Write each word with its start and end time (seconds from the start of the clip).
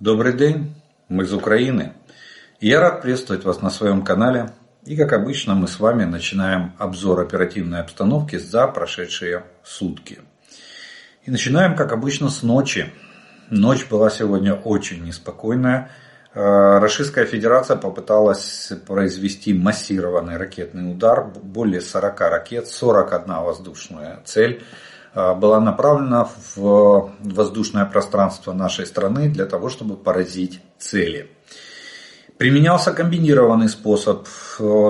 Добрый 0.00 0.32
день, 0.32 0.76
мы 1.08 1.24
из 1.24 1.32
Украины. 1.32 1.92
И 2.60 2.68
я 2.68 2.78
рад 2.80 3.02
приветствовать 3.02 3.42
вас 3.42 3.62
на 3.62 3.68
своем 3.68 4.04
канале. 4.04 4.50
И 4.84 4.96
как 4.96 5.12
обычно 5.12 5.56
мы 5.56 5.66
с 5.66 5.80
вами 5.80 6.04
начинаем 6.04 6.72
обзор 6.78 7.18
оперативной 7.18 7.80
обстановки 7.80 8.36
за 8.36 8.68
прошедшие 8.68 9.42
сутки. 9.64 10.20
И 11.24 11.32
начинаем 11.32 11.74
как 11.74 11.90
обычно 11.90 12.28
с 12.28 12.44
ночи. 12.44 12.92
Ночь 13.50 13.88
была 13.88 14.08
сегодня 14.08 14.54
очень 14.54 15.02
неспокойная. 15.02 15.90
Э, 16.32 16.78
Российская 16.78 17.26
Федерация 17.26 17.76
попыталась 17.76 18.70
произвести 18.86 19.52
массированный 19.52 20.36
ракетный 20.36 20.92
удар. 20.92 21.24
Более 21.24 21.80
40 21.80 22.20
ракет, 22.20 22.68
41 22.68 23.34
воздушная 23.42 24.20
цель 24.24 24.62
а, 24.62 24.64
была 25.34 25.60
направлена 25.60 26.28
в 26.54 27.12
воздушное 27.20 27.84
пространство 27.84 28.52
нашей 28.52 28.86
страны 28.86 29.28
для 29.28 29.46
того, 29.46 29.68
чтобы 29.68 29.96
поразить 29.96 30.60
цели. 30.78 31.30
Применялся 32.38 32.92
комбинированный 32.92 33.68
способ. 33.68 34.28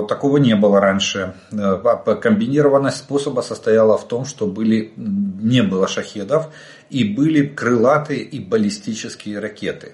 Такого 0.07 0.37
не 0.37 0.55
было 0.55 0.79
раньше. 0.79 1.33
Э, 1.51 2.15
комбинированность 2.21 2.97
способа 2.97 3.41
состояла 3.41 3.97
в 3.97 4.07
том, 4.07 4.25
что 4.25 4.45
были, 4.45 4.93
не 4.95 5.63
было 5.63 5.87
шахедов 5.87 6.49
и 6.91 7.03
были 7.03 7.47
крылатые 7.47 8.21
и 8.21 8.39
баллистические 8.39 9.39
ракеты. 9.39 9.93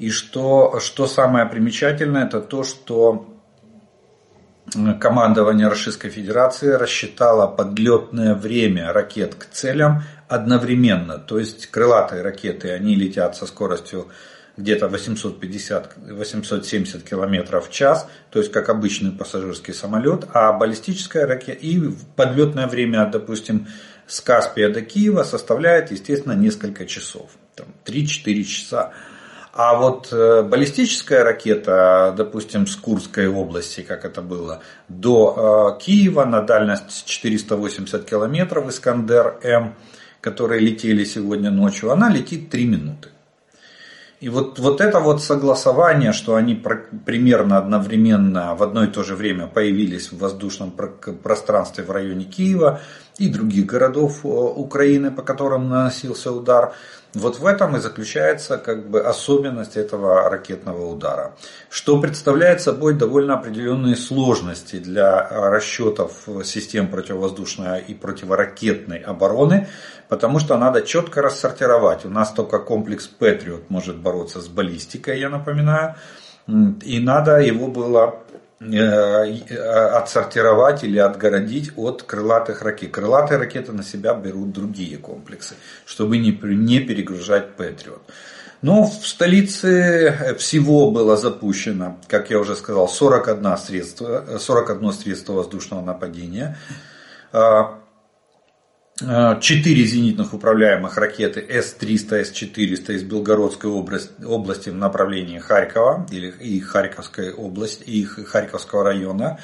И 0.00 0.10
что, 0.10 0.80
что 0.80 1.06
самое 1.06 1.46
примечательное, 1.46 2.26
это 2.26 2.40
то, 2.40 2.64
что 2.64 3.37
командование 5.00 5.68
Российской 5.68 6.10
Федерации 6.10 6.72
рассчитало 6.72 7.46
подлетное 7.46 8.34
время 8.34 8.92
ракет 8.92 9.34
к 9.34 9.46
целям 9.46 10.02
одновременно. 10.28 11.16
То 11.18 11.38
есть 11.38 11.66
крылатые 11.66 12.22
ракеты, 12.22 12.70
они 12.70 12.94
летят 12.94 13.36
со 13.36 13.46
скоростью 13.46 14.08
где-то 14.56 14.86
850-870 14.86 17.08
км 17.08 17.60
в 17.60 17.70
час, 17.70 18.08
то 18.30 18.38
есть 18.40 18.52
как 18.52 18.68
обычный 18.68 19.12
пассажирский 19.12 19.72
самолет, 19.72 20.26
а 20.34 20.52
баллистическая 20.52 21.26
ракета 21.26 21.60
и 21.60 21.80
подлетное 22.16 22.66
время, 22.66 23.06
допустим, 23.06 23.68
с 24.08 24.20
Каспия 24.20 24.68
до 24.70 24.82
Киева 24.82 25.22
составляет, 25.22 25.92
естественно, 25.92 26.32
несколько 26.32 26.86
часов, 26.86 27.30
там, 27.54 27.68
3-4 27.84 28.42
часа. 28.42 28.92
А 29.58 29.74
вот 29.74 30.12
э, 30.12 30.42
баллистическая 30.42 31.24
ракета, 31.24 32.14
допустим, 32.16 32.68
с 32.68 32.76
Курской 32.76 33.26
области, 33.26 33.80
как 33.80 34.04
это 34.04 34.22
было, 34.22 34.62
до 34.86 35.74
э, 35.76 35.84
Киева 35.84 36.24
на 36.24 36.42
дальность 36.42 37.04
480 37.06 38.04
километров, 38.04 38.68
Искандер-М, 38.68 39.74
которые 40.20 40.60
летели 40.60 41.02
сегодня 41.02 41.50
ночью, 41.50 41.90
она 41.90 42.08
летит 42.08 42.50
3 42.50 42.66
минуты. 42.66 43.08
И 44.20 44.28
вот, 44.28 44.60
вот 44.60 44.80
это 44.80 45.00
вот 45.00 45.24
согласование, 45.24 46.12
что 46.12 46.36
они 46.36 46.54
примерно 46.54 47.58
одновременно 47.58 48.54
в 48.54 48.62
одно 48.62 48.84
и 48.84 48.86
то 48.86 49.02
же 49.02 49.16
время 49.16 49.48
появились 49.48 50.12
в 50.12 50.18
воздушном 50.18 50.70
пространстве 50.70 51.82
в 51.82 51.90
районе 51.90 52.26
Киева 52.26 52.80
и 53.18 53.28
других 53.28 53.66
городов 53.66 54.24
э, 54.24 54.28
Украины, 54.28 55.10
по 55.10 55.22
которым 55.22 55.68
наносился 55.68 56.32
удар, 56.32 56.74
вот 57.14 57.38
в 57.38 57.46
этом 57.46 57.74
и 57.76 57.80
заключается 57.80 58.58
как 58.58 58.88
бы 58.88 59.00
особенность 59.00 59.76
этого 59.76 60.28
ракетного 60.28 60.86
удара, 60.86 61.34
что 61.70 62.00
представляет 62.00 62.60
собой 62.60 62.94
довольно 62.94 63.34
определенные 63.34 63.96
сложности 63.96 64.78
для 64.78 65.26
расчетов 65.28 66.28
систем 66.44 66.88
противовоздушной 66.88 67.80
и 67.80 67.94
противоракетной 67.94 68.98
обороны, 68.98 69.68
потому 70.08 70.38
что 70.38 70.58
надо 70.58 70.82
четко 70.82 71.22
рассортировать. 71.22 72.04
У 72.04 72.10
нас 72.10 72.30
только 72.32 72.58
комплекс 72.58 73.10
Patriot 73.18 73.64
может 73.68 73.96
бороться 73.96 74.40
с 74.40 74.48
баллистикой, 74.48 75.18
я 75.18 75.30
напоминаю, 75.30 75.94
и 76.46 77.00
надо 77.00 77.40
его 77.40 77.68
было 77.68 78.22
Э, 78.27 78.27
отсортировать 78.60 80.84
или 80.84 80.98
отгородить 80.98 81.72
от 81.76 82.02
крылатых 82.02 82.60
ракет. 82.62 82.92
Крылатые 82.92 83.38
ракеты 83.38 83.72
на 83.72 83.82
себя 83.82 84.12
берут 84.14 84.52
другие 84.52 84.98
комплексы, 84.98 85.54
чтобы 85.86 86.18
не, 86.18 86.32
перегружать 86.32 87.54
Патриот. 87.54 88.02
Но 88.60 88.84
в 88.84 89.06
столице 89.06 90.34
всего 90.38 90.90
было 90.90 91.16
запущено, 91.16 91.96
как 92.08 92.30
я 92.30 92.40
уже 92.40 92.56
сказал, 92.56 92.88
41 92.88 93.56
средство, 93.58 94.38
41 94.38 94.92
средство 94.92 95.34
воздушного 95.34 95.80
нападения. 95.80 96.58
Э, 99.00 99.38
четыре 99.40 99.84
зенитных 99.84 100.34
управляемых 100.34 100.96
ракеты 100.96 101.40
С-300, 101.40 102.24
С-400 102.24 102.94
из 102.94 103.04
Белгородской 103.04 103.70
области 103.70 104.70
в 104.70 104.74
направлении 104.74 105.38
Харькова 105.38 106.06
или 106.10 106.28
и 106.40 106.58
Харьковской 106.58 107.32
области, 107.32 107.84
и 107.84 108.04
Харьковского 108.04 108.82
района. 108.82 109.38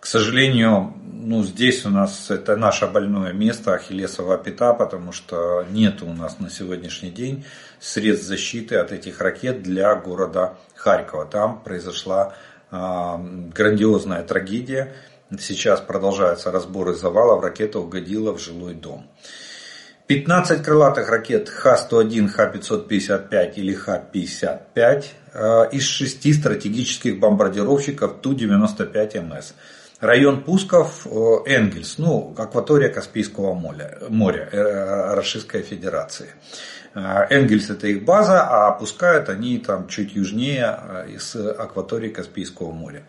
К 0.00 0.06
сожалению, 0.06 0.92
ну, 1.04 1.44
здесь 1.44 1.86
у 1.86 1.90
нас 1.90 2.30
это 2.30 2.56
наше 2.56 2.86
больное 2.86 3.32
место, 3.32 3.74
Ахиллесова 3.74 4.38
пята, 4.38 4.72
потому 4.72 5.12
что 5.12 5.64
нет 5.70 6.02
у 6.02 6.12
нас 6.12 6.40
на 6.40 6.50
сегодняшний 6.50 7.10
день 7.10 7.44
средств 7.80 8.26
защиты 8.26 8.76
от 8.76 8.90
этих 8.90 9.20
ракет 9.20 9.62
для 9.62 9.94
города 9.94 10.56
Харькова. 10.74 11.26
Там 11.26 11.62
произошла 11.62 12.34
э, 12.72 12.76
грандиозная 13.54 14.24
трагедия 14.24 14.94
Сейчас 15.40 15.80
продолжаются 15.80 16.52
разборы 16.52 16.94
завалов, 16.94 17.42
ракета 17.42 17.80
угодила 17.80 18.32
в 18.32 18.40
жилой 18.40 18.74
дом. 18.74 19.06
15 20.06 20.62
крылатых 20.62 21.08
ракет 21.08 21.48
Х-101, 21.48 22.28
Х-555 22.28 23.54
или 23.56 23.74
Х-55 23.74 25.04
э, 25.32 25.70
из 25.72 25.82
шести 25.82 26.32
стратегических 26.32 27.18
бомбардировщиков 27.18 28.20
Ту-95МС. 28.20 29.54
Район 29.98 30.44
пусков 30.44 31.04
э, 31.06 31.10
Энгельс, 31.46 31.98
ну, 31.98 32.32
акватория 32.38 32.88
Каспийского 32.88 33.54
моря, 33.54 33.98
моря 34.08 34.48
э, 34.52 35.14
Российской 35.14 35.62
Федерации. 35.62 36.30
Энгельс 36.94 37.68
это 37.68 37.88
их 37.88 38.04
база, 38.04 38.46
а 38.48 38.70
пускают 38.70 39.28
они 39.28 39.58
там 39.58 39.86
чуть 39.86 40.14
южнее 40.14 41.04
из 41.08 41.36
акватории 41.36 42.08
Каспийского 42.08 42.70
моря. 42.70 43.02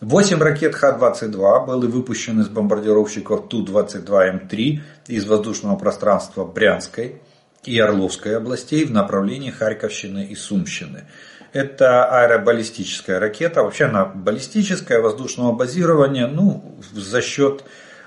Восемь 0.00 0.38
ракет 0.38 0.76
Х-22 0.76 1.66
были 1.66 1.90
выпущены 1.90 2.44
с 2.44 2.48
бомбардировщиков 2.48 3.48
Ту-22М3 3.48 4.80
из 5.08 5.26
воздушного 5.26 5.74
пространства 5.74 6.44
Брянской 6.44 7.20
и 7.64 7.80
Орловской 7.80 8.36
областей 8.36 8.84
в 8.84 8.92
направлении 8.92 9.50
Харьковщины 9.50 10.26
и 10.26 10.36
Сумщины. 10.36 11.06
Это 11.52 12.04
аэробаллистическая 12.04 13.18
ракета. 13.18 13.64
Вообще 13.64 13.86
она 13.86 14.04
баллистическая, 14.04 15.00
воздушного 15.00 15.50
базирования, 15.50 16.28
ну, 16.28 16.76
за 16.92 17.20
счет 17.20 17.64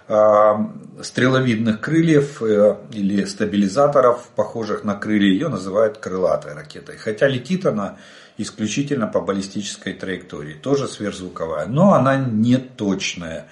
э, 0.08 0.53
стреловидных 1.02 1.81
крыльев 1.81 2.41
э, 2.41 2.78
или 2.94 3.25
стабилизаторов, 3.25 4.29
похожих 4.38 4.85
на 4.85 4.96
крылья, 4.96 5.34
ее 5.34 5.50
называют 5.50 5.97
крылатой 5.97 6.53
ракетой. 6.53 6.96
Хотя 6.96 7.28
летит 7.28 7.66
она 7.66 7.97
исключительно 8.37 9.07
по 9.07 9.21
баллистической 9.21 9.93
траектории, 9.93 10.53
тоже 10.53 10.87
сверхзвуковая, 10.87 11.65
но 11.65 11.93
она 11.93 12.17
не 12.17 12.57
точная. 12.57 13.47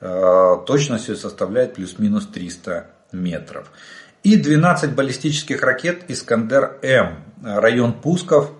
Э, 0.00 0.56
точностью 0.66 1.16
составляет 1.16 1.74
плюс-минус 1.74 2.26
300 2.26 2.86
метров. 3.12 3.70
И 4.22 4.36
12 4.36 4.94
баллистических 4.94 5.62
ракет 5.62 6.04
Искандер-М, 6.08 7.24
район 7.42 7.92
пусков 7.94 8.50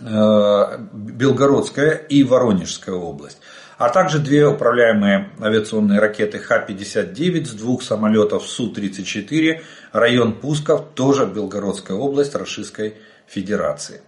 э, 0.00 0.78
Белгородская 0.92 1.92
и 1.92 2.22
Воронежская 2.22 2.94
область. 2.94 3.38
А 3.78 3.90
также 3.90 4.18
две 4.18 4.46
управляемые 4.46 5.30
авиационные 5.40 6.00
ракеты 6.00 6.40
Х-59 6.40 7.44
с 7.44 7.50
двух 7.52 7.84
самолетов 7.84 8.44
Су-34, 8.44 9.60
район 9.92 10.32
пусков 10.32 10.86
тоже 10.94 11.26
Белгородская 11.26 11.96
область 11.96 12.34
Российской 12.34 12.96
Федерации. 13.28 14.00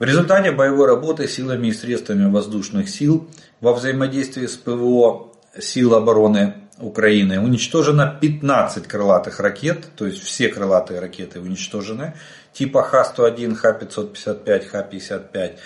В 0.00 0.02
результате 0.02 0.50
боевой 0.50 0.86
работы 0.86 1.28
силами 1.28 1.66
и 1.66 1.72
средствами 1.74 2.24
воздушных 2.30 2.88
сил 2.88 3.28
во 3.60 3.74
взаимодействии 3.74 4.46
с 4.46 4.56
ПВО 4.56 5.34
сил 5.58 5.94
обороны 5.94 6.54
Украины 6.78 7.38
уничтожено 7.38 8.16
15 8.18 8.88
крылатых 8.88 9.40
ракет, 9.40 9.84
то 9.96 10.06
есть 10.06 10.22
все 10.22 10.48
крылатые 10.48 11.00
ракеты 11.00 11.38
уничтожены, 11.38 12.14
типа 12.54 12.82
Х-101, 12.82 13.54
Х-555, 13.54 14.68
Х-55, 14.68 15.58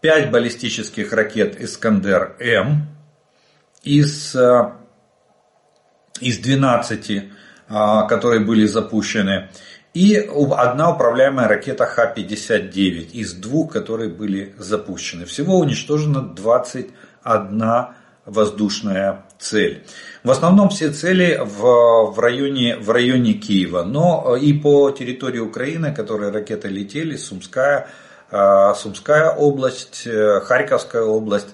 5 0.00 0.30
баллистических 0.30 1.12
ракет 1.12 1.60
Искандер-М 1.60 2.86
из, 3.82 4.34
э, 4.34 4.72
из 6.18 6.38
12, 6.38 7.30
а, 7.68 8.06
которые 8.06 8.40
были 8.40 8.64
запущены, 8.64 9.50
и 9.94 10.16
одна 10.16 10.90
управляемая 10.90 11.48
ракета 11.48 11.86
Х-59 11.86 13.10
из 13.12 13.34
двух, 13.34 13.72
которые 13.72 14.08
были 14.08 14.54
запущены. 14.58 15.26
Всего 15.26 15.58
уничтожено 15.58 16.22
21 16.22 17.62
воздушная 18.24 19.24
цель. 19.38 19.84
В 20.22 20.30
основном 20.30 20.70
все 20.70 20.90
цели 20.92 21.38
в, 21.42 22.12
в, 22.12 22.18
районе, 22.18 22.76
в 22.76 22.90
районе 22.90 23.34
Киева, 23.34 23.82
но 23.82 24.36
и 24.36 24.52
по 24.52 24.90
территории 24.90 25.40
Украины, 25.40 25.92
которые 25.92 26.30
ракеты 26.30 26.68
летели, 26.68 27.16
Сумская 27.16 27.88
Сумская 28.76 29.30
область, 29.30 30.08
Харьковская 30.44 31.02
область. 31.02 31.48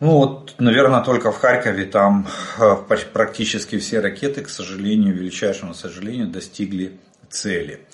Ну 0.00 0.16
вот, 0.16 0.54
наверное, 0.58 1.04
только 1.04 1.30
в 1.30 1.38
Харькове 1.38 1.84
там 1.84 2.26
практически 3.12 3.78
все 3.78 4.00
ракеты, 4.00 4.40
к 4.42 4.48
сожалению, 4.48 5.14
величайшему 5.14 5.74
сожалению, 5.74 6.26
достигли 6.26 6.98
цели. 7.30 7.86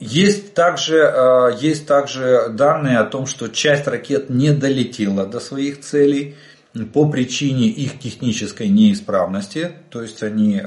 Есть 0.00 0.54
также, 0.54 1.56
есть 1.60 1.86
также 1.86 2.50
данные 2.50 2.98
о 2.98 3.04
том, 3.04 3.26
что 3.26 3.48
часть 3.48 3.88
ракет 3.88 4.30
не 4.30 4.52
долетела 4.52 5.26
до 5.26 5.40
своих 5.40 5.80
целей 5.80 6.36
по 6.92 7.10
причине 7.10 7.66
их 7.66 7.98
технической 7.98 8.68
неисправности, 8.68 9.72
то 9.90 10.00
есть 10.00 10.22
они 10.22 10.62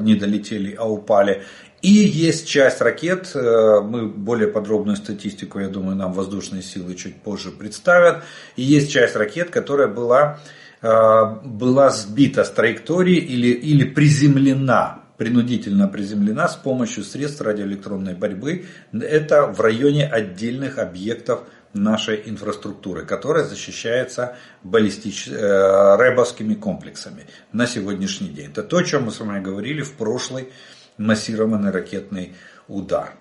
не 0.00 0.14
долетели, 0.14 0.76
а 0.78 0.88
упали. 0.88 1.42
И 1.82 1.88
есть 1.88 2.46
часть 2.46 2.82
ракет, 2.82 3.30
э, 3.34 3.80
мы 3.80 4.06
более 4.06 4.48
подробную 4.48 4.96
статистику, 4.96 5.60
я 5.60 5.68
думаю, 5.68 5.96
нам 5.96 6.12
воздушные 6.12 6.62
силы 6.62 6.94
чуть 6.94 7.16
позже 7.22 7.50
представят. 7.50 8.22
И 8.56 8.62
есть 8.62 8.92
часть 8.92 9.16
ракет, 9.16 9.48
которая 9.48 9.88
была, 9.88 10.40
э, 10.82 11.24
была 11.42 11.88
сбита 11.88 12.44
с 12.44 12.50
траектории 12.50 13.16
или, 13.16 13.48
или 13.48 13.84
приземлена 13.84 14.99
принудительно 15.20 15.86
приземлена 15.86 16.48
с 16.48 16.56
помощью 16.56 17.04
средств 17.04 17.42
радиоэлектронной 17.42 18.14
борьбы. 18.14 18.64
Это 18.90 19.44
в 19.44 19.60
районе 19.60 20.06
отдельных 20.06 20.78
объектов 20.78 21.40
нашей 21.74 22.22
инфраструктуры, 22.24 23.04
которая 23.04 23.44
защищается 23.44 24.36
баллистич... 24.62 25.28
Э, 25.28 25.96
рэбовскими 25.96 26.54
комплексами 26.54 27.26
на 27.52 27.66
сегодняшний 27.66 28.30
день. 28.30 28.46
Это 28.46 28.62
то, 28.62 28.78
о 28.78 28.82
чем 28.82 29.04
мы 29.04 29.10
с 29.10 29.20
вами 29.20 29.42
говорили 29.42 29.82
в 29.82 29.92
прошлый 29.92 30.48
массированный 30.96 31.70
ракетный 31.70 32.32
удар. 32.66 33.12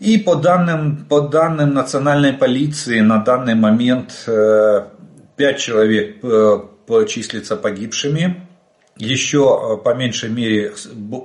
И 0.00 0.16
по 0.16 0.36
данным, 0.36 1.04
по 1.10 1.20
данным 1.20 1.74
национальной 1.74 2.32
полиции 2.32 3.00
на 3.00 3.18
данный 3.18 3.54
момент 3.54 4.22
5 4.24 4.28
э, 5.38 5.58
человек 5.58 6.24
э, 6.24 7.06
числятся 7.06 7.56
погибшими, 7.56 8.48
еще 8.96 9.80
по 9.82 9.94
меньшей 9.94 10.30
мере 10.30 10.74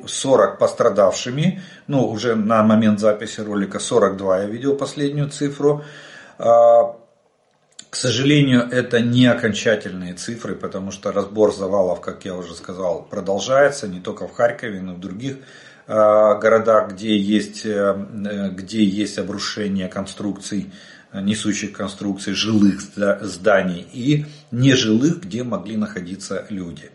40 0.05 0.57
пострадавшими, 0.57 1.61
ну 1.87 2.07
уже 2.07 2.35
на 2.35 2.63
момент 2.63 2.99
записи 2.99 3.41
ролика 3.41 3.79
42 3.79 4.39
я 4.39 4.45
видел 4.45 4.75
последнюю 4.75 5.29
цифру. 5.29 5.83
А, 6.39 6.95
к 7.89 7.95
сожалению, 7.95 8.67
это 8.69 8.99
не 8.99 9.27
окончательные 9.27 10.13
цифры, 10.13 10.55
потому 10.55 10.91
что 10.91 11.11
разбор 11.11 11.53
завалов, 11.53 12.01
как 12.01 12.25
я 12.25 12.35
уже 12.35 12.53
сказал, 12.53 13.03
продолжается 13.03 13.87
не 13.87 13.99
только 13.99 14.27
в 14.27 14.33
Харькове, 14.33 14.81
но 14.81 14.93
и 14.93 14.95
в 14.95 14.99
других 14.99 15.37
а, 15.87 16.35
городах, 16.35 16.91
где 16.91 17.17
есть, 17.17 17.65
э, 17.65 18.51
где 18.51 18.83
есть 18.83 19.17
обрушение 19.17 19.87
конструкций, 19.87 20.71
несущих 21.13 21.71
конструкций 21.71 22.33
жилых 22.33 22.81
зданий 22.81 23.87
и 23.93 24.25
нежилых, 24.51 25.21
где 25.21 25.43
могли 25.43 25.77
находиться 25.77 26.45
люди. 26.49 26.91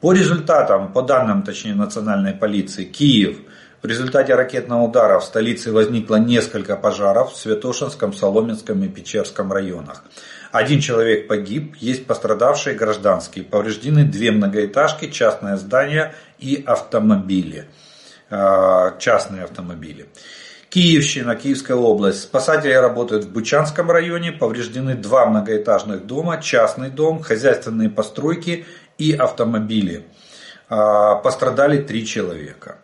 По 0.00 0.12
результатам, 0.12 0.92
по 0.92 1.02
данным, 1.02 1.42
точнее, 1.42 1.74
национальной 1.74 2.32
полиции, 2.32 2.84
Киев– 2.84 3.38
в 3.82 3.86
результате 3.86 4.34
ракетного 4.34 4.82
удара 4.82 5.18
в 5.18 5.24
столице 5.24 5.72
возникло 5.72 6.16
несколько 6.16 6.76
пожаров 6.76 7.32
в 7.32 7.36
Святошинском, 7.36 8.12
Соломенском 8.12 8.84
и 8.84 8.88
Печерском 8.88 9.50
районах. 9.50 10.04
Один 10.52 10.80
человек 10.80 11.28
погиб, 11.28 11.76
есть 11.76 12.06
пострадавшие 12.06 12.76
гражданские. 12.76 13.42
Повреждены 13.42 14.04
две 14.04 14.32
многоэтажки, 14.32 15.10
частное 15.10 15.56
здание 15.56 16.12
и 16.38 16.62
автомобили. 16.66 17.68
А, 18.28 18.98
частные 18.98 19.44
автомобили. 19.44 20.10
Киевщина, 20.68 21.34
Киевская 21.34 21.76
область. 21.76 22.22
Спасатели 22.22 22.72
работают 22.72 23.24
в 23.24 23.32
Бучанском 23.32 23.90
районе. 23.90 24.30
Повреждены 24.30 24.94
два 24.94 25.24
многоэтажных 25.24 26.06
дома, 26.06 26.40
частный 26.42 26.90
дом, 26.90 27.22
хозяйственные 27.22 27.88
постройки 27.88 28.66
и 29.00 29.12
автомобили. 29.12 30.04
А, 30.68 31.16
пострадали 31.16 31.82
три 31.82 32.06
человека. 32.06 32.76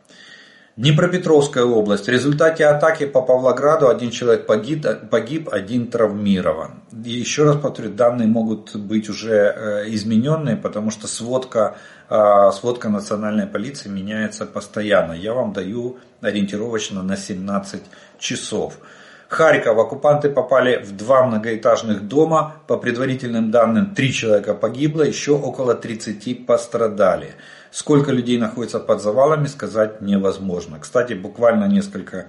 Днепропетровская 0.77 1.65
область. 1.65 2.07
В 2.07 2.11
результате 2.11 2.67
атаки 2.67 3.07
по 3.07 3.23
Павлограду 3.23 3.89
один 3.89 4.11
человек 4.11 4.47
погиб, 4.47 5.49
один 5.51 5.87
травмирован. 5.87 6.83
Еще 6.93 7.45
раз 7.45 7.57
повторю, 7.57 7.91
данные 7.91 8.29
могут 8.29 8.77
быть 8.77 9.09
уже 9.09 9.37
э, 9.37 9.85
измененные, 9.95 10.57
потому 10.57 10.91
что 10.91 11.07
сводка, 11.07 11.77
э, 12.11 12.51
сводка 12.53 12.91
национальной 12.91 13.47
полиции 13.47 13.89
меняется 13.89 14.45
постоянно. 14.45 15.15
Я 15.15 15.33
вам 15.33 15.55
даю 15.55 15.97
ориентировочно 16.21 17.03
на 17.03 17.17
17 17.17 17.83
часов. 18.19 18.79
Харьков 19.29 19.77
оккупанты 19.79 20.31
попали 20.31 20.83
в 20.85 20.97
два 20.97 21.25
многоэтажных 21.27 22.07
дома. 22.07 22.57
По 22.69 22.77
предварительным 22.77 23.51
данным, 23.51 23.95
три 23.95 24.13
человека 24.13 24.55
погибло, 24.55 25.03
еще 25.03 25.33
около 25.33 25.75
30 25.75 26.47
пострадали. 26.47 27.35
Сколько 27.73 28.13
людей 28.13 28.39
находится 28.39 28.79
под 28.79 29.03
завалами, 29.03 29.47
сказать 29.47 30.01
невозможно. 30.01 30.79
Кстати, 30.79 31.15
буквально 31.15 31.65
несколько 31.65 32.29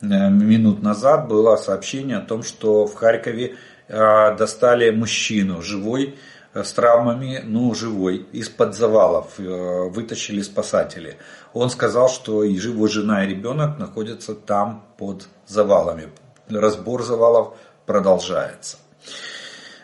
э, 0.00 0.06
минут 0.30 0.82
назад 0.82 1.28
было 1.28 1.56
сообщение 1.56 2.16
о 2.16 2.26
том, 2.26 2.42
что 2.42 2.86
в 2.86 2.94
Харькове 2.94 3.54
э, 3.86 4.36
достали 4.36 4.90
мужчину 4.90 5.62
живой, 5.62 6.16
э, 6.54 6.64
с 6.64 6.72
травмами, 6.72 7.40
ну, 7.44 7.72
живой, 7.72 8.26
из-под 8.32 8.74
завалов, 8.74 9.38
вытащили 9.38 10.42
спасатели. 10.42 11.18
Он 11.52 11.70
сказал, 11.70 12.08
что 12.08 12.42
и 12.42 12.52
его 12.52 12.88
жена 12.88 13.24
и 13.24 13.28
ребенок 13.28 13.78
находятся 13.78 14.34
там 14.34 14.84
под 14.98 15.28
завалами. 15.46 16.08
Разбор 16.48 17.02
завалов 17.02 17.54
продолжается. 17.86 18.78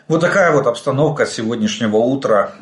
Вот 0.07 0.21
такая 0.21 0.51
вот 0.51 0.67
обстановка 0.67 1.25
сегодняшнего 1.25 1.97
утра 1.97 2.53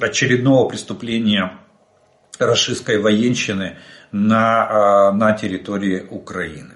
очередного 0.00 0.68
преступления 0.68 1.58
расистской 2.38 2.98
военщины 2.98 3.76
на, 4.12 5.08
а, 5.08 5.12
на 5.12 5.32
территории 5.32 6.06
Украины. 6.10 6.74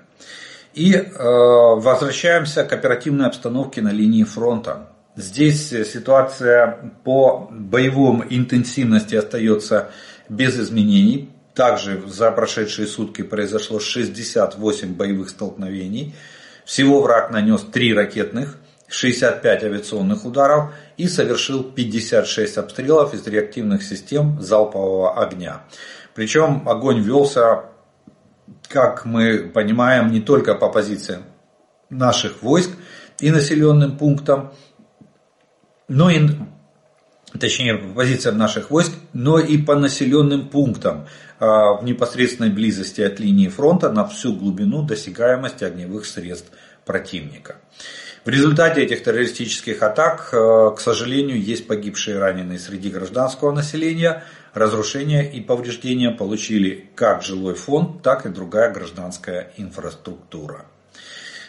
И 0.74 0.92
э, 0.92 1.06
возвращаемся 1.18 2.64
к 2.64 2.72
оперативной 2.72 3.26
обстановке 3.26 3.80
на 3.80 3.90
линии 3.90 4.24
фронта. 4.24 4.88
Здесь 5.14 5.68
ситуация 5.68 6.92
по 7.04 7.48
боевой 7.48 8.26
интенсивности 8.30 9.14
остается 9.14 9.90
без 10.28 10.58
изменений. 10.58 11.30
Также 11.54 12.02
за 12.06 12.32
прошедшие 12.32 12.86
сутки 12.88 13.22
произошло 13.22 13.78
68 13.78 14.94
боевых 14.94 15.30
столкновений. 15.30 16.14
Всего 16.64 17.00
враг 17.00 17.30
нанес 17.30 17.60
3 17.60 17.94
ракетных 17.94 18.58
65 18.88 19.64
авиационных 19.64 20.24
ударов 20.24 20.72
и 20.96 21.08
совершил 21.08 21.62
56 21.62 22.58
обстрелов 22.58 23.14
из 23.14 23.26
реактивных 23.26 23.82
систем 23.82 24.40
залпового 24.40 25.20
огня. 25.20 25.62
Причем 26.14 26.68
огонь 26.68 27.00
велся, 27.00 27.64
как 28.68 29.04
мы 29.04 29.38
понимаем, 29.38 30.12
не 30.12 30.20
только 30.20 30.54
по 30.54 30.68
позициям 30.68 31.22
наших 31.90 32.42
войск 32.42 32.70
и 33.20 33.30
населенным 33.30 33.96
пунктам, 33.96 34.52
но 35.88 36.10
и 36.10 36.20
точнее 37.38 37.76
по 37.76 37.94
позициям 37.94 38.38
наших 38.38 38.70
войск, 38.70 38.92
но 39.12 39.38
и 39.38 39.58
по 39.58 39.74
населенным 39.74 40.48
пунктам 40.48 41.06
а, 41.40 41.74
в 41.74 41.84
непосредственной 41.84 42.50
близости 42.50 43.00
от 43.00 43.20
линии 43.20 43.48
фронта 43.48 43.90
на 43.90 44.06
всю 44.06 44.34
глубину 44.34 44.82
досягаемости 44.82 45.64
огневых 45.64 46.06
средств 46.06 46.50
противника. 46.84 47.56
В 48.24 48.28
результате 48.30 48.82
этих 48.82 49.02
террористических 49.02 49.82
атак, 49.82 50.30
э, 50.32 50.70
к 50.74 50.80
сожалению, 50.80 51.38
есть 51.38 51.66
погибшие 51.66 52.16
и 52.16 52.18
раненые 52.18 52.58
среди 52.58 52.88
гражданского 52.88 53.52
населения. 53.52 54.24
Разрушения 54.54 55.30
и 55.30 55.42
повреждения 55.42 56.10
получили 56.10 56.88
как 56.94 57.22
жилой 57.22 57.54
фонд, 57.54 58.02
так 58.02 58.24
и 58.24 58.30
другая 58.30 58.72
гражданская 58.72 59.52
инфраструктура. 59.58 60.64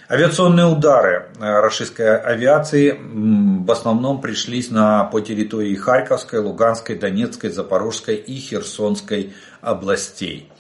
Авиационные 0.07 0.67
удары 0.67 1.29
э, 1.39 1.59
российской 1.61 2.15
авиации 2.19 2.95
в 2.95 3.71
основном 3.71 4.21
пришлись 4.21 4.69
на, 4.69 5.05
по 5.05 5.19
территории 5.19 5.73
Харьковской, 5.73 6.41
Луганской, 6.41 6.95
Донецкой, 6.95 7.49
Запорожской 7.49 8.15
и 8.15 8.35
Херсонской 8.35 9.33
областей. 9.61 10.51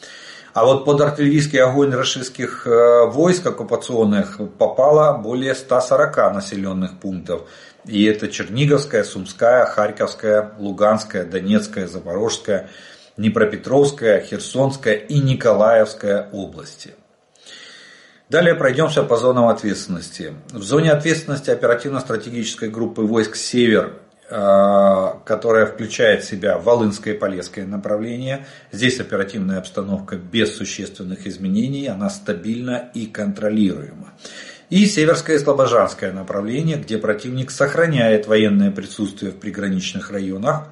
А 0.55 0.65
вот 0.65 0.83
под 0.83 0.99
артиллерийский 1.01 1.59
огонь 1.59 1.93
российских 1.93 2.65
э, 2.65 3.05
войск 3.05 3.45
оккупационных 3.45 4.39
попало 4.57 5.15
более 5.19 5.53
140 5.53 6.33
населенных 6.33 6.99
пунктов. 6.99 7.47
И 7.85 8.03
это 8.05 8.29
Черниговская, 8.29 9.03
Сумская, 9.03 9.65
Харьковская, 9.67 10.53
Луганская, 10.57 11.23
Донецкая, 11.23 11.85
Запорожская, 11.85 12.69
Днепропетровская, 13.15 14.21
Херсонская 14.21 14.95
и 14.95 15.19
Николаевская 15.19 16.29
области. 16.31 16.95
Далее 18.29 18.55
пройдемся 18.55 19.03
по 19.03 19.17
зонам 19.17 19.47
ответственности. 19.47 20.33
В 20.51 20.63
зоне 20.63 20.91
ответственности 20.91 21.51
оперативно-стратегической 21.51 22.69
группы 22.69 23.01
войск 23.03 23.35
«Север» 23.35 23.93
которая 24.27 25.67
включает 25.67 26.23
в 26.23 26.27
себя 26.27 26.57
Волынское 26.57 27.13
и 27.13 27.17
Полесское 27.17 27.65
направление. 27.65 28.47
Здесь 28.71 28.99
оперативная 28.99 29.59
обстановка 29.59 30.15
без 30.15 30.55
существенных 30.55 31.27
изменений, 31.27 31.87
она 31.87 32.09
стабильна 32.09 32.89
и 32.95 33.05
контролируема. 33.05 34.13
И 34.71 34.87
Северское 34.87 35.35
и 35.35 35.39
Слобожанское 35.39 36.11
направление, 36.11 36.77
где 36.77 36.97
противник 36.97 37.51
сохраняет 37.51 38.25
военное 38.25 38.71
присутствие 38.71 39.31
в 39.31 39.35
приграничных 39.35 40.09
районах 40.09 40.69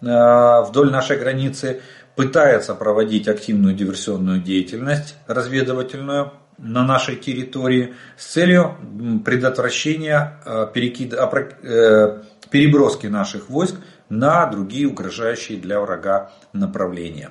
вдоль 0.00 0.90
нашей 0.90 1.16
границы, 1.16 1.82
пытается 2.16 2.74
проводить 2.74 3.28
активную 3.28 3.76
диверсионную 3.76 4.40
деятельность 4.40 5.14
разведывательную 5.28 6.32
на 6.60 6.84
нашей 6.84 7.16
территории 7.16 7.94
с 8.16 8.26
целью 8.26 8.76
предотвращения 9.24 10.40
э, 10.44 10.66
э, 10.74 12.22
переброски 12.50 13.06
наших 13.06 13.48
войск 13.48 13.76
на 14.08 14.46
другие 14.46 14.88
угрожающие 14.88 15.58
для 15.58 15.80
врага 15.80 16.32
направления. 16.52 17.30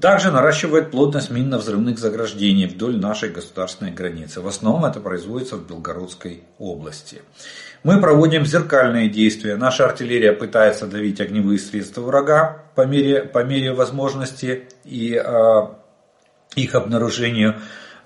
Также 0.00 0.30
наращивает 0.30 0.90
плотность 0.90 1.30
минно-взрывных 1.30 1.98
заграждений 1.98 2.66
вдоль 2.66 2.98
нашей 2.98 3.30
государственной 3.30 3.92
границы. 3.92 4.40
В 4.40 4.48
основном 4.48 4.84
это 4.84 5.00
производится 5.00 5.56
в 5.56 5.66
Белгородской 5.66 6.42
области. 6.58 7.22
Мы 7.82 8.00
проводим 8.00 8.44
зеркальные 8.44 9.08
действия. 9.08 9.56
Наша 9.56 9.86
артиллерия 9.86 10.32
пытается 10.32 10.86
давить 10.86 11.20
огневые 11.20 11.58
средства 11.58 12.02
врага 12.02 12.64
по 12.74 12.84
мере, 12.84 13.22
по 13.22 13.44
мере 13.44 13.72
возможности 13.72 14.68
и 14.84 15.14
э, 15.14 15.60
их 16.56 16.74
обнаружению. 16.74 17.56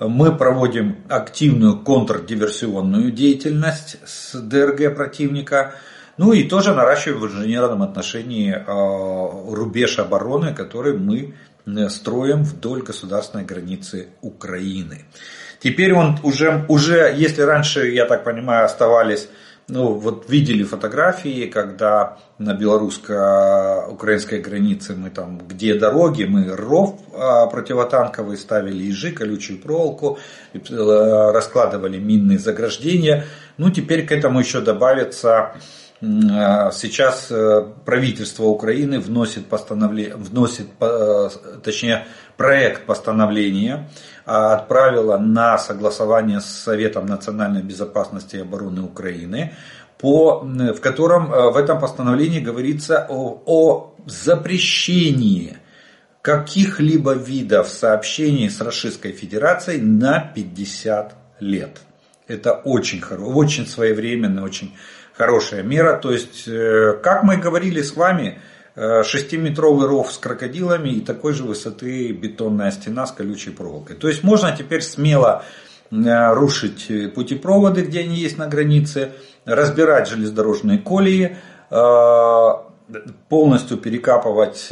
Мы 0.00 0.34
проводим 0.34 0.96
активную 1.10 1.78
контрдиверсионную 1.78 3.10
деятельность 3.12 3.98
с 4.06 4.34
ДРГ 4.34 4.96
противника. 4.96 5.74
Ну 6.16 6.32
и 6.32 6.44
тоже 6.44 6.74
наращиваем 6.74 7.20
в 7.20 7.26
инженерном 7.26 7.82
отношении 7.82 8.52
э, 8.52 9.54
рубеж 9.54 9.98
обороны, 9.98 10.54
который 10.54 10.96
мы 10.96 11.34
э, 11.66 11.88
строим 11.90 12.44
вдоль 12.44 12.82
государственной 12.82 13.44
границы 13.44 14.08
Украины. 14.22 15.04
Теперь 15.60 15.92
он 15.92 16.18
уже, 16.22 16.64
уже, 16.68 17.14
если 17.14 17.42
раньше, 17.42 17.90
я 17.90 18.06
так 18.06 18.24
понимаю, 18.24 18.64
оставались 18.64 19.28
ну, 19.70 19.94
вот 19.94 20.28
видели 20.28 20.64
фотографии, 20.64 21.46
когда 21.46 22.18
на 22.38 22.54
белорусско-украинской 22.54 24.40
границе 24.40 24.94
мы 24.96 25.10
там, 25.10 25.38
где 25.38 25.74
дороги, 25.74 26.24
мы 26.24 26.54
ров 26.54 26.98
а, 27.14 27.46
противотанковый 27.46 28.36
ставили, 28.36 28.82
ежи, 28.82 29.12
колючую 29.12 29.60
проволоку, 29.60 30.18
э, 30.52 31.30
раскладывали 31.32 31.98
минные 31.98 32.38
заграждения. 32.38 33.26
Ну, 33.58 33.70
теперь 33.70 34.06
к 34.06 34.12
этому 34.12 34.40
еще 34.40 34.60
добавится 34.60 35.54
Сейчас 36.00 37.30
э, 37.30 37.62
правительство 37.84 38.44
Украины 38.44 39.00
вносит, 39.00 39.46
постановление, 39.46 40.16
вносит 40.16 40.68
э, 40.80 41.28
точнее, 41.62 42.06
проект 42.38 42.86
постановления 42.86 43.90
а, 44.24 44.54
отправила 44.54 45.18
на 45.18 45.58
согласование 45.58 46.40
с 46.40 46.46
Советом 46.46 47.04
национальной 47.04 47.62
безопасности 47.62 48.36
и 48.36 48.40
обороны 48.40 48.80
Украины, 48.80 49.52
по, 49.98 50.40
в 50.40 50.80
котором 50.80 51.34
э, 51.34 51.50
в 51.50 51.56
этом 51.58 51.78
постановлении 51.78 52.40
говорится 52.40 53.06
о, 53.10 53.42
о 53.44 53.94
запрещении 54.06 55.58
каких-либо 56.22 57.12
видов 57.12 57.68
сообщений 57.68 58.48
с 58.48 58.58
Российской 58.62 59.12
Федерацией 59.12 59.82
на 59.82 60.32
50 60.34 61.14
лет. 61.40 61.82
Это 62.26 62.54
очень, 62.54 63.02
очень 63.02 63.66
своевременная, 63.66 64.44
очень 64.44 64.74
хорошая 65.20 65.62
мера. 65.62 65.96
То 65.96 66.12
есть, 66.12 66.48
э, 66.48 66.98
как 67.02 67.22
мы 67.22 67.36
говорили 67.36 67.82
с 67.82 67.94
вами, 67.94 68.38
Э, 68.76 69.02
шестиметровый 69.02 69.88
ров 69.88 70.12
с 70.12 70.16
крокодилами 70.16 70.90
и 70.90 71.00
такой 71.00 71.34
же 71.34 71.42
высоты 71.42 72.12
бетонная 72.12 72.70
стена 72.70 73.04
с 73.04 73.12
колючей 73.12 73.50
проволокой. 73.50 73.96
То 73.96 74.08
есть 74.08 74.22
можно 74.22 74.56
теперь 74.56 74.80
смело 74.80 75.42
э, 75.90 76.32
рушить 76.32 76.88
путепроводы, 77.14 77.82
где 77.82 78.00
они 78.00 78.16
есть 78.16 78.38
на 78.38 78.46
границе, 78.46 79.10
разбирать 79.44 80.08
железнодорожные 80.08 80.78
колеи, 80.78 81.36
полностью 83.28 83.76
перекапывать 83.76 84.66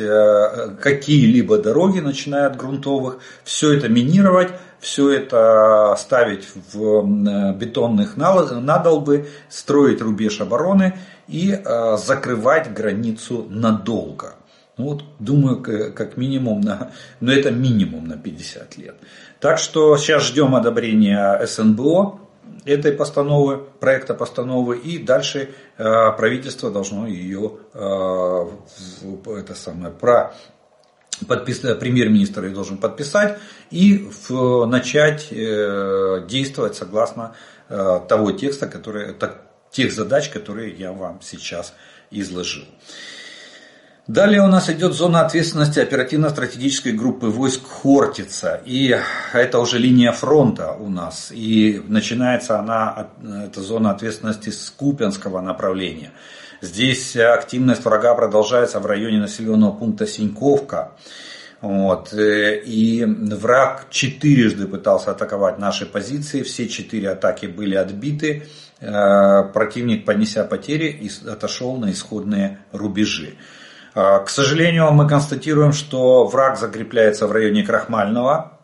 какие-либо 0.82 1.58
дороги, 1.58 2.00
начиная 2.00 2.46
от 2.48 2.56
грунтовых, 2.56 3.18
все 3.44 3.74
это 3.74 3.88
минировать, 3.88 4.48
все 4.80 5.10
это 5.10 5.94
ставить 5.98 6.48
в 6.72 7.52
бетонных 7.54 8.16
надолбы, 8.16 9.28
строить 9.48 10.00
рубеж 10.00 10.40
обороны 10.40 10.98
и 11.26 11.52
э, 11.52 11.96
закрывать 11.96 12.72
границу 12.72 13.46
надолго. 13.48 14.34
Ну 14.76 14.92
вот, 14.92 15.04
думаю, 15.18 15.60
как 15.92 16.16
минимум 16.16 16.60
на, 16.60 16.92
но 17.20 17.32
это 17.32 17.50
минимум 17.50 18.06
на 18.06 18.16
50 18.16 18.76
лет. 18.78 18.96
Так 19.40 19.58
что 19.58 19.96
сейчас 19.96 20.24
ждем 20.24 20.54
одобрения 20.54 21.44
СНБО 21.44 22.20
этой 22.64 22.92
постановы, 22.92 23.58
проекта 23.58 24.14
постановы, 24.14 24.78
и 24.78 24.98
дальше 24.98 25.50
э, 25.76 26.12
правительство 26.16 26.70
должно 26.70 27.06
ее 27.06 27.52
э, 27.74 28.46
это 29.36 29.54
самое, 29.54 29.92
про 29.92 30.34
подпис... 31.26 31.58
премьер-министр 31.58 32.44
ее 32.44 32.54
должен 32.54 32.78
подписать 32.78 33.38
и 33.70 34.08
в, 34.28 34.66
начать 34.66 35.28
э, 35.30 36.24
действовать 36.28 36.76
согласно 36.76 37.34
э, 37.68 38.00
того 38.08 38.32
текста, 38.32 38.66
который, 38.66 39.14
так, 39.14 39.42
тех 39.70 39.92
задач, 39.92 40.28
которые 40.28 40.74
я 40.74 40.92
вам 40.92 41.20
сейчас 41.22 41.74
изложил. 42.10 42.64
Далее 44.08 44.42
у 44.42 44.46
нас 44.46 44.70
идет 44.70 44.94
зона 44.94 45.20
ответственности 45.20 45.80
оперативно-стратегической 45.80 46.92
группы 46.92 47.26
войск 47.26 47.66
Хортица. 47.66 48.58
И 48.64 48.98
это 49.34 49.58
уже 49.58 49.78
линия 49.78 50.12
фронта 50.12 50.72
у 50.72 50.88
нас. 50.88 51.30
И 51.30 51.82
начинается 51.86 52.58
она, 52.58 53.08
эта 53.44 53.60
зона 53.60 53.90
ответственности 53.90 54.48
с 54.48 54.70
Купенского 54.70 55.42
направления. 55.42 56.12
Здесь 56.60 57.16
активность 57.16 57.84
врага 57.84 58.14
продолжается 58.14 58.80
в 58.80 58.86
районе 58.86 59.18
населенного 59.18 59.72
пункта 59.72 60.06
Синьковка. 60.06 60.92
Вот. 61.60 62.12
И 62.14 63.04
враг 63.06 63.86
четырежды 63.90 64.66
пытался 64.66 65.12
атаковать 65.12 65.58
наши 65.58 65.86
позиции. 65.86 66.42
Все 66.42 66.68
четыре 66.68 67.10
атаки 67.10 67.46
были 67.46 67.74
отбиты. 67.74 68.44
Э, 68.80 69.42
противник, 69.52 70.04
понеся 70.04 70.44
потери, 70.44 71.10
отошел 71.26 71.76
на 71.76 71.90
исходные 71.90 72.58
рубежи. 72.72 73.34
Э, 73.94 74.20
к 74.24 74.28
сожалению, 74.28 74.92
мы 74.92 75.08
констатируем, 75.08 75.72
что 75.72 76.26
враг 76.26 76.58
закрепляется 76.58 77.26
в 77.26 77.32
районе 77.32 77.64
Крахмального. 77.64 78.58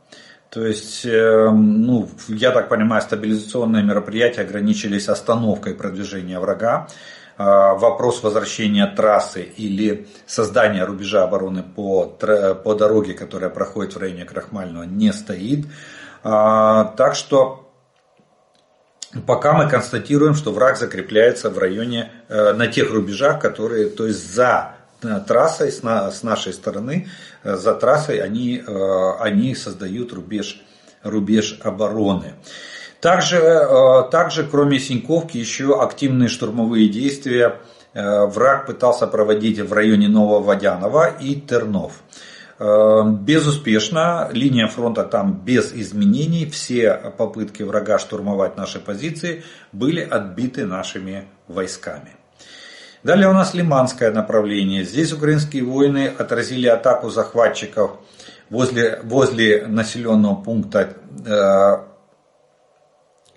То 0.51 0.65
есть, 0.65 1.05
э, 1.05 1.51
ну, 1.51 2.09
я 2.29 2.53
так 2.53 2.69
понимаю, 2.69 3.03
стабилизационные 3.03 3.83
мероприятия 3.83 4.43
ограничились 4.43 5.09
остановкой 5.09 5.75
продвижения 5.75 6.39
врага. 6.39 6.87
Вопрос 7.37 8.23
возвращения 8.23 8.87
трассы 8.87 9.43
или 9.43 10.07
создания 10.27 10.85
рубежа 10.85 11.25
обороны 11.25 11.63
по, 11.63 12.07
по 12.07 12.75
дороге, 12.75 13.15
которая 13.15 13.51
проходит 13.51 13.95
в 13.95 13.99
районе 13.99 14.25
Крахмального, 14.25 14.85
не 14.85 15.13
стоит. 15.13 15.67
Так 16.23 17.15
что 17.15 17.65
Пока 19.27 19.53
мы 19.53 19.69
констатируем, 19.69 20.35
что 20.35 20.53
враг 20.53 20.77
закрепляется 20.77 21.49
в 21.49 21.59
районе, 21.59 22.11
э, 22.29 22.53
на 22.53 22.67
тех 22.67 22.91
рубежах, 22.91 23.41
которые, 23.41 23.89
то 23.89 24.07
есть 24.07 24.35
за 24.35 24.75
э, 25.03 25.21
трассой, 25.27 25.71
с, 25.71 25.83
нашей 26.23 26.53
стороны, 26.53 27.09
э, 27.45 27.57
за 27.57 27.75
трассой 27.75 28.19
они, 28.19 28.63
они 29.21 29.55
создают 29.55 30.13
рубеж, 30.13 30.61
рубеж 31.03 31.61
обороны. 31.63 32.35
Также, 33.05 34.09
также, 34.11 34.45
кроме 34.45 34.79
Синьковки, 34.79 35.37
еще 35.37 35.79
активные 35.79 36.31
штурмовые 36.31 36.89
действия 36.89 37.61
враг 37.93 38.65
пытался 38.65 39.07
проводить 39.07 39.61
в 39.61 39.71
районе 39.75 40.09
Нововодянова 40.09 41.09
и 41.21 41.35
Тернов. 41.35 41.93
Эм, 42.59 43.17
безуспешно, 43.17 44.31
линия 44.33 44.69
фронта 44.69 45.05
там 45.05 45.35
без 45.45 45.75
изменений, 45.75 46.47
все 46.47 47.13
попытки 47.19 47.63
врага 47.63 47.99
штурмовать 47.99 48.57
наши 48.57 48.81
позиции 48.81 49.45
были 49.73 50.01
отбиты 50.01 50.65
нашими 50.65 51.29
войсками. 51.47 52.17
Далее 53.03 53.29
у 53.29 53.35
нас 53.35 53.53
Лиманское 53.53 54.13
направление. 54.13 54.83
Здесь 54.83 55.13
украинские 55.13 55.65
воины 55.65 56.07
отразили 56.07 56.69
атаку 56.69 57.11
захватчиков 57.11 57.99
возле, 58.49 58.99
возле 59.03 59.67
населенного 59.67 60.37
пункта 60.37 60.95
э, 61.27 61.94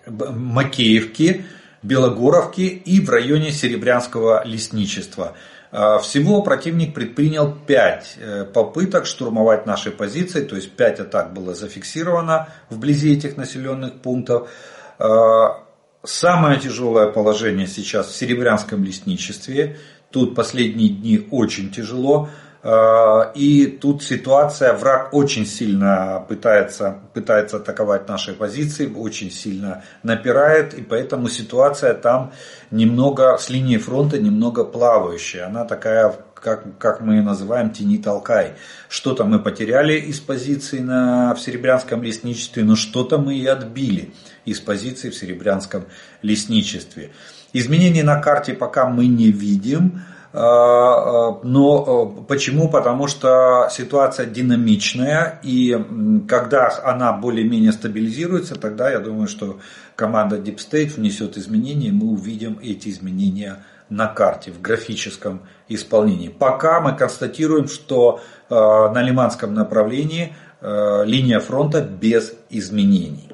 Макеевки, 0.08 1.46
Белогоровки 1.84 2.62
и 2.62 3.00
в 3.00 3.10
районе 3.10 3.52
Серебрянского 3.52 4.44
лесничества. 4.46 5.36
А, 5.72 6.00
всего 6.00 6.42
противник 6.42 6.94
предпринял 6.94 7.54
5 7.54 8.18
э, 8.18 8.46
попыток 8.46 9.06
штурмовать 9.06 9.66
наши 9.66 9.92
позиции, 9.92 10.44
то 10.44 10.56
есть 10.56 10.72
5 10.72 11.02
атак 11.02 11.34
было 11.34 11.54
зафиксировано 11.54 12.50
вблизи 12.70 13.14
этих 13.14 13.38
населенных 13.38 14.02
пунктов. 14.02 14.50
А, 14.98 15.64
самое 16.04 16.60
тяжелое 16.60 17.08
положение 17.12 17.68
сейчас 17.68 18.08
в 18.08 18.16
Серебрянском 18.16 18.84
лесничестве. 18.84 19.78
Тут 20.12 20.36
последние 20.36 20.90
дни 20.90 21.28
очень 21.32 21.70
тяжело. 21.70 22.30
Э, 22.64 23.32
и 23.36 23.68
тут 23.68 24.04
ситуация, 24.04 24.74
враг 24.74 25.14
очень 25.14 25.46
сильно 25.46 26.26
пытается, 26.28 27.00
пытается 27.14 27.58
атаковать 27.58 28.08
наши 28.08 28.34
позиции, 28.34 28.92
очень 28.94 29.32
сильно 29.32 29.84
напирает, 30.04 30.74
и 30.74 30.82
поэтому 30.82 31.30
ситуация 31.30 31.94
там 31.94 32.34
немного, 32.72 33.38
с 33.38 33.50
линии 33.50 33.78
фронта 33.78 34.18
немного 34.18 34.64
плавающая. 34.64 35.48
Она 35.48 35.66
такая, 35.66 36.16
как, 36.34 36.78
как 36.78 37.02
мы 37.02 37.16
ее 37.16 37.22
называем, 37.22 37.70
тени 37.70 37.98
толкай. 37.98 38.54
Что-то 38.90 39.24
мы 39.24 39.40
потеряли 39.40 39.94
из 39.94 40.20
позиции 40.20 40.80
на, 40.80 41.34
в 41.36 41.40
Серебрянском 41.40 42.02
лесничестве, 42.04 42.64
но 42.64 42.76
что-то 42.76 43.18
мы 43.18 43.36
и 43.36 43.46
отбили 43.46 44.14
из 44.46 44.60
позиции 44.60 45.10
в 45.10 45.16
Серебрянском 45.16 45.86
лесничестве. 46.22 47.12
Изменений 47.54 48.04
на 48.04 48.22
карте 48.22 48.54
пока 48.54 48.88
мы 48.88 49.08
не 49.08 49.32
видим. 49.32 50.02
А, 50.34 50.42
а, 50.42 51.40
но 51.44 51.86
а, 52.20 52.24
почему? 52.24 52.70
Потому 52.70 53.08
что 53.08 53.68
ситуация 53.72 54.26
динамичная, 54.26 55.40
и 55.42 55.78
когда 56.28 56.72
она 56.84 57.14
более-менее 57.14 57.72
стабилизируется, 57.72 58.56
тогда 58.56 58.90
я 58.90 59.00
думаю, 59.00 59.28
что 59.28 59.60
команда 59.96 60.38
Deep 60.38 60.58
State 60.58 60.96
внесет 60.96 61.38
изменения, 61.38 61.88
и 61.88 61.92
мы 61.92 62.08
увидим 62.08 62.60
эти 62.62 62.90
изменения 62.90 63.64
на 63.90 64.08
карте, 64.08 64.52
в 64.52 64.62
графическом 64.62 65.42
исполнении. 65.70 66.28
Пока 66.28 66.82
мы 66.82 66.94
констатируем, 66.96 67.70
что 67.70 68.20
на 68.50 69.02
Лиманском 69.02 69.54
направлении 69.54 70.36
линия 70.62 71.40
фронта 71.40 71.82
без 71.82 72.34
изменений. 72.50 73.32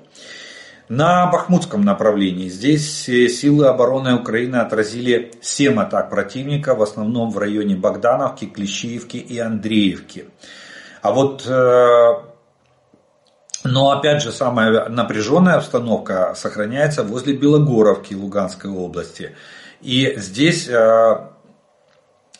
На 0.95 1.25
Бахмутском 1.25 1.81
направлении 1.81 2.49
здесь 2.49 3.09
э, 3.09 3.27
силы 3.27 3.65
обороны 3.65 4.13
Украины 4.13 4.57
отразили 4.57 5.31
7 5.41 5.79
атак 5.79 6.11
противника, 6.11 6.75
в 6.75 6.83
основном 6.83 7.31
в 7.31 7.39
районе 7.39 7.75
Богдановки, 7.75 8.45
Клещиевки 8.45 9.17
и 9.17 9.39
Андреевки. 9.39 10.25
А 11.01 11.11
вот, 11.11 11.47
э, 11.47 12.13
но 13.63 13.89
опять 13.89 14.21
же, 14.21 14.31
самая 14.31 14.87
напряженная 14.87 15.55
обстановка 15.55 16.35
сохраняется 16.35 17.01
возле 17.01 17.35
Белогоровки 17.35 18.13
Луганской 18.13 18.69
области. 18.69 19.35
И 19.81 20.13
здесь 20.17 20.67
э, 20.69 21.27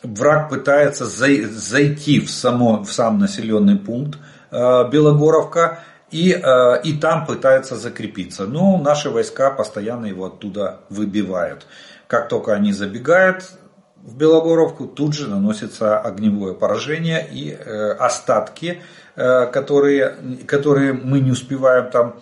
враг 0.04 0.48
пытается 0.48 1.06
зайти 1.06 2.20
в, 2.20 2.30
само, 2.30 2.84
в 2.84 2.92
сам 2.92 3.18
населенный 3.18 3.78
пункт 3.78 4.20
Белогоровка 4.52 5.80
и, 6.14 6.30
э, 6.32 6.80
и 6.84 6.92
там 6.92 7.26
пытаются 7.26 7.74
закрепиться. 7.74 8.46
Но 8.46 8.78
наши 8.78 9.10
войска 9.10 9.50
постоянно 9.50 10.06
его 10.06 10.26
оттуда 10.26 10.78
выбивают. 10.88 11.66
Как 12.06 12.28
только 12.28 12.52
они 12.52 12.72
забегают 12.72 13.50
в 13.96 14.16
Белогоровку, 14.16 14.86
тут 14.86 15.12
же 15.14 15.28
наносится 15.28 15.98
огневое 15.98 16.54
поражение 16.54 17.26
и 17.28 17.50
э, 17.50 17.90
остатки, 17.98 18.80
э, 19.16 19.46
которые, 19.46 20.16
которые 20.46 20.92
мы 20.92 21.18
не 21.18 21.32
успеваем 21.32 21.90
там 21.90 22.20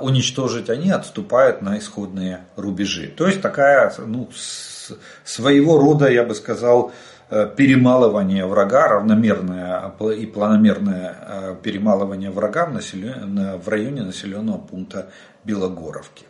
уничтожить, 0.00 0.68
они 0.68 0.90
отступают 0.90 1.62
на 1.62 1.78
исходные 1.78 2.40
рубежи. 2.56 3.06
То 3.06 3.28
есть 3.28 3.40
такая 3.40 3.92
ну, 3.98 4.28
своего 5.22 5.78
рода, 5.78 6.10
я 6.10 6.24
бы 6.24 6.34
сказал, 6.34 6.90
перемалывание 7.56 8.46
врага, 8.46 8.88
равномерное 8.88 9.92
и 10.16 10.26
планомерное 10.26 11.16
э, 11.20 11.56
перемалывание 11.62 12.30
врага 12.30 12.66
в, 12.66 12.72
населен... 12.72 13.58
в 13.58 13.68
районе 13.68 14.02
населенного 14.02 14.58
пункта 14.58 15.10
Белогоровки. 15.44 16.26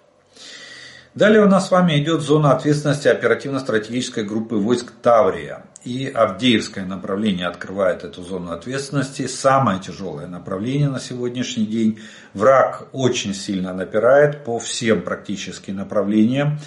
Далее 1.14 1.42
у 1.42 1.48
нас 1.48 1.66
с 1.66 1.70
вами 1.72 1.98
идет 2.00 2.20
зона 2.20 2.52
ответственности 2.52 3.08
оперативно-стратегической 3.08 4.22
группы 4.22 4.54
войск 4.54 4.92
Таврия. 5.02 5.64
И 5.82 6.06
Авдеевское 6.06 6.84
направление 6.84 7.48
открывает 7.48 8.04
эту 8.04 8.22
зону 8.22 8.52
ответственности. 8.52 9.26
Самое 9.26 9.80
тяжелое 9.80 10.28
направление 10.28 10.88
на 10.88 11.00
сегодняшний 11.00 11.66
день. 11.66 11.98
Враг 12.32 12.88
очень 12.92 13.34
сильно 13.34 13.72
напирает 13.72 14.44
по 14.44 14.60
всем 14.60 15.02
практически 15.02 15.72
направлениям. 15.72 16.60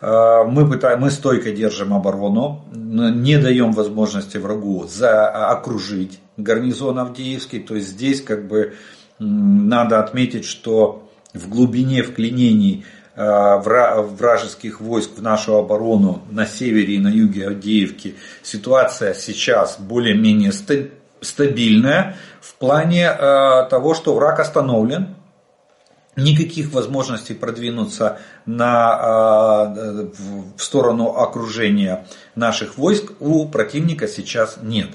Э, 0.00 0.44
мы, 0.46 0.68
пытаем, 0.68 1.00
мы 1.00 1.10
стойко 1.10 1.52
держим 1.52 1.92
оборону, 1.94 2.64
не 2.72 3.38
даем 3.38 3.72
возможности 3.72 4.38
врагу 4.38 4.86
за, 4.86 5.28
окружить 5.28 6.20
гарнизон 6.36 6.98
Авдеевский. 6.98 7.60
То 7.60 7.74
есть 7.74 7.88
здесь 7.88 8.22
как 8.22 8.46
бы 8.48 8.74
надо 9.18 10.00
отметить, 10.00 10.46
что 10.46 11.08
в 11.34 11.48
глубине 11.48 12.02
вклинений 12.02 12.84
э, 13.14 13.56
вражеских 13.58 14.80
войск 14.80 15.10
в 15.16 15.22
нашу 15.22 15.56
оборону 15.56 16.22
на 16.30 16.46
севере 16.46 16.94
и 16.94 16.98
на 16.98 17.08
юге 17.08 17.48
Авдеевки 17.48 18.16
ситуация 18.42 19.14
сейчас 19.14 19.78
более-менее 19.78 20.52
стабильная 21.20 22.16
в 22.40 22.54
плане 22.54 23.04
э, 23.04 23.68
того, 23.68 23.94
что 23.94 24.14
враг 24.14 24.40
остановлен, 24.40 25.14
никаких 26.16 26.72
возможностей 26.72 27.34
продвинуться 27.34 28.18
на, 28.56 28.98
а, 29.00 29.74
в 30.56 30.62
сторону 30.62 31.16
окружения 31.16 32.06
наших 32.34 32.78
войск 32.78 33.12
у 33.20 33.48
противника 33.48 34.08
сейчас 34.08 34.58
нет. 34.62 34.88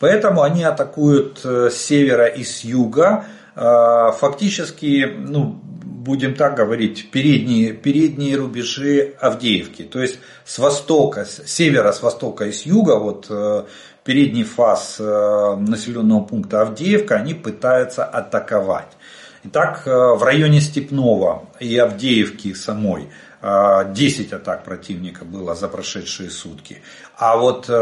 Поэтому 0.00 0.42
они 0.42 0.64
атакуют 0.64 1.40
э, 1.44 1.70
с 1.70 1.76
севера 1.76 2.26
и 2.26 2.42
с 2.42 2.64
юга, 2.64 3.24
а, 3.54 4.10
фактически, 4.12 5.12
ну, 5.16 5.60
будем 6.02 6.34
так 6.34 6.56
говорить, 6.56 7.10
передние, 7.10 7.72
передние 7.72 8.36
рубежи 8.36 9.14
Авдеевки. 9.20 9.82
То 9.82 10.00
есть 10.00 10.18
с 10.44 10.58
востока, 10.58 11.24
с 11.24 11.46
севера, 11.46 11.92
с 11.92 12.02
востока 12.02 12.46
и 12.46 12.52
с 12.52 12.62
юга, 12.62 12.98
вот 12.98 13.26
э, 13.30 13.64
передний 14.04 14.44
фаз 14.44 14.96
э, 14.98 15.56
населенного 15.56 16.24
пункта 16.24 16.62
Авдеевка, 16.62 17.16
они 17.16 17.34
пытаются 17.34 18.04
атаковать. 18.04 18.96
Итак, 19.44 19.82
э, 19.86 19.90
в 19.90 20.22
районе 20.22 20.60
Степного 20.60 21.48
и 21.58 21.76
Авдеевки 21.76 22.54
самой 22.54 23.08
10 23.42 24.32
э, 24.32 24.36
атак 24.36 24.62
противника 24.62 25.24
было 25.24 25.56
за 25.56 25.66
прошедшие 25.66 26.30
сутки. 26.30 26.80
А 27.18 27.36
вот 27.36 27.68
э, 27.68 27.72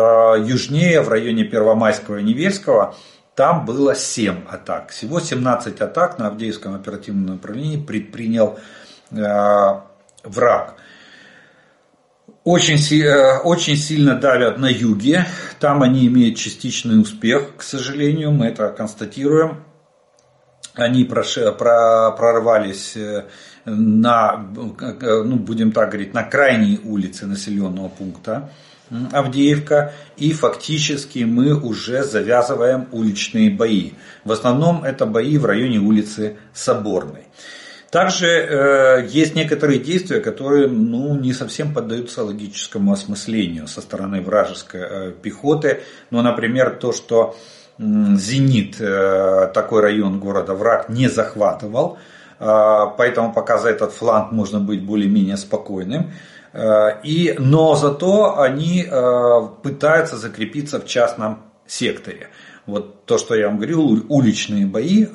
южнее, 0.43 1.03
в 1.03 1.11
районе 1.11 1.45
Первомайского 1.45 2.17
и 2.17 2.23
Невельского, 2.23 2.97
там 3.35 3.67
было 3.67 3.95
7 3.95 4.47
атак. 4.49 4.89
Всего 4.89 5.21
17 5.21 5.83
атак 5.83 6.19
на 6.19 6.29
Авдеевском 6.29 6.75
оперативном 6.75 7.35
направлении 7.35 7.77
предпринял 7.77 8.59
враг. 9.11 10.75
Очень, 12.45 12.79
очень 13.45 13.77
сильно 13.77 14.15
давят 14.15 14.59
на 14.59 14.71
юге. 14.71 15.27
Там 15.59 15.83
они 15.83 16.07
имеют 16.07 16.39
частичный 16.39 17.01
успех, 17.01 17.57
к 17.57 17.63
сожалению, 17.63 18.31
мы 18.31 18.47
это 18.47 18.71
констатируем 18.71 19.65
они 20.75 21.05
прорвались 21.05 22.97
э, 22.97 23.25
на, 23.65 24.47
ну, 25.01 25.37
будем 25.37 25.73
так 25.73 25.91
говорить, 25.91 26.15
на 26.15 26.23
крайней 26.23 26.81
улице 26.85 27.27
населенного 27.27 27.89
пункта 27.89 28.51
Авдеевка, 29.13 29.93
и 30.17 30.33
фактически 30.33 31.21
мы 31.21 31.55
уже 31.55 32.03
завязываем 32.03 32.89
уличные 32.91 33.51
бои. 33.51 33.93
В 34.25 34.33
основном 34.33 34.85
это 34.85 35.07
бои 35.07 35.39
в 35.39 35.45
районе 35.45 35.79
улицы 35.79 36.37
Соборной. 36.53 37.27
Также 37.91 38.27
э, 38.27 39.09
есть 39.09 39.35
некоторые 39.35 39.81
действия, 39.81 40.21
которые 40.21 40.69
ну, 40.69 41.19
не 41.19 41.33
совсем 41.33 41.75
поддаются 41.75 42.23
логическому 42.23 42.93
осмыслению 42.93 43.67
со 43.67 43.81
стороны 43.81 44.21
вражеской 44.23 44.81
э, 44.81 45.13
пехоты. 45.21 45.81
Ну, 46.11 46.23
например, 46.23 46.79
то, 46.81 46.93
что 46.93 47.37
Зенит, 47.81 48.79
э, 48.79 49.51
такой 49.55 49.81
район 49.81 50.21
города, 50.21 50.55
враг 50.55 50.91
не 50.91 51.09
захватывал. 51.09 51.97
Э, 52.39 52.85
поэтому 52.99 53.33
пока 53.33 53.57
за 53.57 53.71
этот 53.71 53.93
фланг 53.93 54.33
можно 54.33 54.61
быть 54.61 54.85
более-менее 54.85 55.39
спокойным. 55.39 56.13
Э, 56.53 57.01
и, 57.03 57.35
но 57.39 57.77
зато 57.77 58.39
они 58.39 58.87
пытаются 59.63 60.19
закрепиться 60.19 60.79
в 60.79 60.85
частном 60.85 61.39
секторе. 61.67 62.29
Вот 62.67 63.07
то, 63.07 63.17
что 63.17 63.35
я 63.35 63.49
вам 63.49 63.57
говорил, 63.57 64.05
уличные 64.09 64.67
бои 64.67 65.07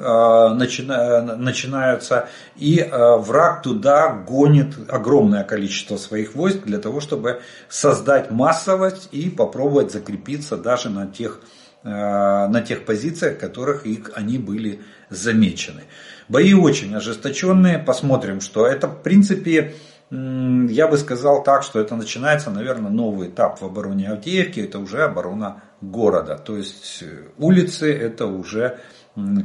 начинаются, 1.38 2.28
и 2.56 2.86
враг 2.92 3.62
туда 3.62 4.10
гонит 4.10 4.74
огромное 4.90 5.44
количество 5.44 5.98
своих 5.98 6.36
войск 6.36 6.64
для 6.66 6.80
того, 6.80 7.00
чтобы 7.00 7.42
создать 7.70 8.32
массовость 8.32 9.10
и 9.12 9.30
попробовать 9.30 9.92
закрепиться 9.92 10.58
даже 10.58 10.90
на 10.90 11.06
тех 11.06 11.40
на 11.86 12.62
тех 12.62 12.84
позициях, 12.84 13.38
которых 13.38 13.86
их, 13.86 14.12
они 14.16 14.40
были 14.40 14.82
замечены. 15.12 15.84
Бои 16.28 16.54
очень 16.54 16.96
ожесточенные, 16.96 17.78
посмотрим, 17.78 18.42
что 18.42 18.66
это 18.66 18.88
в 18.88 19.04
принципе, 19.04 19.76
я 20.10 20.88
бы 20.88 20.98
сказал 20.98 21.44
так, 21.44 21.62
что 21.62 21.80
это 21.80 21.96
начинается, 21.96 22.50
наверное, 22.50 22.90
новый 22.90 23.30
этап 23.30 23.62
в 23.62 23.66
обороне 23.66 24.10
Авдеевки, 24.10 24.62
это 24.62 24.80
уже 24.80 25.04
оборона 25.04 25.62
города, 25.82 26.38
то 26.38 26.58
есть 26.58 27.04
э, 27.04 27.28
улицы 27.38 27.94
это 27.94 28.26
уже 28.26 28.80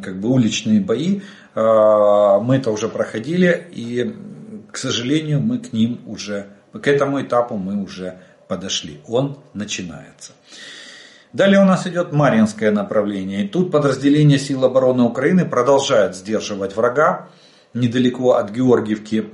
как 0.03 0.19
бы 0.19 0.31
уличные 0.31 0.81
бои, 0.81 1.21
э, 1.55 1.61
мы 2.41 2.57
это 2.57 2.71
уже 2.71 2.89
проходили 2.89 3.69
и 3.71 4.17
к 4.71 4.77
сожалению, 4.77 5.41
мы 5.41 5.59
к 5.59 5.73
ним 5.73 6.01
уже, 6.07 6.47
к 6.73 6.87
этому 6.87 7.21
этапу 7.21 7.57
мы 7.57 7.83
уже 7.83 8.19
подошли. 8.49 9.01
Он 9.07 9.39
начинается. 9.55 10.33
Далее 11.33 11.61
у 11.61 11.65
нас 11.65 11.87
идет 11.87 12.13
Марьинское 12.13 12.73
направление. 12.73 13.45
И 13.45 13.49
тут 13.49 13.71
подразделения 13.71 14.39
сил 14.39 14.65
обороны 14.65 15.05
Украины 15.05 15.45
продолжают 15.45 16.17
сдерживать 16.17 16.75
врага 16.75 17.29
недалеко 17.73 18.33
от 18.33 18.51
Георгиевки 18.51 19.31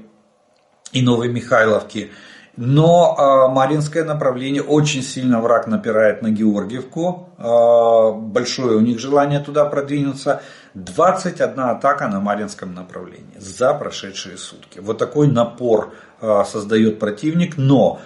и 0.93 1.03
Новой 1.03 1.29
Михайловки. 1.29 2.11
Но 2.57 3.15
э, 3.19 3.53
Маринское 3.53 4.05
направление 4.05 4.63
очень 4.63 5.03
сильно 5.03 5.41
враг 5.41 5.67
напирает 5.67 6.23
на 6.23 6.31
Георгиевку. 6.31 7.31
Э, 7.39 8.13
большое 8.13 8.77
у 8.77 8.81
них 8.81 8.99
желание 8.99 9.41
туда 9.41 9.67
продвинуться. 9.67 10.43
21 10.75 11.59
атака 11.61 12.09
на 12.09 12.21
Маринском 12.21 12.75
направлении 12.75 13.39
за 13.39 13.75
прошедшие 13.75 14.39
сутки. 14.39 14.79
Вот 14.79 14.97
такой 14.97 15.29
напор 15.29 15.95
э, 16.21 16.45
создает 16.47 16.99
противник. 16.99 17.59
Но 17.59 18.01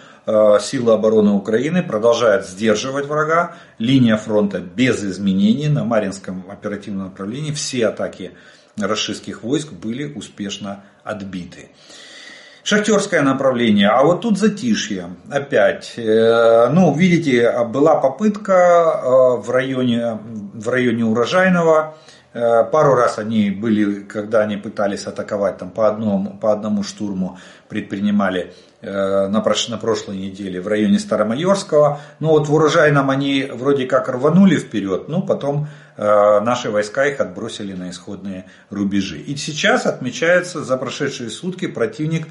силы 0.60 0.92
обороны 0.92 1.32
Украины 1.32 1.82
продолжают 1.82 2.46
сдерживать 2.46 3.06
врага. 3.06 3.54
Линия 3.78 4.16
фронта 4.16 4.60
без 4.60 5.02
изменений 5.02 5.68
на 5.68 5.84
Маринском 5.84 6.44
оперативном 6.48 7.06
направлении. 7.06 7.52
Все 7.52 7.86
атаки 7.86 8.32
российских 8.76 9.42
войск 9.42 9.72
были 9.72 10.12
успешно 10.12 10.84
отбиты. 11.04 11.70
Шахтерское 12.62 13.22
направление, 13.22 13.88
а 13.88 14.04
вот 14.04 14.20
тут 14.20 14.38
затишье. 14.38 15.16
Опять, 15.30 15.94
э, 15.96 16.68
ну, 16.70 16.94
видите, 16.94 17.64
была 17.64 17.96
попытка 17.96 18.52
э, 18.52 19.40
в 19.40 19.50
районе, 19.50 20.18
в 20.54 20.68
районе 20.68 21.04
урожайного. 21.04 21.96
Э, 22.34 22.64
пару 22.64 22.94
раз 22.94 23.18
они 23.18 23.50
были, 23.50 24.02
когда 24.02 24.40
они 24.40 24.58
пытались 24.58 25.06
атаковать 25.06 25.56
там 25.56 25.70
по 25.70 25.88
одному, 25.88 26.36
по 26.38 26.52
одному 26.52 26.82
штурму, 26.82 27.38
предпринимали 27.68 28.52
на, 28.82 29.40
прош, 29.40 29.68
на 29.68 29.76
прошлой 29.76 30.16
неделе 30.16 30.60
в 30.60 30.68
районе 30.68 30.98
Старомайорского. 30.98 32.00
Ну 32.18 32.28
вот 32.28 32.48
в 32.48 32.54
урожайном 32.54 33.10
они 33.10 33.48
вроде 33.52 33.86
как 33.86 34.08
рванули 34.08 34.56
вперед, 34.56 35.08
но 35.08 35.22
потом 35.22 35.68
наши 35.96 36.70
войска 36.70 37.06
их 37.06 37.20
отбросили 37.20 37.74
на 37.74 37.90
исходные 37.90 38.46
рубежи. 38.70 39.18
И 39.18 39.36
сейчас 39.36 39.84
отмечается 39.84 40.64
за 40.64 40.76
прошедшие 40.78 41.28
сутки 41.28 41.66
противник 41.66 42.26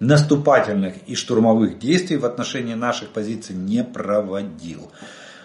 наступательных 0.00 0.94
и 1.06 1.14
штурмовых 1.14 1.78
действий 1.78 2.16
в 2.16 2.24
отношении 2.24 2.74
наших 2.74 3.10
позиций 3.10 3.54
не 3.54 3.84
проводил. 3.84 4.90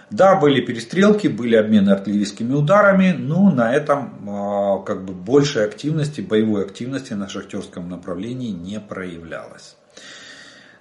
Да, 0.09 0.35
были 0.35 0.61
перестрелки, 0.61 1.27
были 1.27 1.55
обмены 1.55 1.91
артиллерийскими 1.91 2.53
ударами, 2.53 3.11
но 3.11 3.51
на 3.51 3.73
этом 3.73 4.27
а, 4.27 4.79
как 4.79 5.05
бы 5.05 5.13
большей 5.13 5.65
активности, 5.65 6.21
боевой 6.21 6.65
активности 6.65 7.13
на 7.13 7.29
шахтерском 7.29 7.87
направлении 7.89 8.49
не 8.49 8.79
проявлялось. 8.79 9.75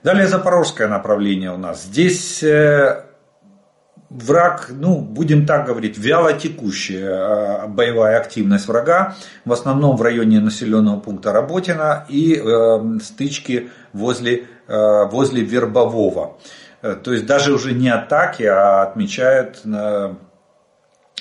Далее 0.02 0.28
запорожское 0.28 0.86
направление 0.86 1.52
у 1.52 1.56
нас. 1.56 1.82
Здесь 1.82 2.42
э, 2.44 3.04
враг, 4.10 4.68
ну, 4.70 5.00
будем 5.00 5.44
так 5.44 5.66
говорить, 5.66 5.98
вяло 5.98 6.32
текущая 6.32 7.64
э, 7.64 7.66
боевая 7.66 8.18
активность 8.18 8.68
врага, 8.68 9.16
в 9.44 9.52
основном 9.52 9.96
в 9.96 10.02
районе 10.02 10.40
населенного 10.40 11.00
пункта 11.00 11.32
Работина 11.32 12.06
и 12.08 12.34
э, 12.36 12.98
стычки 13.02 13.70
возле, 13.92 14.46
э, 14.68 15.04
возле 15.06 15.42
Вербового. 15.42 16.38
Э, 16.82 16.94
то 16.94 17.12
есть 17.12 17.26
даже 17.26 17.52
уже 17.52 17.72
не 17.72 17.88
атаки, 17.88 18.44
а 18.44 18.82
отмечают, 18.82 19.62
э, 19.64 20.14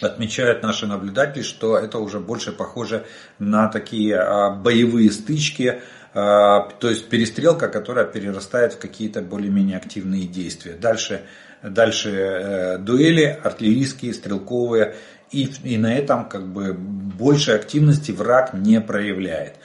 отмечают 0.01 0.61
наши 0.61 0.85
наблюдатели, 0.85 1.41
что 1.41 1.77
это 1.77 1.97
уже 1.97 2.19
больше 2.19 2.51
похоже 2.51 3.05
на 3.39 3.67
такие 3.69 4.55
боевые 4.63 5.09
стычки, 5.09 5.81
то 6.19 6.89
есть 6.89 7.09
перестрелка, 7.09 7.67
которая 7.67 8.05
перерастает 8.05 8.73
в 8.73 8.79
какие-то 8.79 9.21
более-менее 9.21 9.77
активные 9.77 10.25
действия. 10.25 10.73
Дальше 10.73 11.21
Дальше 11.63 12.09
э, 12.09 12.77
дуэли 12.77 13.39
артиллерийские, 13.43 14.13
стрелковые. 14.13 14.95
И, 15.31 15.49
и 15.63 15.77
на 15.77 15.93
этом 15.93 16.29
как 16.29 16.47
бы 16.47 16.73
большей 16.73 17.55
активности 17.55 18.11
враг 18.11 18.53
не 18.53 18.79
проявляет. 18.79 19.55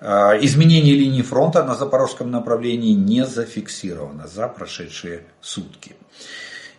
Э, 0.00 0.38
изменение 0.40 0.94
линии 0.94 1.22
фронта 1.22 1.62
на 1.64 1.74
запорожском 1.74 2.30
направлении 2.30 2.94
не 2.94 3.26
зафиксировано 3.26 4.26
за 4.26 4.48
прошедшие 4.48 5.24
сутки. 5.40 5.94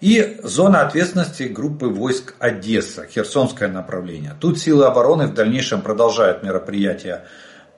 И 0.02 0.39
зона 0.43 0.82
ответственности 0.82 1.43
группы 1.43 1.86
войск 1.86 2.36
Одесса, 2.39 3.06
Херсонское 3.08 3.69
направление. 3.69 4.36
Тут 4.39 4.60
силы 4.60 4.86
обороны 4.86 5.28
в 5.28 5.34
дальнейшем 5.34 5.82
продолжают 5.82 6.43
мероприятия 6.43 7.26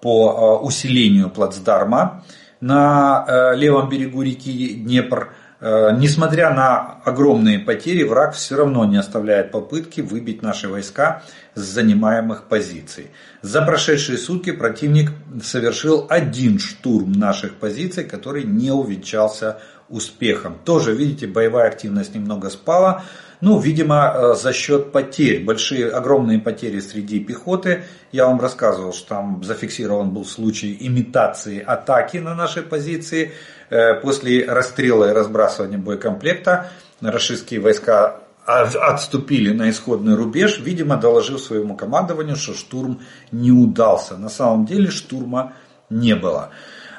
по 0.01 0.60
э, 0.62 0.65
усилению 0.65 1.29
плацдарма 1.29 2.23
на 2.62 3.25
э, 3.27 3.55
левом 3.55 3.89
берегу 3.89 4.21
реки 4.21 4.73
Днепр. 4.73 5.34
Э, 5.60 5.95
несмотря 5.97 6.53
на 6.53 6.99
огромные 7.03 7.60
потери, 7.60 8.03
враг 8.03 8.34
все 8.34 8.55
равно 8.55 8.86
не 8.86 8.97
оставляет 8.97 9.51
попытки 9.51 10.01
выбить 10.01 10.41
наши 10.41 10.67
войска 10.67 11.23
с 11.55 11.62
занимаемых 11.62 12.43
позиций. 12.43 13.12
За 13.41 13.62
прошедшие 13.62 14.17
сутки 14.17 14.51
противник 14.51 15.12
совершил 15.43 16.05
один 16.10 16.60
штурм 16.60 17.12
наших 17.13 17.55
позиций, 17.55 18.03
который 18.03 18.43
не 18.43 18.71
увенчался 18.71 19.60
успехом. 19.89 20.58
Тоже, 20.65 20.93
видите, 20.93 21.27
боевая 21.27 21.67
активность 21.67 22.15
немного 22.15 22.49
спала. 22.49 23.03
Ну, 23.41 23.59
видимо, 23.59 24.13
э, 24.13 24.33
за 24.35 24.53
счет 24.53 24.91
потерь. 24.91 25.43
Большие, 25.43 25.89
огромные 25.89 26.39
потери 26.39 26.79
среди 26.79 27.19
пехоты. 27.19 27.83
Я 28.11 28.27
вам 28.27 28.39
рассказывал, 28.39 28.93
что 28.93 29.09
там 29.09 29.43
зафиксирован 29.43 30.11
был 30.11 30.25
случай 30.25 30.75
имитации 30.79 31.61
атаки 31.61 32.17
на 32.17 32.35
нашей 32.35 32.63
позиции. 32.63 33.33
Э, 33.69 33.95
после 33.95 34.45
расстрела 34.45 35.09
и 35.09 35.13
разбрасывания 35.13 35.77
боекомплекта 35.77 36.69
российские 37.01 37.59
войска 37.59 38.21
отступили 38.45 39.51
на 39.51 39.69
исходный 39.71 40.15
рубеж, 40.15 40.59
видимо, 40.59 40.97
доложил 40.97 41.39
своему 41.39 41.75
командованию, 41.75 42.35
что 42.35 42.53
штурм 42.53 43.01
не 43.31 43.51
удался. 43.51 44.17
На 44.17 44.29
самом 44.29 44.65
деле 44.65 44.91
штурма 44.91 45.53
не 45.89 46.15
было. 46.15 46.51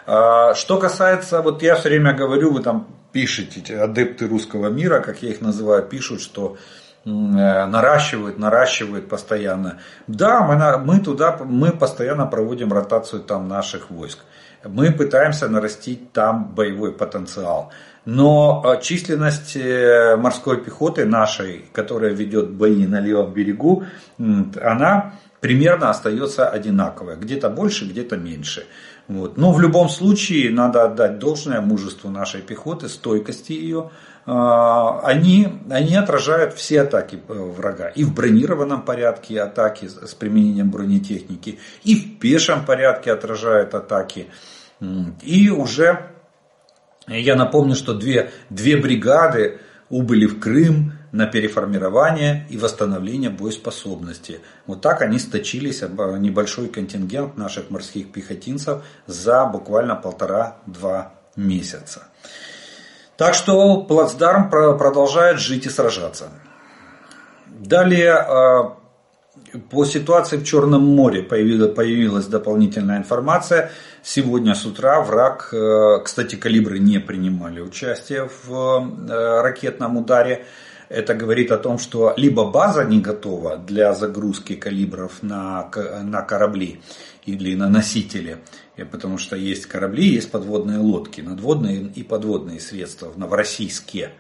А, 0.07 0.55
что 0.55 0.79
касается, 0.79 1.43
вот 1.43 1.63
я 1.63 1.77
все 1.77 1.89
время 1.89 2.15
говорю, 2.15 2.53
вы 2.53 2.63
там 2.63 2.89
пишете, 3.17 3.81
адепты 3.81 4.29
русского 4.29 4.69
мира, 4.69 5.01
как 5.01 5.23
я 5.23 5.31
их 5.31 5.41
называю, 5.41 5.83
пишут, 5.83 6.21
что 6.21 6.59
э, 7.07 7.09
наращивают, 7.09 8.39
наращивают 8.39 9.09
постоянно. 9.09 9.79
Да, 10.07 10.43
мы, 10.43 10.79
мы 10.85 11.01
туда, 11.01 11.39
мы 11.43 11.71
постоянно 11.71 12.27
проводим 12.27 12.75
ротацию 12.75 13.23
там 13.23 13.49
наших 13.49 13.91
войск. 13.91 14.19
Мы 14.65 14.93
пытаемся 14.93 15.49
нарастить 15.49 16.13
там 16.13 16.53
боевой 16.55 16.93
потенциал. 16.93 17.73
Но 18.05 18.63
э, 18.63 18.83
численность 18.83 19.57
э, 19.57 20.17
морской 20.19 20.63
пехоты 20.63 21.07
нашей, 21.07 21.65
которая 21.73 22.13
ведет 22.13 22.51
бои 22.51 22.87
на 22.87 23.01
левом 23.01 23.33
берегу, 23.33 23.85
она 24.63 25.15
примерно 25.41 25.89
остается 25.89 26.51
одинаковая. 26.51 27.17
Где-то 27.17 27.49
больше, 27.49 27.87
где-то 27.87 28.19
меньше. 28.19 28.67
Вот. 29.09 29.37
Но 29.37 29.53
в 29.53 29.61
любом 29.61 29.89
случае 29.89 30.51
надо 30.51 30.85
отдать 30.85 31.19
должное 31.19 31.61
мужеству 31.61 32.11
нашей 32.11 32.43
пехоты, 32.43 32.89
стойкости 32.89 33.53
ее. 33.53 33.91
А, 34.25 35.01
они, 35.05 35.61
они 35.71 35.95
отражают 35.95 36.55
все 36.55 36.83
атаки 36.83 37.21
э, 37.29 37.33
врага. 37.33 37.89
И 37.89 38.03
в 38.03 38.13
бронированном 38.13 38.83
порядке 38.83 39.41
атаки 39.41 39.87
с 39.87 40.15
применением 40.15 40.71
бронетехники, 40.71 41.61
и 41.85 41.95
в 41.95 42.19
пешем 42.19 42.65
порядке 42.65 43.13
отражают 43.13 43.75
атаки. 43.75 44.27
И 45.23 45.49
уже, 45.49 46.11
я 47.07 47.37
напомню, 47.37 47.77
что 47.77 47.95
две, 47.95 48.31
две 48.51 48.77
бригады 48.77 49.61
убыли 49.89 50.27
в 50.27 50.41
Крым, 50.41 50.93
на 51.17 51.27
переформирование 51.27 52.47
и 52.51 52.59
восстановление 52.59 53.31
боеспособности. 53.31 54.41
Вот 54.67 54.83
так 54.83 55.03
они 55.03 55.19
сточились 55.19 55.83
небольшой 55.83 56.69
контингент 56.69 57.37
наших 57.37 57.71
морских 57.71 58.13
пехотинцев 58.13 58.83
за 59.07 59.47
буквально 59.47 59.97
полтора-два 59.97 61.15
месяца. 61.37 62.05
Так 63.17 63.35
что 63.35 63.83
плацдарм 63.83 64.51
продолжает 64.51 65.39
жить 65.39 65.67
и 65.67 65.71
сражаться. 65.71 66.29
Далее 67.47 68.13
а, 68.13 68.77
по 69.71 69.85
ситуации 69.85 70.37
в 70.37 70.45
Черном 70.45 70.83
море 70.83 71.23
появилась, 71.23 72.27
дополнительная 72.27 72.99
информация. 72.99 73.71
Сегодня 74.03 74.55
с 74.55 74.65
утра 74.67 75.01
враг, 75.01 75.49
э, 75.53 76.01
кстати, 76.05 76.37
калибры 76.37 76.79
не 76.79 76.99
принимали 76.99 77.61
участие 77.61 78.29
в 78.45 79.09
э, 79.09 79.41
ракетном 79.41 79.97
ударе. 79.97 80.45
Это 80.89 81.15
говорит 81.15 81.51
о 81.51 81.59
том, 81.59 81.79
что 81.79 82.15
либо 82.17 82.45
база 82.45 82.85
не 82.85 83.01
готова 83.01 83.57
для 83.57 83.93
загрузки 83.93 84.55
калибров 84.55 85.23
на, 85.23 85.71
на 86.03 86.23
корабли 86.23 86.81
или 87.25 87.55
на 87.57 87.69
носители, 87.69 88.39
потому 88.93 89.19
что 89.19 89.37
есть 89.37 89.67
корабли, 89.67 90.07
есть 90.07 90.31
подводные 90.31 90.79
лодки, 90.79 91.21
надводные 91.21 91.91
и 91.95 92.03
подводные 92.05 92.61
средства 92.61 93.13
новороссийские. 93.17 94.13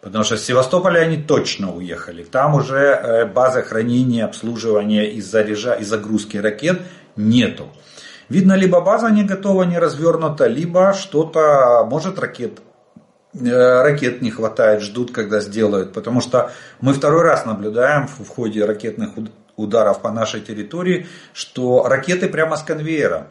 Потому 0.00 0.22
что 0.22 0.36
с 0.36 0.44
Севастополя 0.44 1.00
они 1.00 1.16
точно 1.16 1.74
уехали. 1.74 2.24
Там 2.24 2.54
уже 2.54 2.76
э, 2.76 3.26
базы 3.26 3.62
хранения, 3.62 4.26
обслуживания 4.26 5.10
и, 5.10 5.22
заряжа, 5.22 5.74
и 5.74 5.84
загрузки 5.84 6.36
ракет 6.36 6.82
нету. 7.16 7.70
Видно, 8.28 8.52
либо 8.52 8.82
база 8.82 9.08
не 9.10 9.24
готова, 9.24 9.62
не 9.64 9.78
развернута, 9.78 10.46
либо 10.46 10.92
что-то, 10.92 11.86
может 11.90 12.18
ракет 12.18 12.58
э, 12.58 12.63
ракет 13.34 14.22
не 14.22 14.30
хватает, 14.30 14.82
ждут, 14.82 15.12
когда 15.12 15.40
сделают. 15.40 15.92
Потому 15.92 16.20
что 16.20 16.52
мы 16.80 16.92
второй 16.92 17.22
раз 17.22 17.44
наблюдаем 17.44 18.06
в 18.06 18.26
ходе 18.28 18.64
ракетных 18.64 19.10
ударов 19.56 20.00
по 20.00 20.10
нашей 20.10 20.40
территории, 20.40 21.06
что 21.32 21.86
ракеты 21.86 22.28
прямо 22.28 22.56
с 22.56 22.62
конвейера. 22.62 23.28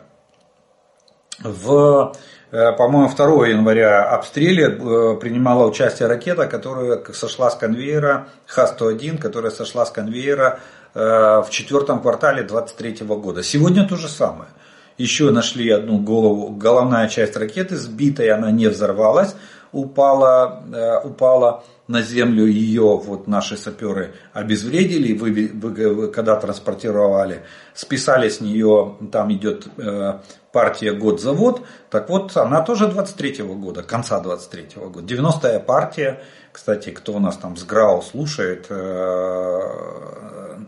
В, 1.40 2.16
э, 2.52 2.72
по-моему, 2.74 3.10
2 3.10 3.48
января 3.48 4.04
обстреле 4.10 4.66
э, 4.66 5.18
принимала 5.20 5.66
участие 5.66 6.08
ракета, 6.08 6.48
которая 6.48 7.04
сошла 7.14 7.50
с 7.50 7.56
конвейера, 7.56 8.28
Х-101, 8.46 9.18
которая 9.18 9.52
сошла 9.52 9.86
с 9.86 9.92
конвейера 9.92 10.60
в 10.96 11.48
четвертом 11.50 12.04
квартале 12.04 12.44
2023 12.44 13.08
года. 13.08 13.42
Сегодня 13.42 13.88
то 13.88 13.96
же 13.96 14.08
самое. 14.08 14.52
Еще 15.00 15.32
нашли 15.32 15.72
одну 15.72 15.98
голову, 15.98 16.50
головная 16.50 17.08
часть 17.08 17.36
ракеты 17.36 17.78
сбитая, 17.78 18.36
она 18.36 18.52
не 18.52 18.68
взорвалась, 18.68 19.36
упала, 19.74 20.64
э, 20.72 21.00
упала 21.08 21.64
на 21.88 22.02
землю, 22.02 22.46
ее 22.46 22.98
вот 22.98 23.28
наши 23.28 23.58
саперы 23.58 24.14
обезвредили, 24.32 25.18
вы, 25.18 25.52
вы, 25.54 26.08
когда 26.08 26.38
транспортировали, 26.38 27.44
списали 27.74 28.30
с 28.30 28.40
нее, 28.40 28.96
там 29.12 29.34
идет 29.34 29.68
э, 29.78 30.20
партия 30.54 30.94
год-завод, 30.94 31.64
так 31.90 32.10
вот 32.10 32.38
она 32.38 32.62
тоже 32.62 32.86
23-го 32.86 33.56
года, 33.56 33.84
конца 33.84 34.22
23-го 34.24 34.90
года, 34.90 35.14
90-я 35.14 35.60
партия, 35.60 36.24
кстати, 36.54 36.92
кто 36.92 37.14
у 37.14 37.20
нас 37.20 37.36
там 37.36 37.58
с 37.58 37.64
ГРАУ 37.66 38.02
слушает 38.02 38.68
э, 38.70 39.60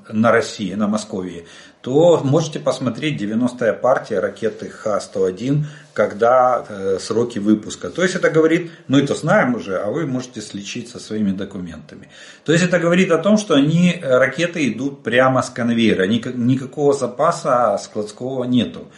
на 0.09 0.31
России, 0.31 0.73
на 0.73 0.87
Москве, 0.87 1.45
то 1.81 2.19
можете 2.23 2.59
посмотреть 2.59 3.21
90-я 3.21 3.73
партия 3.73 4.19
ракеты 4.19 4.69
Х-101, 4.69 5.63
когда 5.95 6.65
э, 6.67 6.97
сроки 6.99 7.39
выпуска. 7.39 7.89
То 7.89 8.03
есть 8.03 8.15
это 8.15 8.29
говорит, 8.29 8.69
мы 8.87 8.99
это 8.99 9.15
знаем 9.15 9.55
уже, 9.55 9.77
а 9.77 9.89
вы 9.89 10.05
можете 10.05 10.41
сличить 10.41 10.89
со 10.89 10.99
своими 10.99 11.31
документами. 11.31 12.09
То 12.43 12.51
есть 12.51 12.65
это 12.65 12.79
говорит 12.79 13.11
о 13.11 13.17
том, 13.17 13.37
что 13.37 13.55
они, 13.55 13.93
э, 13.93 14.17
ракеты 14.17 14.69
идут 14.69 15.03
прямо 15.03 15.41
с 15.41 15.49
конвейера, 15.49 16.03
никакого 16.05 16.93
запаса 16.93 17.79
складского 17.81 18.43
нету 18.43 18.91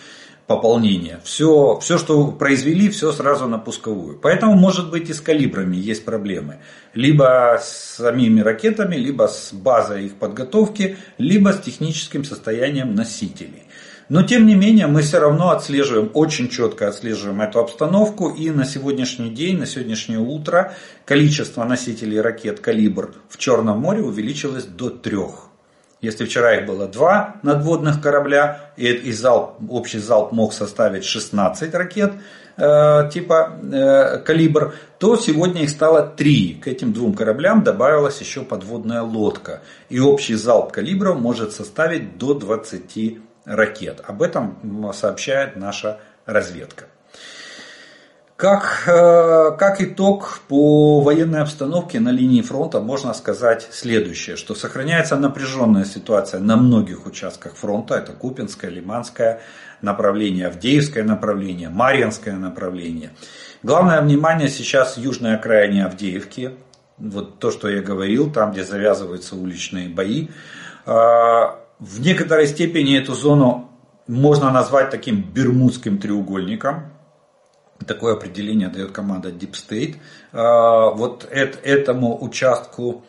пополнения. 0.48 1.20
Все, 1.24 1.78
все, 1.82 1.98
что 2.00 2.32
произвели, 2.32 2.90
все 2.90 3.12
сразу 3.12 3.48
на 3.48 3.60
пусковую. 3.60 4.18
Поэтому, 4.18 4.56
может 4.56 4.90
быть, 4.90 5.10
и 5.10 5.14
с 5.14 5.22
калибрами 5.22 5.76
есть 5.76 6.04
проблемы. 6.04 6.60
Либо 6.96 7.60
с 7.62 7.98
самими 7.98 8.42
ракетами, 8.42 8.96
либо 8.96 9.28
с 9.28 9.54
базой 9.54 10.06
их 10.06 10.16
подготовки, 10.16 10.98
либо 11.20 11.50
с 11.50 11.60
техническим 11.60 12.24
состоянием 12.24 12.96
носителей. 12.96 13.67
Но 14.10 14.24
тем 14.24 14.48
не 14.48 14.56
менее 14.56 14.88
мы 14.88 15.02
все 15.02 15.20
равно 15.20 15.50
отслеживаем, 15.50 16.12
очень 16.14 16.48
четко 16.50 16.88
отслеживаем 16.88 17.42
эту 17.42 17.60
обстановку. 17.60 18.30
И 18.30 18.50
на 18.52 18.64
сегодняшний 18.64 19.30
день, 19.30 19.60
на 19.60 19.66
сегодняшнее 19.66 20.20
утро 20.20 20.74
количество 21.06 21.64
носителей 21.66 22.22
ракет 22.22 22.62
«Калибр» 22.62 23.16
в 23.28 23.38
Черном 23.38 23.80
море 23.80 24.02
увеличилось 24.02 24.64
до 24.64 24.90
трех. 24.90 25.50
Если 26.00 26.26
вчера 26.26 26.56
их 26.56 26.68
было 26.68 26.88
два 26.88 27.38
надводных 27.42 28.02
корабля, 28.02 28.72
и, 28.78 28.86
и 28.86 29.12
залп, 29.12 29.56
общий 29.70 29.98
залп 29.98 30.32
мог 30.32 30.54
составить 30.54 31.04
16 31.04 31.74
ракет 31.74 32.14
э, 32.56 33.10
типа 33.12 33.60
э, 33.62 34.20
«Калибр», 34.20 34.76
то 35.00 35.18
сегодня 35.18 35.64
их 35.64 35.70
стало 35.72 36.04
три. 36.04 36.54
К 36.54 36.68
этим 36.68 36.94
двум 36.94 37.14
кораблям 37.14 37.64
добавилась 37.64 38.22
еще 38.22 38.44
подводная 38.44 39.02
лодка. 39.02 39.64
И 39.90 40.00
общий 40.00 40.36
залп 40.36 40.72
«Калибров» 40.72 41.20
может 41.20 41.52
составить 41.52 42.18
до 42.20 42.36
20 42.36 43.18
ракет. 43.48 44.02
Об 44.06 44.22
этом 44.22 44.92
сообщает 44.94 45.56
наша 45.56 46.00
разведка. 46.26 46.86
Как, 48.36 48.84
э, 48.86 49.58
как 49.58 49.82
итог 49.82 50.42
по 50.48 51.02
военной 51.02 51.42
обстановке 51.42 52.00
на 52.00 52.10
линии 52.10 52.44
фронта 52.44 52.80
можно 52.80 53.12
сказать 53.16 53.68
следующее, 53.72 54.36
что 54.36 54.54
сохраняется 54.54 55.16
напряженная 55.16 55.86
ситуация 55.86 56.40
на 56.40 56.56
многих 56.56 57.08
участках 57.08 57.56
фронта, 57.56 57.96
это 57.96 58.12
Купинское, 58.12 58.70
Лиманское 58.70 59.42
направление, 59.82 60.48
Авдеевское 60.48 61.04
направление, 61.04 61.70
Марьинское 61.70 62.36
направление. 62.36 63.10
Главное 63.64 64.00
внимание 64.02 64.50
сейчас 64.50 65.00
южной 65.00 65.34
окраине 65.34 65.86
Авдеевки, 65.86 66.52
вот 67.00 67.40
то, 67.40 67.50
что 67.50 67.68
я 67.70 67.82
говорил, 67.82 68.32
там, 68.32 68.52
где 68.52 68.64
завязываются 68.64 69.36
уличные 69.36 69.90
бои. 69.90 70.28
В 71.80 72.00
некоторой 72.02 72.48
степени 72.48 72.98
эту 72.98 73.14
зону 73.14 73.70
можно 74.08 74.52
назвать 74.52 74.90
таким 74.90 75.22
бермудским 75.22 75.98
треугольником, 76.00 76.92
Такое 77.86 78.14
определение 78.14 78.70
дает 78.70 78.92
команда 78.92 79.30
Deep 79.30 79.52
State. 79.52 79.98
А, 80.34 80.90
вот 80.92 81.28
этому 81.32 82.24
участку 82.24 83.04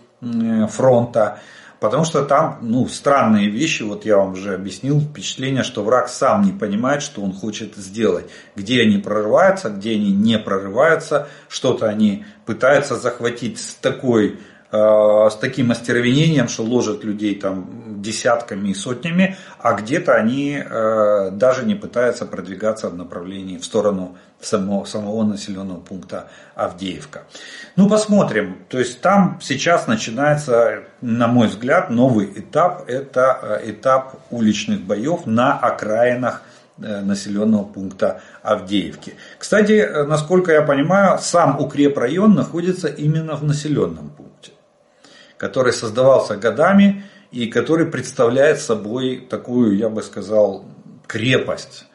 фронта. 0.68 1.38
Потому 1.80 2.04
что 2.04 2.24
там 2.24 2.58
ну, 2.60 2.88
странные 2.88 3.50
вещи, 3.50 3.84
вот 3.84 4.04
я 4.04 4.16
вам 4.16 4.32
уже 4.32 4.54
объяснил, 4.54 5.00
впечатление, 5.00 5.62
что 5.62 5.84
враг 5.84 6.08
сам 6.08 6.42
не 6.42 6.50
понимает, 6.50 7.02
что 7.02 7.22
он 7.22 7.32
хочет 7.32 7.76
сделать. 7.76 8.28
Где 8.56 8.82
они 8.82 8.98
прорываются, 8.98 9.70
где 9.70 9.92
они 9.92 10.12
не 10.12 10.40
прорываются, 10.40 11.28
что-то 11.48 11.86
они 11.88 12.24
пытаются 12.46 12.96
захватить 12.96 13.60
с 13.60 13.74
такой 13.74 14.40
с 14.70 15.36
таким 15.40 15.70
остервенением, 15.70 16.48
что 16.48 16.62
ложат 16.62 17.02
людей 17.02 17.34
там 17.34 17.88
десятками 18.02 18.70
и 18.70 18.74
сотнями, 18.74 19.36
а 19.58 19.74
где-то 19.74 20.14
они 20.14 20.62
э, 20.62 21.30
даже 21.32 21.64
не 21.64 21.74
пытаются 21.74 22.26
продвигаться 22.26 22.88
в 22.88 22.96
направлении, 22.96 23.58
в 23.58 23.64
сторону 23.64 24.16
самого, 24.40 24.84
самого 24.84 25.24
населенного 25.24 25.80
пункта 25.80 26.28
Авдеевка. 26.54 27.24
Ну, 27.76 27.88
посмотрим. 27.88 28.58
То 28.68 28.78
есть 28.78 29.00
там 29.00 29.38
сейчас 29.42 29.86
начинается, 29.86 30.84
на 31.00 31.28
мой 31.28 31.48
взгляд, 31.48 31.90
новый 31.90 32.26
этап. 32.26 32.88
Это 32.88 33.38
э, 33.42 33.70
этап 33.70 34.16
уличных 34.30 34.80
боев 34.80 35.26
на 35.26 35.58
окраинах 35.58 36.42
населенного 36.78 37.64
пункта 37.64 38.20
Авдеевки. 38.40 39.14
Кстати, 39.36 40.04
насколько 40.06 40.52
я 40.52 40.62
понимаю, 40.62 41.18
сам 41.20 41.58
укрепрайон 41.58 42.34
находится 42.34 42.86
именно 42.86 43.34
в 43.34 43.42
населенном 43.42 44.10
который 45.38 45.72
создавался 45.72 46.36
годами 46.36 47.04
и 47.30 47.46
который 47.46 47.86
представляет 47.86 48.60
собой 48.60 49.26
такую, 49.30 49.76
я 49.76 49.88
бы 49.88 50.02
сказал, 50.02 50.64
крепость, 51.06 51.86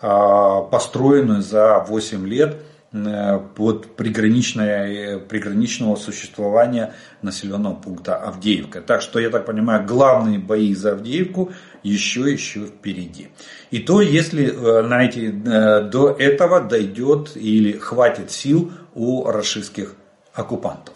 а, 0.00 0.62
построенную 0.62 1.42
за 1.42 1.78
8 1.80 2.26
лет 2.26 2.62
э, 2.92 3.40
под 3.54 3.96
приграничное, 3.96 5.18
приграничного 5.18 5.96
существования 5.96 6.94
населенного 7.20 7.74
пункта 7.74 8.16
Авдеевка. 8.16 8.80
Так 8.80 9.02
что, 9.02 9.18
я 9.18 9.28
так 9.30 9.44
понимаю, 9.44 9.84
главные 9.84 10.38
бои 10.38 10.74
за 10.74 10.92
Авдеевку 10.92 11.52
еще 11.82 12.30
еще 12.30 12.66
впереди. 12.66 13.28
И 13.70 13.80
то, 13.80 14.00
если 14.00 14.46
э, 14.46 14.82
на 14.82 15.04
эти, 15.04 15.28
э, 15.28 15.82
до 15.82 16.10
этого 16.10 16.60
дойдет 16.60 17.36
или 17.36 17.72
хватит 17.72 18.30
сил 18.30 18.72
у 18.94 19.24
российских 19.30 19.94
оккупантов. 20.32 20.94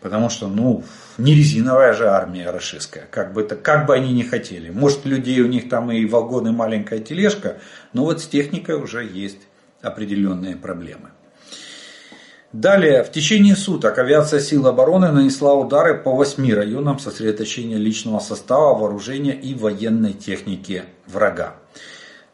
Потому 0.00 0.30
что, 0.30 0.48
ну, 0.48 0.82
не 1.18 1.34
резиновая 1.34 1.92
же 1.92 2.08
армия 2.08 2.50
рашистская, 2.50 3.06
как 3.10 3.32
бы, 3.32 3.42
это, 3.42 3.54
как 3.56 3.86
бы 3.86 3.94
они 3.94 4.12
ни 4.12 4.22
хотели. 4.22 4.70
Может, 4.70 5.04
людей 5.04 5.40
у 5.40 5.46
них 5.46 5.68
там 5.68 5.92
и 5.92 6.06
вагоны, 6.06 6.52
маленькая 6.52 7.00
тележка, 7.00 7.58
но 7.92 8.04
вот 8.04 8.22
с 8.22 8.26
техникой 8.26 8.76
уже 8.76 9.04
есть 9.04 9.40
определенные 9.82 10.56
проблемы. 10.56 11.10
Далее, 12.52 13.04
в 13.04 13.12
течение 13.12 13.54
суток 13.54 13.98
авиация 13.98 14.40
сил 14.40 14.66
обороны 14.66 15.12
нанесла 15.12 15.54
удары 15.54 15.96
по 15.96 16.16
восьми 16.16 16.52
районам 16.52 16.98
сосредоточения 16.98 17.76
личного 17.76 18.18
состава, 18.18 18.76
вооружения 18.76 19.34
и 19.34 19.54
военной 19.54 20.14
техники 20.14 20.82
врага. 21.06 21.54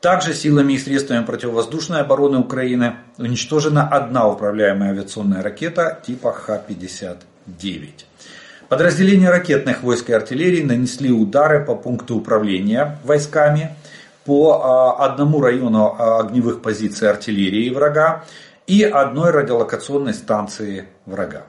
Также 0.00 0.32
силами 0.32 0.74
и 0.74 0.78
средствами 0.78 1.24
противовоздушной 1.24 2.00
обороны 2.00 2.38
Украины 2.38 2.96
уничтожена 3.18 3.86
одна 3.88 4.26
управляемая 4.28 4.92
авиационная 4.92 5.42
ракета 5.42 6.00
типа 6.06 6.32
Х-59. 7.46 8.04
Подразделения 8.68 9.30
ракетных 9.30 9.82
войск 9.82 10.10
и 10.10 10.12
артиллерии 10.12 10.62
нанесли 10.62 11.12
удары 11.12 11.64
по 11.64 11.76
пункту 11.76 12.16
управления 12.16 12.98
войсками, 13.04 13.76
по 14.24 14.60
а, 14.60 15.04
одному 15.04 15.40
району 15.40 15.94
а, 15.96 16.20
огневых 16.20 16.62
позиций 16.62 17.08
артиллерии 17.08 17.70
врага 17.70 18.24
и 18.66 18.82
одной 18.82 19.30
радиолокационной 19.30 20.14
станции 20.14 20.86
врага. 21.06 21.44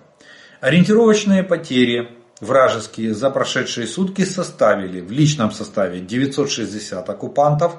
Ориентировочные 0.61 1.43
потери 1.43 2.09
вражеские 2.39 3.15
за 3.15 3.31
прошедшие 3.31 3.87
сутки 3.87 4.23
составили 4.23 5.01
в 5.01 5.11
личном 5.11 5.51
составе 5.51 5.99
960 5.99 7.09
оккупантов, 7.09 7.77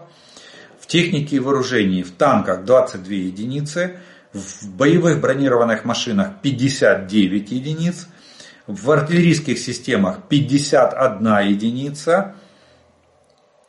в 0.80 0.88
технике 0.88 1.36
и 1.36 1.40
вооружении 1.40 2.02
в 2.02 2.12
танках 2.12 2.64
22 2.64 3.12
единицы, 3.12 4.00
в 4.32 4.68
боевых 4.70 5.20
бронированных 5.20 5.84
машинах 5.84 6.40
59 6.42 7.50
единиц, 7.50 8.08
в 8.66 8.90
артиллерийских 8.90 9.58
системах 9.58 10.28
51 10.28 11.48
единица, 11.48 12.34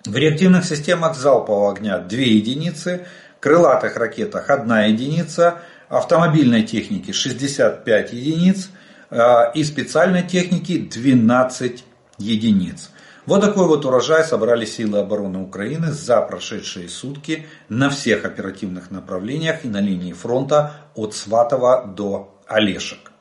В 0.06 0.16
реактивных 0.16 0.64
системах 0.66 1.16
залпового 1.16 1.74
огня 1.74 2.00
2 2.00 2.20
единицы, 2.20 3.06
крылатых 3.40 3.98
ракетах 3.98 4.50
1 4.50 4.72
единица, 4.94 5.60
автомобильной 5.90 6.64
техники 6.64 7.12
65 7.12 8.14
единиц 8.14 8.70
а, 9.10 9.52
и 9.54 9.64
специальной 9.64 10.24
техники 10.24 10.78
12 10.78 11.84
единиц. 12.18 12.92
Вот 13.30 13.42
такой 13.42 13.68
вот 13.68 13.86
урожай 13.86 14.24
собрали 14.24 14.66
силы 14.66 14.98
обороны 14.98 15.38
Украины 15.38 15.92
за 15.92 16.20
прошедшие 16.20 16.90
сутки 16.90 17.46
на 17.70 17.92
всех 17.92 18.26
оперативных 18.26 18.90
направлениях 18.90 19.66
и 19.66 19.68
на 19.68 19.80
линии 19.80 20.14
фронта 20.14 20.72
от 20.96 21.14
Сватова 21.14 21.86
до 21.86 22.42
Олешек. 22.48 23.12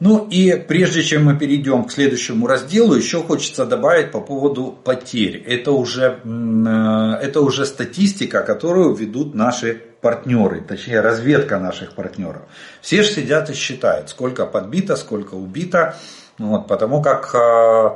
Ну 0.00 0.26
и 0.28 0.56
прежде 0.56 1.04
чем 1.04 1.24
мы 1.24 1.38
перейдем 1.38 1.84
к 1.84 1.92
следующему 1.92 2.48
разделу, 2.48 2.96
еще 2.96 3.22
хочется 3.22 3.64
добавить 3.64 4.10
по 4.10 4.20
поводу 4.20 4.76
потерь. 4.82 5.36
Это 5.36 5.70
уже, 5.70 6.18
э, 6.24 7.24
это 7.24 7.42
уже 7.42 7.64
статистика, 7.64 8.42
которую 8.42 8.92
ведут 8.92 9.36
наши 9.36 9.80
партнеры, 10.00 10.62
точнее 10.62 11.00
разведка 11.00 11.60
наших 11.60 11.94
партнеров. 11.94 12.42
Все 12.80 13.04
же 13.04 13.10
сидят 13.10 13.50
и 13.50 13.54
считают, 13.54 14.08
сколько 14.08 14.46
подбито, 14.46 14.96
сколько 14.96 15.34
убито. 15.34 15.94
Вот, 16.38 16.66
потому 16.66 17.00
как, 17.02 17.32
э, 17.36 17.90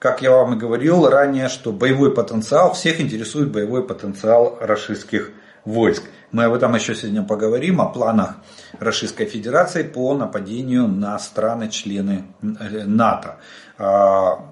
как 0.00 0.22
я 0.22 0.30
вам 0.30 0.54
и 0.54 0.58
говорил 0.58 1.06
ранее, 1.08 1.48
что 1.50 1.72
боевой 1.72 2.12
потенциал, 2.12 2.72
всех 2.72 3.00
интересует 3.00 3.52
боевой 3.52 3.86
потенциал 3.86 4.56
российских 4.58 5.30
войск. 5.66 6.02
Мы 6.32 6.44
об 6.44 6.54
этом 6.54 6.74
еще 6.74 6.94
сегодня 6.94 7.22
поговорим, 7.22 7.82
о 7.82 7.86
планах 7.86 8.36
Российской 8.78 9.26
Федерации 9.26 9.82
по 9.82 10.14
нападению 10.14 10.88
на 10.88 11.18
страны-члены 11.18 12.24
э, 12.40 12.84
НАТО. 12.86 13.36
А, 13.76 14.46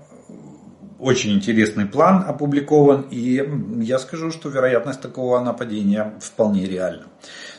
очень 0.99 1.33
интересный 1.33 1.87
план 1.87 2.27
опубликован, 2.29 3.07
и 3.11 3.43
я 3.81 3.99
скажу, 4.01 4.31
что 4.31 4.51
вероятность 4.51 5.01
такого 5.01 5.41
нападения 5.41 6.13
вполне 6.21 6.67
реальна. 6.67 7.05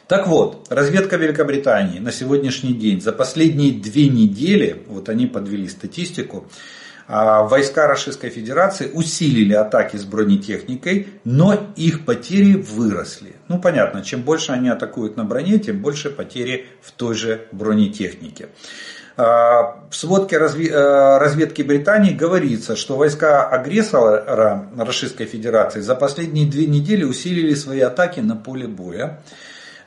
Так 0.06 0.28
вот, 0.28 0.68
разведка 0.70 1.16
Великобритании 1.18 1.98
на 1.98 2.12
сегодняшний 2.12 2.74
день, 2.74 3.02
за 3.02 3.14
последние 3.14 3.72
две 3.72 4.10
недели, 4.10 4.84
вот 4.88 5.10
они 5.10 5.26
подвели 5.26 5.68
статистику, 5.68 6.46
войска 7.10 7.88
Российской 7.88 8.30
Федерации 8.30 8.92
усилили 8.94 9.54
атаки 9.54 9.98
с 9.98 10.06
бронетехникой, 10.06 11.08
но 11.24 11.56
их 11.76 12.06
потери 12.06 12.54
выросли. 12.54 13.36
Ну 13.48 13.60
понятно, 13.60 14.04
чем 14.04 14.22
больше 14.22 14.52
они 14.52 14.70
атакуют 14.70 15.18
на 15.18 15.24
броне, 15.24 15.58
тем 15.58 15.82
больше 15.82 16.12
потери 16.12 16.68
в 16.84 16.92
той 16.92 17.16
же 17.16 17.48
бронетехнике. 17.52 18.50
А, 19.18 19.88
в 19.90 19.96
сводке 19.96 20.36
э, 20.36 21.18
разведки 21.18 21.64
Британии 21.64 22.14
говорится, 22.14 22.76
что 22.76 22.96
войска 22.96 23.50
агрессора 23.50 24.70
Российской 24.78 25.26
Федерации 25.26 25.82
за 25.82 25.96
последние 25.96 26.48
две 26.48 26.68
недели 26.68 27.04
усилили 27.04 27.56
свои 27.56 27.80
атаки 27.80 28.20
на 28.20 28.36
поле 28.36 28.68
боя 28.68 29.24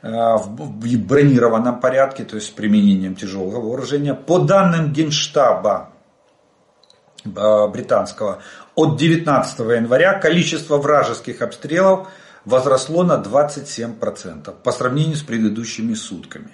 а, 0.01 0.35
в 0.35 0.77
бронированном 0.97 1.79
порядке, 1.79 2.25
то 2.25 2.35
есть 2.35 2.47
с 2.47 2.51
применением 2.51 3.15
тяжелого 3.15 3.61
вооружения. 3.61 4.13
По 4.13 4.39
данным 4.39 4.91
Генштаба 4.91 5.92
Э, 5.92 5.92
британского, 7.25 8.41
от 8.75 8.97
19 8.97 9.59
января 9.59 10.19
количество 10.19 10.77
вражеских 10.77 11.41
обстрелов 11.41 12.07
возросло 12.45 13.03
на 13.03 13.21
27% 13.21 14.53
по 14.63 14.71
сравнению 14.71 15.15
с 15.15 15.21
предыдущими 15.21 15.93
сутками. 15.93 16.51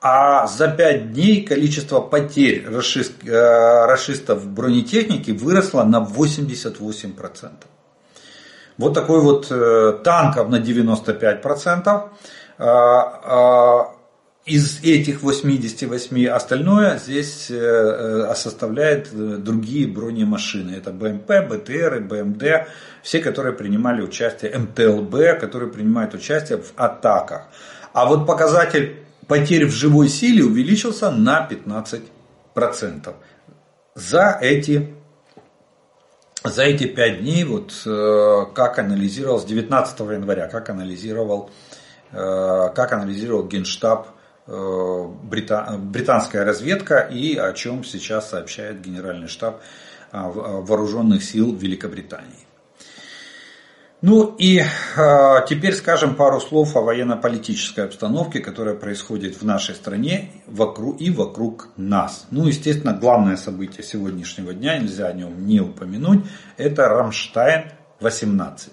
А 0.00 0.46
за 0.46 0.68
5 0.68 1.12
дней 1.12 1.44
количество 1.44 2.00
потерь 2.00 2.64
э, 2.66 3.86
расистов 3.86 4.40
в 4.40 4.48
бронетехнике 4.52 5.32
выросло 5.32 5.82
на 5.84 6.00
88%. 6.00 7.50
Вот 8.78 8.94
такой 8.94 9.20
вот 9.20 9.48
э, 9.50 9.98
танков 10.04 10.48
на 10.48 10.60
95%. 10.60 12.10
Из 14.46 14.78
этих 14.84 15.22
88 15.22 16.28
остальное 16.28 16.98
здесь 16.98 17.50
э, 17.50 17.56
э, 17.56 18.34
составляет 18.36 19.08
э, 19.12 19.38
другие 19.38 19.88
бронемашины. 19.88 20.70
Это 20.70 20.92
БМП, 20.92 21.48
БТР, 21.50 22.06
БМД, 22.08 22.68
все, 23.02 23.18
которые 23.18 23.54
принимали 23.54 24.02
участие, 24.02 24.56
МТЛБ, 24.56 25.40
которые 25.40 25.72
принимают 25.72 26.14
участие 26.14 26.58
в 26.58 26.72
атаках. 26.76 27.48
А 27.92 28.06
вот 28.06 28.24
показатель 28.24 29.04
потерь 29.26 29.66
в 29.66 29.72
живой 29.72 30.08
силе 30.08 30.44
увеличился 30.44 31.10
на 31.10 31.48
15%. 32.54 33.14
За 33.96 34.38
эти, 34.40 34.94
за 36.44 36.62
эти 36.62 36.86
5 36.86 37.20
дней, 37.20 37.42
вот 37.42 37.72
как 38.54 38.78
анализировал 38.78 39.40
с 39.40 39.44
19 39.44 39.98
января, 39.98 40.46
как 40.46 40.70
анализировал, 40.70 41.50
как 42.12 42.92
анализировал 42.92 43.48
Генштаб 43.48 44.15
британская 44.46 46.44
разведка 46.44 47.00
и 47.00 47.36
о 47.36 47.52
чем 47.52 47.82
сейчас 47.82 48.30
сообщает 48.30 48.80
Генеральный 48.80 49.26
штаб 49.28 49.60
э, 50.12 50.16
э, 50.16 50.20
вооруженных 50.22 51.24
сил 51.24 51.54
Великобритании. 51.54 52.46
Ну 54.02 54.36
и 54.38 54.60
э, 54.60 54.64
теперь 55.48 55.74
скажем 55.74 56.14
пару 56.14 56.40
слов 56.40 56.76
о 56.76 56.82
военно-политической 56.82 57.86
обстановке, 57.86 58.38
которая 58.38 58.76
происходит 58.76 59.40
в 59.40 59.44
нашей 59.44 59.74
стране 59.74 60.30
вокруг, 60.46 61.00
и 61.00 61.10
вокруг 61.10 61.70
нас. 61.76 62.26
Ну, 62.30 62.46
естественно, 62.46 62.92
главное 62.92 63.36
событие 63.36 63.82
сегодняшнего 63.82 64.54
дня, 64.54 64.78
нельзя 64.78 65.06
о 65.08 65.12
нем 65.12 65.44
не 65.44 65.60
упомянуть, 65.60 66.24
это 66.56 66.88
Рамштайн 66.88 67.72
18. 68.00 68.72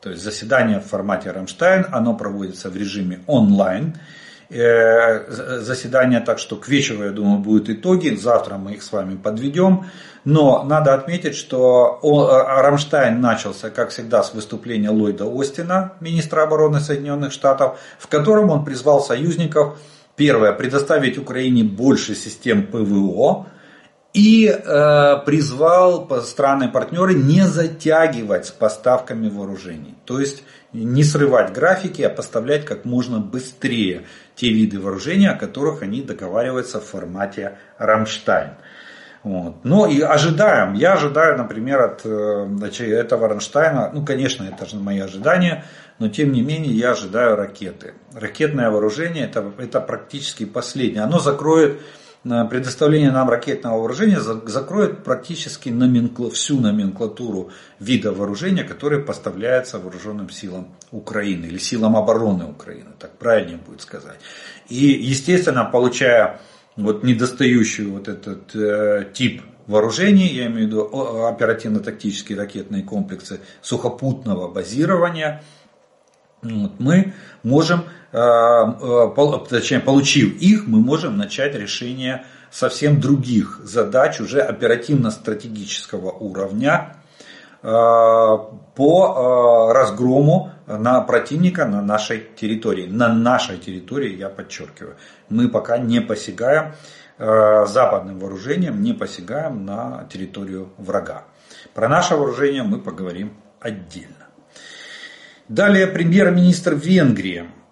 То 0.00 0.10
есть 0.10 0.22
заседание 0.22 0.80
в 0.80 0.84
формате 0.86 1.30
Рамштайн, 1.30 1.86
оно 1.90 2.16
проводится 2.16 2.70
в 2.70 2.76
режиме 2.76 3.22
онлайн. 3.26 3.96
Э, 3.96 4.23
заседание, 4.50 6.20
так 6.20 6.38
что 6.38 6.56
к 6.56 6.68
вечеру, 6.68 7.04
я 7.04 7.10
думаю, 7.10 7.38
будут 7.38 7.68
итоги. 7.70 8.14
Завтра 8.14 8.56
мы 8.56 8.74
их 8.74 8.82
с 8.82 8.92
вами 8.92 9.16
подведем. 9.16 9.86
Но 10.24 10.64
надо 10.64 10.94
отметить, 10.94 11.34
что 11.34 12.00
э, 12.02 12.62
Рамштайн 12.62 13.20
начался, 13.20 13.70
как 13.70 13.90
всегда, 13.90 14.22
с 14.22 14.32
выступления 14.32 14.88
Ллойда 14.88 15.26
Остина, 15.26 15.92
министра 16.00 16.42
обороны 16.42 16.80
Соединенных 16.80 17.32
Штатов, 17.32 17.78
в 17.98 18.08
котором 18.08 18.48
он 18.48 18.64
призвал 18.64 19.02
союзников, 19.02 19.78
первое, 20.16 20.52
предоставить 20.52 21.18
Украине 21.18 21.62
больше 21.62 22.14
систем 22.14 22.66
ПВО, 22.66 23.46
и 24.14 24.46
э, 24.46 25.16
призвал 25.26 26.08
страны-партнеры 26.22 27.14
не 27.14 27.42
затягивать 27.46 28.46
с 28.46 28.50
поставками 28.50 29.28
вооружений. 29.28 29.96
То 30.06 30.20
есть 30.20 30.44
не 30.72 31.04
срывать 31.04 31.52
графики, 31.52 32.00
а 32.02 32.10
поставлять 32.10 32.64
как 32.64 32.84
можно 32.84 33.18
быстрее 33.18 34.04
те 34.34 34.50
виды 34.52 34.80
вооружения, 34.80 35.30
о 35.30 35.38
которых 35.38 35.82
они 35.82 36.02
договариваются 36.02 36.80
в 36.80 36.84
формате 36.84 37.58
Рамштайн. 37.78 38.50
Вот. 39.22 39.64
Но 39.64 39.86
и 39.86 40.02
ожидаем, 40.02 40.74
я 40.74 40.92
ожидаю, 40.92 41.38
например, 41.38 41.80
от 41.80 42.02
э, 42.04 42.84
этого 42.84 43.28
Рамштайна, 43.28 43.90
ну, 43.94 44.04
конечно, 44.04 44.44
это 44.44 44.66
же 44.66 44.76
мои 44.76 44.98
ожидания, 44.98 45.64
но 45.98 46.08
тем 46.08 46.30
не 46.32 46.42
менее 46.42 46.74
я 46.74 46.90
ожидаю 46.90 47.34
ракеты. 47.34 47.94
Ракетное 48.12 48.70
вооружение 48.70 49.24
это, 49.24 49.50
это 49.56 49.80
практически 49.80 50.44
последнее. 50.44 51.04
Оно 51.04 51.20
закроет 51.20 51.80
предоставление 52.24 53.10
нам 53.10 53.28
ракетного 53.28 53.78
вооружения 53.78 54.18
закроет 54.20 55.04
практически 55.04 55.68
номенклу, 55.68 56.30
всю 56.30 56.58
номенклатуру 56.58 57.50
вида 57.78 58.12
вооружения, 58.12 58.64
которые 58.64 59.02
поставляются 59.02 59.78
вооруженным 59.78 60.30
силам 60.30 60.68
Украины 60.90 61.46
или 61.46 61.58
силам 61.58 61.96
обороны 61.96 62.46
Украины, 62.46 62.90
так 62.98 63.18
правильнее 63.18 63.58
будет 63.58 63.82
сказать. 63.82 64.18
И, 64.68 64.86
естественно, 64.86 65.64
получая 65.64 66.40
вот 66.76 67.04
недостающий 67.04 67.86
вот 67.86 68.08
этот 68.08 68.56
э, 68.56 69.06
тип 69.12 69.42
вооружений, 69.66 70.28
я 70.28 70.46
имею 70.46 70.66
в 70.66 70.66
виду 70.68 71.26
оперативно-тактические 71.26 72.38
ракетные 72.38 72.82
комплексы 72.82 73.40
сухопутного 73.60 74.48
базирования, 74.48 75.42
вот, 76.42 76.78
мы 76.78 77.14
можем 77.42 77.84
Э, 77.84 78.03
точнее, 78.14 79.80
получив 79.80 80.36
их, 80.36 80.68
мы 80.68 80.78
можем 80.78 81.16
начать 81.16 81.56
решение 81.56 82.24
совсем 82.50 83.00
других 83.00 83.58
задач, 83.64 84.20
уже 84.20 84.40
оперативно-стратегического 84.40 86.12
уровня 86.12 86.94
э, 87.62 87.66
по 87.66 89.68
э, 89.68 89.72
разгрому 89.72 90.52
на 90.68 91.00
противника 91.00 91.66
на 91.66 91.82
нашей 91.82 92.24
территории. 92.36 92.86
На 92.86 93.12
нашей 93.12 93.58
территории, 93.58 94.16
я 94.16 94.28
подчеркиваю. 94.28 94.94
Мы 95.28 95.48
пока 95.48 95.78
не 95.78 96.00
посягаем 96.00 96.74
западным 97.16 98.18
вооружением, 98.18 98.82
не 98.82 98.92
посягаем 98.92 99.64
на 99.64 100.04
территорию 100.12 100.70
врага. 100.78 101.22
Про 101.72 101.88
наше 101.88 102.16
вооружение 102.16 102.64
мы 102.64 102.80
поговорим 102.80 103.34
отдельно. 103.60 104.26
Далее 105.46 105.86
премьер-министр 105.86 106.74
Венгрии 106.74 107.44
Э, 107.44 107.63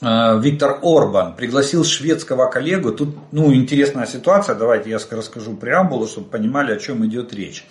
Виктор 0.00 0.80
Орбан 0.82 1.36
пригласил 1.36 1.84
шведского 1.84 2.50
коллегу. 2.50 2.90
Тут 2.90 3.16
ну, 3.30 3.54
интересная 3.54 4.06
ситуация, 4.06 4.56
давайте 4.56 4.90
я 4.90 4.98
расскажу 4.98 5.54
преамбулу, 5.54 6.08
чтобы 6.08 6.28
понимали, 6.28 6.72
о 6.72 6.78
чем 6.78 7.06
идет 7.06 7.32
речь. 7.32 7.64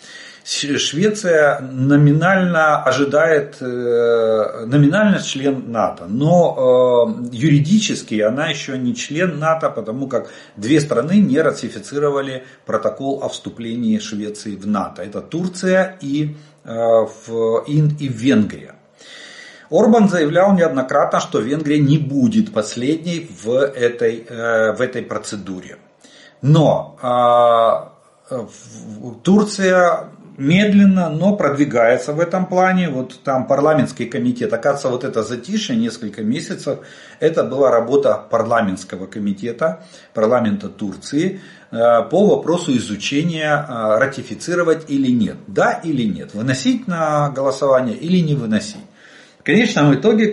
Швеция 0.43 1.59
номинально 1.59 2.83
ожидает, 2.83 3.57
э, 3.61 4.65
номинально 4.65 5.21
член 5.21 5.71
НАТО, 5.71 6.07
но 6.07 7.15
э, 7.21 7.35
юридически 7.35 8.19
она 8.21 8.47
еще 8.47 8.77
не 8.77 8.95
член 8.95 9.37
НАТО, 9.37 9.69
потому 9.69 10.07
как 10.07 10.31
две 10.57 10.79
страны 10.79 11.19
не 11.19 11.39
ратифицировали 11.39 12.43
протокол 12.65 13.21
о 13.23 13.29
вступлении 13.29 13.99
Швеции 13.99 14.55
в 14.55 14.65
НАТО. 14.65 15.03
Это 15.03 15.21
Турция 15.21 15.97
и, 16.01 16.35
э, 16.63 17.05
и 17.67 18.07
Венгрия. 18.07 18.75
Орбан 19.71 20.09
заявлял 20.09 20.53
неоднократно, 20.53 21.19
что 21.19 21.39
Венгрия 21.39 21.79
не 21.79 21.97
будет 21.97 22.53
последней 22.53 23.29
в 23.43 23.49
этой, 23.49 24.25
в 24.29 24.81
этой 24.81 25.01
процедуре. 25.01 25.77
Но 26.41 26.97
Турция 29.23 30.09
медленно, 30.37 31.09
но 31.09 31.35
продвигается 31.35 32.13
в 32.13 32.19
этом 32.19 32.45
плане. 32.45 32.89
Вот 32.89 33.19
там 33.23 33.47
парламентский 33.47 34.05
комитет, 34.05 34.53
оказывается, 34.53 34.89
вот 34.89 35.03
это 35.03 35.23
затишье 35.23 35.75
несколько 35.75 36.23
месяцев, 36.23 36.79
это 37.19 37.43
была 37.43 37.71
работа 37.71 38.21
парламентского 38.29 39.05
комитета, 39.05 39.83
парламента 40.13 40.69
Турции 40.69 41.41
э, 41.71 41.77
по 42.09 42.25
вопросу 42.27 42.75
изучения, 42.77 43.65
э, 43.67 43.97
ратифицировать 43.99 44.89
или 44.89 45.11
нет, 45.11 45.37
да 45.47 45.73
или 45.83 46.03
нет, 46.03 46.33
выносить 46.33 46.87
на 46.87 47.29
голосование 47.29 47.95
или 47.95 48.19
не 48.19 48.35
выносить. 48.35 48.81
В 49.41 49.43
конечном 49.43 49.93
итоге 49.95 50.27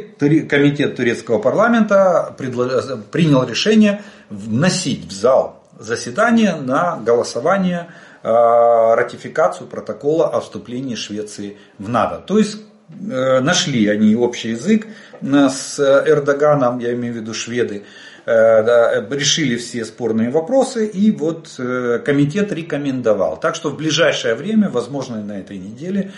комитет 0.49 0.97
турецкого 0.97 1.39
парламента 1.39 2.35
принял 2.39 3.45
решение 3.45 4.03
вносить 4.31 5.07
в 5.07 5.13
зал 5.13 5.65
заседания 5.81 6.57
на 6.57 6.97
голосование 6.97 7.89
Э, 8.21 8.95
ратификацию 8.95 9.69
протокола 9.69 10.29
о 10.29 10.41
вступлении 10.41 10.97
Швеции 10.97 11.57
в 11.79 11.89
НАТО. 11.89 12.21
То 12.27 12.39
есть 12.39 12.59
э, 12.91 13.39
нашли 13.41 13.87
они 13.87 14.17
общий 14.17 14.51
язык 14.51 14.89
э, 15.21 15.49
с 15.49 15.79
Эрдоганом, 15.79 16.81
я 16.81 16.95
имею 16.95 17.15
в 17.15 17.17
виду 17.19 17.33
шведы, 17.33 17.85
решили 18.27 19.57
все 19.57 19.87
спорные 19.87 20.29
вопросы 20.29 20.87
и 20.87 21.11
вот 21.13 21.49
комитет 22.05 22.53
рекомендовал. 22.53 23.41
Так 23.41 23.55
что 23.55 23.71
в 23.71 23.77
ближайшее 23.79 24.35
время, 24.35 24.69
возможно 24.69 25.25
на 25.25 25.39
этой 25.41 25.57
неделе, 25.57 26.13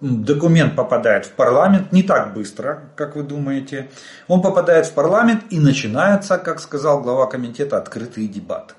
документ 0.00 0.74
попадает 0.74 1.26
в 1.26 1.32
парламент 1.32 1.92
не 1.92 2.02
так 2.02 2.34
быстро, 2.34 2.90
как 2.96 3.14
вы 3.14 3.22
думаете. 3.22 3.90
Он 4.26 4.42
попадает 4.42 4.86
в 4.86 4.92
парламент 4.92 5.44
и 5.50 5.60
начинается, 5.60 6.36
как 6.36 6.58
сказал 6.58 7.00
глава 7.00 7.26
комитета, 7.26 7.78
открытые 7.78 8.26
дебаты. 8.26 8.74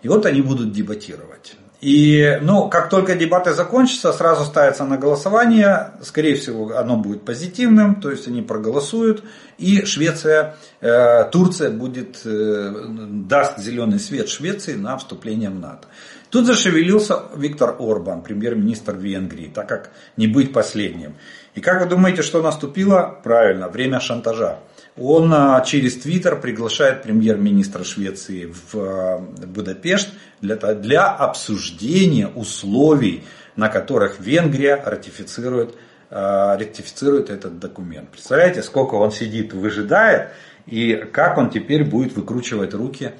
И 0.00 0.08
вот 0.08 0.24
они 0.24 0.40
будут 0.40 0.72
дебатировать. 0.72 1.56
И 1.82 2.38
ну, 2.42 2.68
как 2.68 2.88
только 2.88 3.16
дебаты 3.16 3.54
закончатся, 3.54 4.12
сразу 4.12 4.44
ставится 4.44 4.84
на 4.84 4.96
голосование. 4.96 5.94
Скорее 6.00 6.36
всего, 6.36 6.76
оно 6.76 6.96
будет 6.96 7.24
позитивным, 7.24 8.00
то 8.00 8.08
есть 8.08 8.28
они 8.28 8.40
проголосуют. 8.40 9.24
И 9.58 9.84
Швеция, 9.84 10.54
э, 10.80 11.24
Турция 11.32 11.70
будет, 11.70 12.20
э, 12.24 12.86
даст 13.28 13.58
зеленый 13.58 13.98
свет 13.98 14.28
Швеции 14.28 14.74
на 14.74 14.96
вступление 14.96 15.50
в 15.50 15.58
НАТО. 15.58 15.88
Тут 16.32 16.46
зашевелился 16.46 17.24
Виктор 17.36 17.76
Орбан, 17.78 18.22
премьер-министр 18.22 18.96
Венгрии, 18.96 19.52
так 19.54 19.68
как 19.68 19.90
не 20.16 20.26
быть 20.26 20.50
последним. 20.50 21.14
И 21.54 21.60
как 21.60 21.82
вы 21.82 21.86
думаете, 21.86 22.22
что 22.22 22.40
наступило? 22.40 23.20
Правильно, 23.22 23.68
время 23.68 24.00
шантажа. 24.00 24.60
Он 24.96 25.30
а, 25.34 25.60
через 25.60 25.98
Твиттер 25.98 26.40
приглашает 26.40 27.02
премьер-министра 27.02 27.84
Швеции 27.84 28.46
в 28.50 28.74
а, 28.76 29.18
Будапешт 29.18 30.08
для, 30.40 30.56
для 30.56 31.06
обсуждения 31.06 32.28
условий, 32.28 33.24
на 33.54 33.68
которых 33.68 34.18
Венгрия 34.18 34.82
ратифицирует, 34.82 35.74
а, 36.08 36.56
ратифицирует 36.56 37.28
этот 37.28 37.58
документ. 37.58 38.08
Представляете, 38.08 38.62
сколько 38.62 38.94
он 38.94 39.12
сидит, 39.12 39.52
выжидает, 39.52 40.30
и 40.64 40.94
как 41.12 41.36
он 41.36 41.50
теперь 41.50 41.84
будет 41.84 42.16
выкручивать 42.16 42.72
руки 42.72 43.12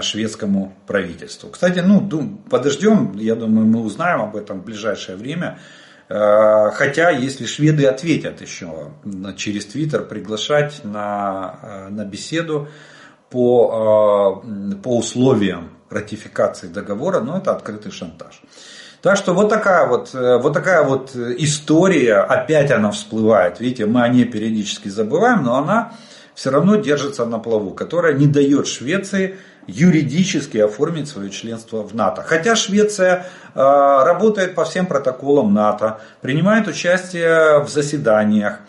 шведскому 0.00 0.74
правительству. 0.86 1.48
Кстати, 1.50 1.78
ну, 1.78 2.00
подождем, 2.50 3.16
я 3.16 3.36
думаю, 3.36 3.66
мы 3.66 3.82
узнаем 3.82 4.20
об 4.20 4.36
этом 4.36 4.60
в 4.60 4.64
ближайшее 4.64 5.16
время. 5.16 5.58
Э, 6.10 6.70
хотя, 6.72 7.10
если 7.10 7.46
шведы 7.46 7.86
ответят 7.86 8.40
еще 8.40 8.90
через 9.36 9.66
Твиттер, 9.66 10.02
приглашать 10.02 10.80
на, 10.82 11.60
э, 11.62 11.88
на 11.88 12.04
беседу 12.04 12.66
по, 13.30 14.42
э, 14.44 14.74
по 14.82 14.98
условиям 14.98 15.70
ратификации 15.88 16.66
договора, 16.66 17.20
но 17.20 17.38
это 17.38 17.52
открытый 17.52 17.92
шантаж. 17.92 18.42
Так 19.02 19.16
что 19.16 19.34
вот 19.34 19.48
такая 19.48 19.86
вот, 19.86 20.12
вот 20.12 20.52
такая 20.52 20.82
вот 20.82 21.16
история, 21.16 22.16
опять 22.16 22.70
она 22.70 22.90
всплывает. 22.90 23.58
Видите, 23.58 23.86
мы 23.86 24.02
о 24.02 24.08
ней 24.08 24.24
периодически 24.24 24.88
забываем, 24.88 25.44
но 25.44 25.56
она 25.56 25.92
все 26.34 26.50
равно 26.50 26.76
держится 26.76 27.24
на 27.24 27.38
плаву, 27.38 27.70
которая 27.70 28.12
не 28.12 28.26
дает 28.26 28.66
Швеции 28.66 29.38
юридически 29.66 30.58
оформить 30.58 31.08
свое 31.08 31.30
членство 31.30 31.82
в 31.82 31.94
НАТО. 31.94 32.22
Хотя 32.22 32.56
Швеция 32.56 33.26
э, 33.54 33.58
работает 33.60 34.54
по 34.54 34.64
всем 34.64 34.86
протоколам 34.86 35.54
НАТО, 35.54 36.00
принимает 36.20 36.66
участие 36.68 37.62
в 37.62 37.68
заседаниях 37.68 38.60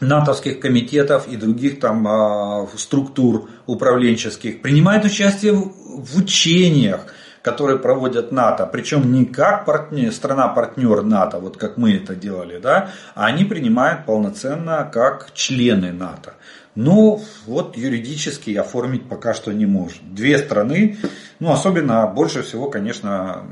натовских 0.00 0.60
комитетов 0.60 1.28
и 1.28 1.36
других 1.36 1.80
там 1.80 2.06
э, 2.06 2.66
структур 2.76 3.48
управленческих, 3.66 4.62
принимает 4.62 5.04
участие 5.04 5.52
в 5.52 6.18
учениях, 6.18 7.06
которые 7.42 7.78
проводят 7.78 8.32
НАТО, 8.32 8.66
причем 8.66 9.12
не 9.12 9.26
как 9.26 9.66
партнер, 9.66 10.10
страна-партнер 10.12 11.02
НАТО, 11.02 11.38
вот 11.38 11.58
как 11.58 11.76
мы 11.76 11.94
это 11.94 12.14
делали, 12.14 12.58
да, 12.58 12.90
а 13.14 13.26
они 13.26 13.44
принимают 13.44 14.06
полноценно 14.06 14.88
как 14.90 15.28
члены 15.34 15.92
НАТО. 15.92 16.34
Но 16.74 17.20
вот 17.46 17.76
юридически 17.76 18.54
оформить 18.54 19.08
пока 19.08 19.32
что 19.32 19.52
не 19.52 19.66
может. 19.66 20.14
Две 20.14 20.38
страны, 20.38 20.98
ну 21.38 21.52
особенно 21.52 22.06
больше 22.06 22.42
всего, 22.42 22.68
конечно, 22.68 23.44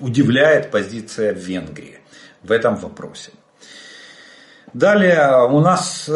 удивляет 0.00 0.70
позиция 0.70 1.32
Венгрии 1.32 1.98
в 2.42 2.52
этом 2.52 2.76
вопросе. 2.76 3.32
Далее 4.72 5.46
у 5.50 5.60
нас 5.60 6.08
э, 6.08 6.12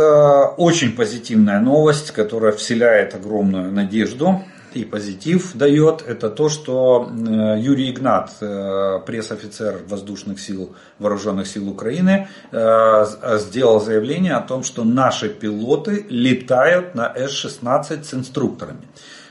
очень 0.57 0.97
позитивная 0.97 1.61
новость, 1.61 2.11
которая 2.11 2.53
вселяет 2.53 3.15
огромную 3.15 3.71
надежду 3.71 4.43
и 4.75 4.85
позитив 4.85 5.53
дает, 5.55 6.03
это 6.07 6.31
то, 6.31 6.49
что 6.49 7.09
э, 7.11 7.61
Юрий 7.61 7.91
Игнат, 7.91 8.31
э, 8.41 9.01
пресс-офицер 9.07 9.81
воздушных 9.87 10.41
сил, 10.41 10.75
вооруженных 10.99 11.47
сил 11.47 11.69
Украины, 11.69 12.29
э, 12.51 13.05
сделал 13.39 13.81
заявление 13.81 14.35
о 14.35 14.41
том, 14.41 14.62
что 14.62 14.85
наши 14.85 15.29
пилоты 15.29 16.07
летают 16.09 16.95
на 16.95 17.12
С-16 17.14 18.05
с 18.05 18.14
инструкторами. 18.14 18.81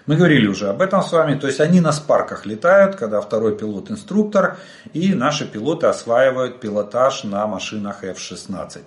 Мы 0.05 0.15
говорили 0.15 0.47
уже 0.47 0.69
об 0.69 0.81
этом 0.81 1.01
с 1.01 1.11
вами, 1.11 1.38
то 1.38 1.47
есть 1.47 1.59
они 1.59 1.81
на 1.81 1.91
спарках 1.91 2.45
летают, 2.45 2.95
когда 2.95 3.19
второй 3.19 3.57
пилот 3.57 3.91
инструктор, 3.91 4.57
и 4.93 5.13
наши 5.13 5.45
пилоты 5.45 5.88
осваивают 5.88 6.61
пилотаж 6.61 7.25
на 7.25 7.45
машинах 7.45 8.05
F-16. 8.05 8.79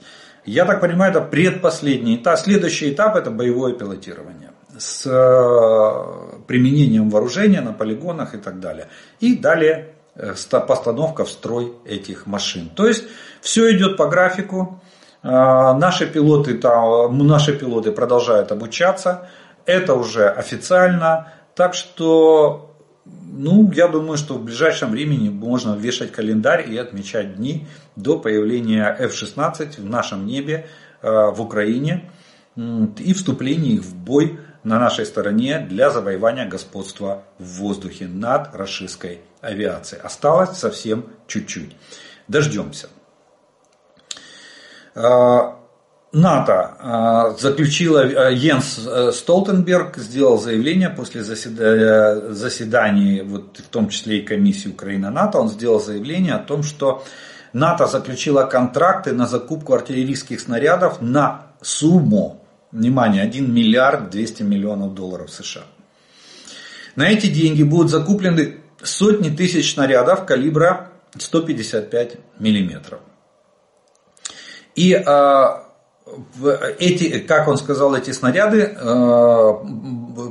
Я 0.47 0.65
так 0.65 0.81
понимаю, 0.81 1.11
это 1.11 1.21
предпоследний 1.21 2.17
этап. 2.17 2.39
Следующий 2.39 2.91
этап 2.91 3.17
это 3.17 3.31
боевое 3.31 3.75
пилотирование 3.75 4.40
с 4.81 5.07
э, 5.07 6.43
применением 6.47 7.11
вооружения 7.11 7.61
на 7.61 7.73
полигонах 7.73 8.35
и 8.35 8.39
так 8.39 8.61
далее. 8.61 8.89
И 9.21 9.37
далее 9.37 9.95
э, 10.15 10.35
постановка 10.67 11.25
в 11.25 11.31
строй 11.31 11.75
этих 11.85 12.27
машин. 12.27 12.71
То 12.75 12.87
есть 12.87 13.05
все 13.41 13.77
идет 13.77 13.97
по 13.97 14.09
графику. 14.09 14.81
Э, 15.23 15.29
наши 15.75 16.07
пилоты, 16.07 16.55
там, 16.55 17.17
наши 17.27 17.57
пилоты 17.57 17.93
продолжают 17.93 18.53
обучаться. 18.53 19.29
Это 19.67 19.95
уже 19.95 20.29
официально. 20.29 21.33
Так 21.55 21.75
что, 21.75 22.75
ну, 23.05 23.71
я 23.73 23.87
думаю, 23.87 24.17
что 24.17 24.35
в 24.35 24.45
ближайшем 24.45 24.93
времени 24.93 25.29
можно 25.29 25.75
вешать 25.75 26.11
календарь 26.11 26.71
и 26.71 26.77
отмечать 26.79 27.37
дни 27.37 27.67
до 27.97 28.19
появления 28.19 28.97
F-16 28.99 29.81
в 29.81 29.85
нашем 29.85 30.27
небе 30.27 30.67
в 31.03 31.37
Украине 31.41 32.11
и 32.57 33.15
вступления 33.15 33.73
их 33.73 33.83
в 33.83 33.95
бой 33.95 34.39
на 34.65 34.79
нашей 34.79 35.07
стороне 35.07 35.59
для 35.61 35.91
завоевания 35.91 36.47
господства 36.47 37.23
в 37.39 37.45
воздухе 37.59 38.07
над 38.07 38.55
российской 38.55 39.21
авиацией. 39.41 40.03
Осталось 40.03 40.59
совсем 40.59 41.07
чуть-чуть. 41.27 41.77
Дождемся. 42.29 42.89
А, 44.95 45.57
НАТО 46.13 46.77
а, 46.79 47.31
заключила, 47.39 48.31
Йенс 48.31 48.81
э, 48.85 49.13
Столтенберг 49.13 49.97
сделал 49.97 50.39
заявление 50.39 50.91
после 50.91 51.23
заседания, 51.23 52.33
заседаний, 52.33 53.23
вот 53.23 53.59
в 53.59 53.69
том 53.69 53.89
числе 53.89 54.19
и 54.19 54.25
комиссии 54.25 54.69
Украина-НАТО, 54.69 55.39
он 55.39 55.49
сделал 55.49 55.81
заявление 55.81 56.35
о 56.35 56.41
том, 56.41 56.65
что 56.65 57.05
НАТО 57.53 57.87
заключила 57.87 58.45
контракты 58.45 59.13
на 59.13 59.27
закупку 59.27 59.73
артиллерийских 59.73 60.41
снарядов 60.41 61.01
на 61.01 61.47
сумму 61.63 62.40
Внимание, 62.73 63.23
1 63.23 63.53
миллиард 63.53 64.11
200 64.11 64.43
миллионов 64.45 64.95
долларов 64.95 65.31
США. 65.31 65.65
На 66.97 67.09
эти 67.09 67.27
деньги 67.27 67.63
будут 67.63 67.91
закуплены 67.91 68.61
сотни 68.83 69.29
тысяч 69.29 69.75
снарядов 69.75 70.25
калибра 70.25 70.93
155 71.19 72.17
миллиметров. 72.39 73.01
И 74.75 74.93
эти, 76.79 77.19
как 77.21 77.49
он 77.49 77.57
сказал, 77.59 77.95
эти 77.95 78.11
снаряды 78.13 78.77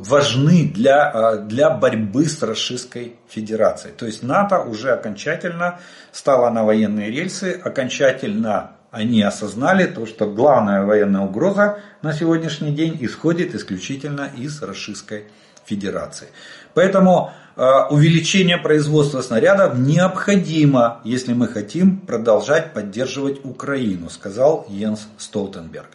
важны 0.09 0.65
для, 0.73 1.37
для 1.37 1.69
борьбы 1.69 2.25
с 2.25 2.41
Российской 2.41 3.17
Федерацией. 3.27 3.93
То 3.93 4.05
есть 4.05 4.23
НАТО 4.23 4.61
уже 4.61 4.91
окончательно 4.91 5.79
стало 6.11 6.49
на 6.49 6.63
военные 6.63 7.11
рельсы, 7.11 7.59
окончательно 7.63 8.71
они 8.91 9.21
осознали 9.21 9.85
то, 9.85 10.05
что 10.05 10.25
главная 10.29 10.83
военная 10.83 11.21
угроза 11.21 11.79
на 12.01 12.13
сегодняшний 12.13 12.71
день 12.71 12.97
исходит 13.01 13.53
исключительно 13.53 14.29
из 14.35 14.61
Российской 14.61 15.25
Федерации. 15.65 16.29
Поэтому 16.73 17.31
э, 17.55 17.61
увеличение 17.91 18.57
производства 18.57 19.21
снарядов 19.21 19.77
необходимо, 19.77 21.01
если 21.03 21.33
мы 21.33 21.47
хотим 21.47 21.97
продолжать 21.97 22.73
поддерживать 22.73 23.45
Украину, 23.45 24.09
сказал 24.09 24.65
Йенс 24.69 25.07
Столтенберг. 25.17 25.89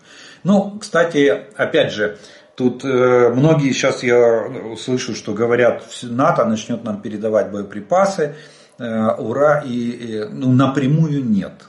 Ну, 0.45 0.79
кстати, 0.81 1.45
опять 1.57 1.93
же, 1.93 2.19
Тут 2.57 2.85
э, 2.85 3.33
многие 3.35 3.73
сейчас 3.73 4.05
я 4.05 4.77
слышу, 4.79 5.17
что 5.17 5.33
говорят, 5.33 5.83
НАТО 6.03 6.45
начнет 6.45 6.85
нам 6.85 7.03
передавать 7.03 7.51
боеприпасы, 7.51 8.37
э, 8.79 9.09
ура, 9.19 9.61
и, 9.67 9.73
и 9.73 10.25
ну, 10.31 10.53
напрямую 10.53 11.25
нет. 11.25 11.65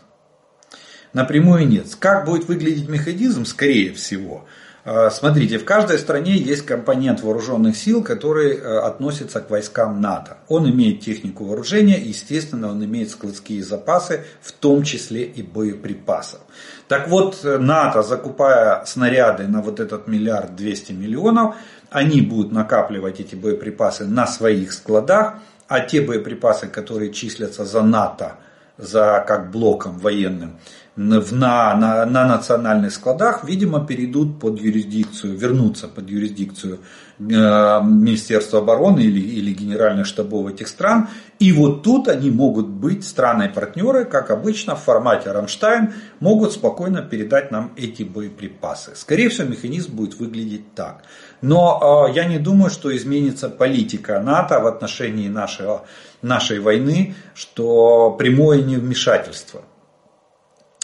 Напрямую 1.15 1.65
нет. 1.65 1.95
Как 1.97 2.25
будет 2.25 2.49
выглядеть 2.49 2.89
механизм, 2.89 3.45
скорее 3.45 3.93
всего. 3.93 4.43
Э, 4.83 5.09
смотрите, 5.09 5.57
в 5.57 5.63
каждой 5.63 5.97
стране 5.97 6.33
есть 6.35 6.65
компонент 6.65 7.21
вооруженных 7.21 7.77
сил, 7.77 8.03
который 8.03 8.57
э, 8.57 8.79
относится 8.79 9.39
к 9.39 9.49
войскам 9.49 10.01
НАТО. 10.01 10.39
Он 10.49 10.69
имеет 10.69 10.99
технику 10.99 11.45
вооружения, 11.45 11.97
естественно, 11.97 12.69
он 12.69 12.83
имеет 12.83 13.11
складские 13.11 13.63
запасы, 13.63 14.25
в 14.41 14.51
том 14.51 14.83
числе 14.83 15.23
и 15.23 15.41
боеприпасов. 15.41 16.41
Так 16.89 17.07
вот, 17.07 17.39
э, 17.45 17.59
НАТО, 17.59 18.03
закупая 18.03 18.83
снаряды 18.83 19.47
на 19.47 19.61
вот 19.61 19.79
этот 19.79 20.09
миллиард 20.09 20.57
двести 20.57 20.91
миллионов, 20.91 21.55
они 21.91 22.19
будут 22.19 22.51
накапливать 22.51 23.21
эти 23.21 23.35
боеприпасы 23.35 24.05
на 24.05 24.27
своих 24.27 24.73
складах, 24.73 25.35
а 25.69 25.79
те 25.79 26.01
боеприпасы, 26.01 26.67
которые 26.67 27.13
числятся 27.13 27.63
за 27.63 27.83
НАТО, 27.83 28.33
за 28.77 29.23
как 29.25 29.51
блоком 29.51 29.97
военным, 29.99 30.57
на, 30.95 31.75
на, 31.75 32.05
на 32.05 32.25
национальных 32.25 32.93
складах, 32.93 33.43
видимо, 33.43 33.85
перейдут 33.85 34.39
под 34.39 34.61
юрисдикцию, 34.61 35.37
вернутся 35.37 35.89
под 35.89 36.09
юрисдикцию 36.09 36.79
э, 37.19 37.23
Министерства 37.23 38.59
обороны 38.59 39.01
или, 39.01 39.19
или 39.19 39.53
Генеральных 39.53 40.05
штабов 40.05 40.47
этих 40.47 40.69
стран. 40.69 41.09
И 41.37 41.51
вот 41.51 41.83
тут 41.83 42.07
они 42.07 42.31
могут 42.31 42.67
быть 42.67 43.05
страны-партнеры, 43.05 44.05
как 44.05 44.31
обычно 44.31 44.77
в 44.77 44.83
формате 44.83 45.33
Рамштайн, 45.33 45.93
могут 46.21 46.53
спокойно 46.53 47.01
передать 47.01 47.51
нам 47.51 47.73
эти 47.75 48.03
боеприпасы. 48.03 48.91
Скорее 48.95 49.27
всего, 49.27 49.49
механизм 49.49 49.93
будет 49.97 50.17
выглядеть 50.17 50.75
так. 50.75 51.03
Но 51.41 52.07
э, 52.09 52.13
я 52.15 52.23
не 52.23 52.39
думаю, 52.39 52.69
что 52.69 52.95
изменится 52.95 53.49
политика 53.49 54.21
НАТО 54.21 54.61
в 54.61 54.65
отношении 54.67 55.27
нашего, 55.27 55.85
нашей 56.21 56.59
войны, 56.59 57.15
что 57.33 58.11
прямое 58.11 58.61
невмешательство– 58.61 59.63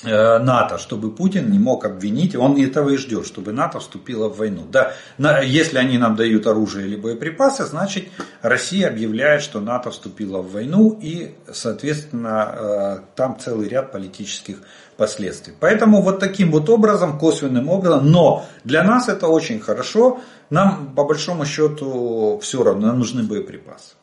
НАТО, 0.04 0.78
чтобы 0.78 1.12
Путин 1.12 1.52
не 1.52 1.60
мог 1.60 1.86
обвинить, 1.86 2.36
он 2.36 2.58
этого 2.58 2.90
и 2.90 2.98
ждет, 2.98 3.28
чтобы 3.28 3.52
НАТО 3.52 3.80
вступило 3.80 4.30
в 4.30 4.38
войну. 4.38 4.64
Да, 4.72 4.94
если 5.42 5.78
они 5.78 5.98
нам 5.98 6.16
дают 6.16 6.48
оружие 6.48 6.88
или 6.88 6.96
боеприпасы, 6.96 7.66
значит 7.66 8.08
Россия 8.42 8.88
объявляет, 8.88 9.42
что 9.44 9.60
НАТО 9.60 9.92
вступила 9.92 10.42
в 10.42 10.52
войну 10.52 10.98
и, 11.02 11.36
соответственно, 11.52 12.56
э, 12.56 13.00
там 13.16 13.38
целый 13.40 13.68
ряд 13.68 13.92
политических 13.92 14.58
последствий. 14.98 15.54
Поэтому 15.60 16.02
вот 16.02 16.20
таким 16.20 16.52
вот 16.52 16.70
образом, 16.70 17.18
косвенным 17.20 17.70
образом, 17.70 18.12
но 18.12 18.46
для 18.64 18.84
нас 18.84 19.10
это 19.10 19.28
очень 19.28 19.60
хорошо, 19.60 20.20
нам 20.50 20.94
по 20.96 21.04
большому 21.06 21.46
счету 21.46 22.40
все 22.42 22.64
равно, 22.64 22.94
нужны 22.94 23.24
боеприпасы. 23.24 23.96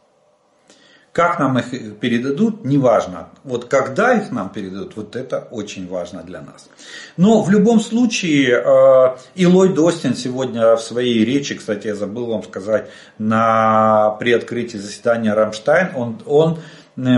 Как 1.19 1.41
нам 1.41 1.59
их 1.59 1.99
передадут, 1.99 2.65
неважно. 2.65 3.31
Вот 3.43 3.65
когда 3.65 4.15
их 4.15 4.31
нам 4.31 4.51
передадут, 4.51 4.95
вот 4.95 5.17
это 5.17 5.49
очень 5.51 5.89
важно 5.89 6.23
для 6.23 6.41
нас. 6.41 6.69
Но 7.17 7.43
в 7.43 7.51
любом 7.51 7.81
случае, 7.81 8.63
э, 8.65 9.17
и 9.35 9.45
Ллойд 9.45 9.77
Остин 9.81 10.15
сегодня 10.15 10.77
в 10.77 10.81
своей 10.81 11.25
речи, 11.25 11.57
кстати, 11.57 11.89
я 11.89 11.97
забыл 11.97 12.27
вам 12.27 12.45
сказать, 12.45 12.89
на, 13.19 14.11
при 14.21 14.33
открытии 14.33 14.77
заседания 14.77 15.35
Рамштайн, 15.35 15.89
он, 15.97 16.23
он 16.25 16.61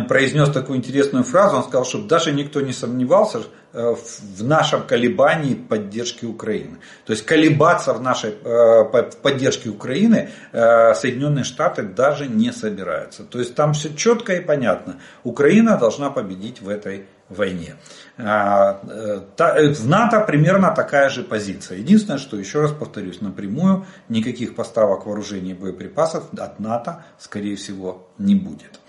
произнес 0.08 0.50
такую 0.50 0.78
интересную 0.78 1.24
фразу, 1.24 1.56
он 1.56 1.62
сказал, 1.64 1.84
чтобы 1.84 2.08
даже 2.08 2.32
никто 2.32 2.60
не 2.60 2.72
сомневался, 2.72 3.40
Э, 3.72 3.94
в 3.94 4.42
нашем 4.42 4.82
колебании 4.82 5.54
поддержки 5.54 6.24
Украины. 6.24 6.78
То 7.06 7.12
есть 7.12 7.24
колебаться 7.24 7.92
в 7.94 8.02
нашей 8.02 8.30
э, 8.30 8.84
поддержке 9.22 9.68
Украины 9.68 10.30
э, 10.50 10.94
Соединенные 10.94 11.44
Штаты 11.44 11.84
даже 11.84 12.26
не 12.26 12.50
собираются. 12.50 13.22
То 13.22 13.38
есть 13.38 13.54
там 13.54 13.74
все 13.74 13.94
четко 13.94 14.32
и 14.32 14.40
понятно. 14.40 14.96
Украина 15.22 15.76
должна 15.76 16.10
победить 16.10 16.60
в 16.60 16.68
этой 16.68 17.06
войне. 17.28 17.76
В 18.16 19.86
НАТО 19.86 20.20
примерно 20.26 20.74
такая 20.74 21.08
же 21.10 21.22
позиция. 21.22 21.78
Единственное, 21.78 22.18
что, 22.18 22.36
еще 22.36 22.62
раз 22.62 22.72
повторюсь, 22.72 23.20
напрямую 23.20 23.86
никаких 24.08 24.56
поставок 24.56 25.06
вооружений 25.06 25.52
и 25.52 25.54
боеприпасов 25.54 26.24
от 26.36 26.58
НАТО, 26.58 27.04
скорее 27.20 27.54
всего, 27.54 28.08
не 28.18 28.34
будет. 28.34 28.80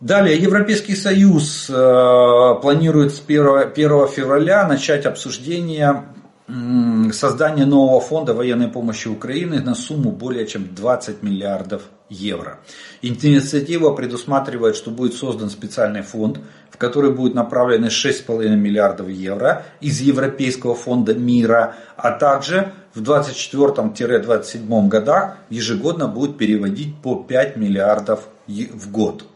Далее, 0.00 0.38
Европейский 0.38 0.94
Союз 0.94 1.68
э, 1.68 1.74
планирует 2.62 3.12
с 3.14 3.22
1, 3.26 3.72
1 3.72 4.08
февраля 4.08 4.66
начать 4.68 5.06
обсуждение 5.06 6.04
создания 7.12 7.66
нового 7.66 8.00
фонда 8.00 8.32
военной 8.32 8.68
помощи 8.68 9.08
Украины 9.08 9.60
на 9.60 9.74
сумму 9.74 10.12
более 10.12 10.46
чем 10.46 10.74
20 10.74 11.22
миллиардов 11.22 11.82
евро. 12.08 12.60
Инициатива 13.02 13.92
предусматривает, 13.92 14.74
что 14.74 14.90
будет 14.90 15.12
создан 15.12 15.50
специальный 15.50 16.00
фонд, 16.00 16.40
в 16.70 16.78
который 16.78 17.10
будет 17.10 17.34
направлены 17.34 17.86
6,5 17.86 18.56
миллиардов 18.56 19.10
евро 19.10 19.66
из 19.82 20.00
Европейского 20.00 20.74
фонда 20.74 21.12
мира, 21.14 21.74
а 21.96 22.12
также 22.12 22.72
в 22.94 23.02
24-27 23.02 24.88
годах 24.88 25.36
ежегодно 25.50 26.08
будет 26.08 26.38
переводить 26.38 26.96
по 27.02 27.16
5 27.16 27.56
миллиардов 27.56 28.26
в 28.46 28.90
год. 28.90 29.26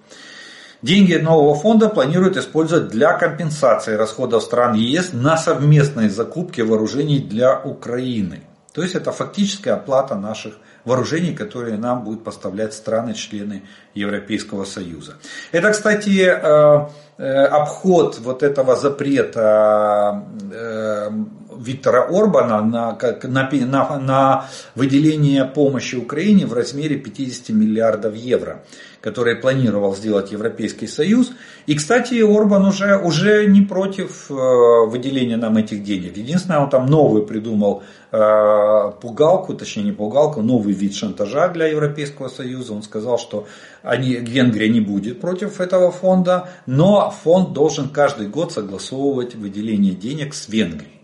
Деньги 0.82 1.14
нового 1.14 1.54
фонда 1.54 1.88
планируют 1.88 2.36
использовать 2.36 2.88
для 2.88 3.12
компенсации 3.12 3.94
расходов 3.94 4.42
стран 4.42 4.74
ЕС 4.74 5.12
на 5.12 5.36
совместные 5.36 6.10
закупки 6.10 6.60
вооружений 6.60 7.20
для 7.20 7.56
Украины. 7.60 8.42
То 8.74 8.82
есть 8.82 8.96
это 8.96 9.12
фактическая 9.12 9.74
оплата 9.74 10.16
наших 10.16 10.54
вооружений, 10.84 11.34
которые 11.34 11.76
нам 11.76 12.02
будут 12.02 12.24
поставлять 12.24 12.74
страны-члены 12.74 13.62
Европейского 13.94 14.64
Союза. 14.64 15.18
Это, 15.52 15.70
кстати, 15.70 16.18
э, 16.18 16.88
э, 17.18 17.44
обход 17.44 18.18
вот 18.18 18.42
этого 18.42 18.74
запрета 18.74 20.24
э, 20.52 21.10
Виктора 21.58 22.08
Орбана 22.08 22.62
на, 22.62 22.98
на, 23.22 23.98
на 23.98 24.46
выделение 24.74 25.44
помощи 25.44 25.94
Украине 25.96 26.46
в 26.46 26.54
размере 26.54 26.96
50 26.96 27.50
миллиардов 27.50 28.16
евро 28.16 28.64
которые 29.02 29.36
планировал 29.36 29.94
сделать 29.96 30.30
Европейский 30.30 30.86
Союз. 30.86 31.32
И, 31.66 31.74
кстати, 31.74 32.22
Орбан 32.22 32.64
уже, 32.64 32.96
уже 32.96 33.46
не 33.46 33.60
против 33.60 34.30
э, 34.30 34.34
выделения 34.34 35.36
нам 35.36 35.56
этих 35.56 35.82
денег. 35.82 36.16
Единственное, 36.16 36.60
он 36.60 36.70
там 36.70 36.86
новый 36.86 37.26
придумал 37.26 37.82
э, 38.12 38.92
пугалку, 39.00 39.54
точнее 39.54 39.82
не 39.82 39.92
пугалку, 39.92 40.40
новый 40.40 40.72
вид 40.72 40.94
шантажа 40.94 41.48
для 41.48 41.66
Европейского 41.66 42.28
Союза. 42.28 42.74
Он 42.74 42.84
сказал, 42.84 43.18
что 43.18 43.46
они, 43.82 44.14
Венгрия 44.14 44.68
не 44.68 44.80
будет 44.80 45.20
против 45.20 45.60
этого 45.60 45.90
фонда, 45.90 46.48
но 46.66 47.10
фонд 47.10 47.52
должен 47.52 47.88
каждый 47.88 48.28
год 48.28 48.52
согласовывать 48.52 49.34
выделение 49.34 49.94
денег 49.94 50.32
с 50.32 50.48
Венгрией. 50.48 51.02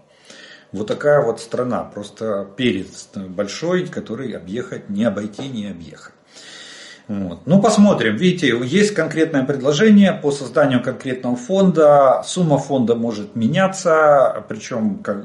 Вот 0.70 0.86
такая 0.86 1.24
вот 1.24 1.40
страна, 1.40 1.82
просто 1.82 2.46
перец 2.56 3.08
большой, 3.14 3.86
который 3.86 4.32
объехать, 4.32 4.88
не 4.88 5.04
обойти, 5.04 5.48
не 5.48 5.66
объехать. 5.66 6.12
Вот. 7.08 7.40
Ну, 7.46 7.62
посмотрим. 7.62 8.16
Видите, 8.16 8.54
есть 8.62 8.92
конкретное 8.92 9.42
предложение 9.44 10.12
по 10.12 10.30
созданию 10.30 10.82
конкретного 10.82 11.36
фонда. 11.36 12.22
Сумма 12.26 12.58
фонда 12.58 12.94
может 12.94 13.34
меняться, 13.34 14.44
причем 14.46 14.98
как, 14.98 15.24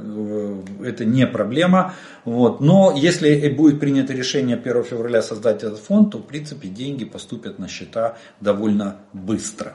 это 0.81 1.03
не 1.03 1.27
проблема. 1.27 1.93
Вот. 2.23 2.61
Но 2.61 2.93
если 2.95 3.49
будет 3.49 3.81
принято 3.81 4.13
решение 4.13 4.55
1 4.55 4.83
февраля 4.85 5.21
создать 5.21 5.63
этот 5.63 5.79
фонд, 5.79 6.11
то 6.11 6.19
в 6.19 6.23
принципе 6.23 6.69
деньги 6.69 7.03
поступят 7.03 7.59
на 7.59 7.67
счета 7.67 8.15
довольно 8.39 8.95
быстро. 9.11 9.73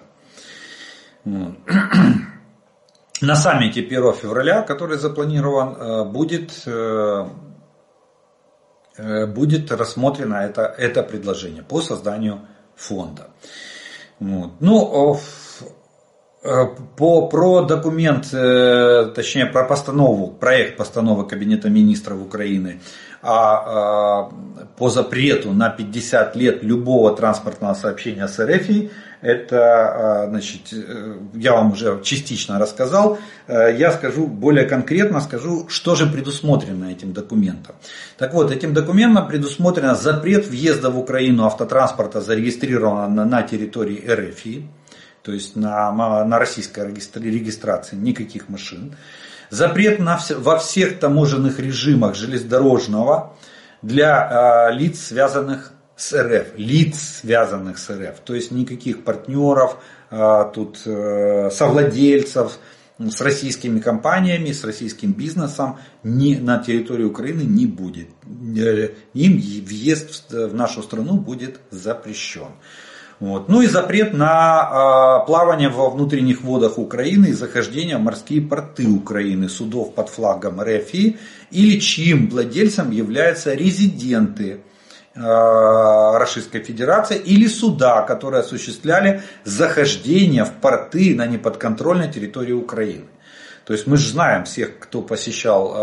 Вот. 1.24 1.56
На 3.20 3.34
саммите 3.34 3.80
1 3.80 4.12
февраля, 4.12 4.62
который 4.62 4.96
запланирован, 4.96 5.74
э, 5.74 6.04
будет 6.04 6.52
Э, 6.66 7.26
будет 8.98 9.70
рассмотрено 9.72 10.34
это, 10.36 10.62
это 10.62 11.02
предложение 11.02 11.62
по 11.62 11.80
созданию 11.80 12.40
фонда. 12.76 13.28
Вот. 14.18 14.52
Ну, 14.60 15.18
Э, 16.40 16.66
по, 16.96 17.26
про 17.28 17.62
документ, 17.62 18.32
э, 18.32 19.10
точнее 19.14 19.46
про 19.46 19.64
постанову, 19.64 20.28
проект 20.28 20.76
постановы 20.76 21.26
Кабинета 21.26 21.68
министров 21.68 22.22
Украины 22.22 22.80
а, 23.20 24.22
а, 24.22 24.66
по 24.76 24.90
запрету 24.90 25.52
на 25.52 25.70
50 25.70 26.36
лет 26.36 26.62
любого 26.62 27.16
транспортного 27.16 27.74
сообщения 27.74 28.28
с 28.28 28.38
РФ, 28.38 28.90
это, 29.20 30.22
а, 30.22 30.26
значит, 30.28 30.72
э, 30.72 31.16
я 31.34 31.54
вам 31.54 31.72
уже 31.72 32.00
частично 32.04 32.60
рассказал, 32.60 33.18
я 33.48 33.90
скажу 33.90 34.28
более 34.28 34.66
конкретно, 34.66 35.20
скажу, 35.20 35.68
что 35.68 35.96
же 35.96 36.06
предусмотрено 36.06 36.92
этим 36.92 37.12
документом. 37.12 37.74
Так 38.18 38.34
вот, 38.34 38.52
этим 38.52 38.72
документом 38.72 39.26
предусмотрено 39.26 39.96
запрет 39.96 40.46
въезда 40.46 40.90
в 40.90 40.98
Украину 40.98 41.44
автотранспорта, 41.44 42.20
зарегистрированного 42.20 43.24
на 43.24 43.42
территории 43.42 44.04
РФ, 44.08 44.62
то 45.22 45.32
есть 45.32 45.56
на, 45.56 45.90
на 46.24 46.38
российской 46.38 46.86
регистрации 46.86 47.96
никаких 47.96 48.48
машин. 48.48 48.94
Запрет 49.50 49.98
на, 49.98 50.18
во 50.30 50.58
всех 50.58 50.98
таможенных 50.98 51.58
режимах 51.58 52.14
железнодорожного 52.14 53.36
для 53.82 54.68
э, 54.70 54.74
лиц, 54.74 55.00
связанных 55.06 55.72
с 55.96 56.12
РФ, 56.12 56.56
лиц, 56.56 57.20
связанных 57.20 57.78
с 57.78 57.90
РФ, 57.90 58.20
то 58.24 58.34
есть 58.34 58.50
никаких 58.50 59.04
партнеров, 59.04 59.78
э, 60.10 60.44
тут 60.54 60.82
э, 60.84 61.50
совладельцев 61.50 62.58
с 62.98 63.20
российскими 63.20 63.78
компаниями, 63.78 64.52
с 64.52 64.64
российским 64.64 65.12
бизнесом 65.12 65.78
ни, 66.02 66.34
на 66.34 66.58
территории 66.58 67.04
Украины 67.04 67.42
не 67.42 67.66
будет. 67.66 68.08
Им 68.24 69.38
въезд 69.64 70.32
в 70.32 70.54
нашу 70.54 70.82
страну 70.82 71.14
будет 71.14 71.60
запрещен. 71.70 72.48
Вот. 73.20 73.48
Ну 73.48 73.62
и 73.62 73.66
запрет 73.66 74.14
на 74.14 75.22
э, 75.22 75.26
плавание 75.26 75.68
во 75.68 75.90
внутренних 75.90 76.42
водах 76.42 76.78
Украины 76.78 77.26
и 77.26 77.32
захождение 77.32 77.96
в 77.96 78.02
морские 78.02 78.40
порты 78.40 78.88
Украины 78.88 79.48
судов 79.48 79.94
под 79.94 80.08
флагом 80.08 80.60
РФИ 80.60 81.18
или 81.50 81.80
чьим 81.80 82.30
владельцем 82.30 82.92
являются 82.92 83.54
резиденты 83.54 84.60
э, 85.16 85.20
Российской 85.20 86.62
Федерации 86.62 87.18
или 87.18 87.48
суда, 87.48 88.02
которые 88.02 88.40
осуществляли 88.40 89.22
захождение 89.42 90.44
в 90.44 90.52
порты 90.52 91.16
на 91.16 91.26
неподконтрольной 91.26 92.12
территории 92.12 92.52
Украины. 92.52 93.06
То 93.64 93.72
есть 93.72 93.88
мы 93.88 93.96
же 93.96 94.10
знаем 94.10 94.44
всех, 94.44 94.78
кто 94.78 95.02
посещал 95.02 95.74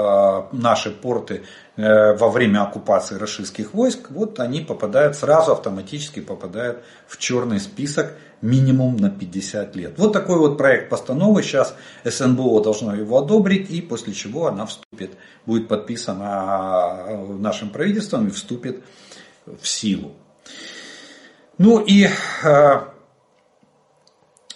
э, 0.53 0.55
наши 0.55 0.89
порты 0.89 1.43
во 1.77 2.29
время 2.29 2.63
оккупации 2.63 3.15
российских 3.15 3.73
войск, 3.73 4.09
вот 4.09 4.39
они 4.39 4.61
попадают 4.61 5.15
сразу 5.15 5.51
автоматически 5.51 6.21
попадают 6.21 6.83
в 7.07 7.17
черный 7.17 7.59
список 7.59 8.13
минимум 8.41 8.95
на 8.97 9.09
50 9.09 9.75
лет. 9.75 9.93
Вот 9.97 10.13
такой 10.13 10.37
вот 10.37 10.57
проект 10.57 10.89
постановы. 10.89 11.43
Сейчас 11.43 11.75
СНБО 12.03 12.63
должно 12.63 12.95
его 12.95 13.17
одобрить, 13.17 13.69
и 13.69 13.81
после 13.81 14.13
чего 14.13 14.47
она 14.47 14.65
вступит, 14.65 15.11
будет 15.45 15.67
подписана 15.67 17.05
э, 17.07 17.25
нашим 17.39 17.69
правительством 17.69 18.27
и 18.27 18.31
вступит 18.31 18.83
в 19.45 19.67
силу. 19.67 20.13
Ну 21.57 21.79
и 21.79 22.07
Э, 22.43 22.94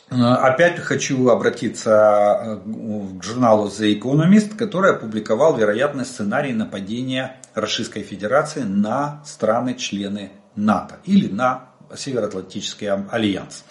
опять 0.10 0.80
хочу 0.80 1.30
обратиться 1.30 2.62
э, 2.66 3.20
к 3.20 3.24
журналу 3.24 3.68
The 3.68 4.00
Economist, 4.00 4.56
который 4.56 4.92
опубликовал 4.92 5.56
вероятный 5.56 6.06
сценарий 6.06 6.54
нападения 6.54 7.38
Российской 7.54 8.02
Федерации 8.02 8.62
на 8.62 9.22
страны-члены 9.26 10.32
НАТО 10.56 10.96
или 11.06 11.28
на 11.28 11.70
Североатлантический 11.96 12.90
альянс. 12.90 13.64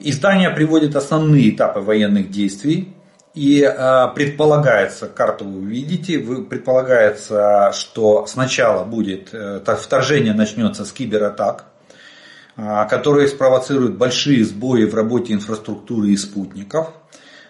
Издание 0.00 0.50
приводит 0.50 0.96
основные 0.96 1.50
этапы 1.50 1.80
военных 1.80 2.30
действий 2.30 2.94
и 3.34 3.62
э, 3.62 4.08
предполагается, 4.14 5.06
карту 5.08 5.44
вы 5.44 5.60
увидите, 5.60 6.18
вы, 6.18 6.44
предполагается, 6.44 7.72
что 7.74 8.26
сначала 8.26 8.84
будет, 8.84 9.30
э, 9.32 9.60
вторжение 9.78 10.32
начнется 10.32 10.84
с 10.84 10.92
кибератак, 10.92 11.66
которые 12.58 13.28
спровоцируют 13.28 13.96
большие 13.96 14.44
сбои 14.44 14.84
в 14.84 14.94
работе 14.94 15.32
инфраструктуры 15.32 16.08
и 16.08 16.16
спутников. 16.16 16.92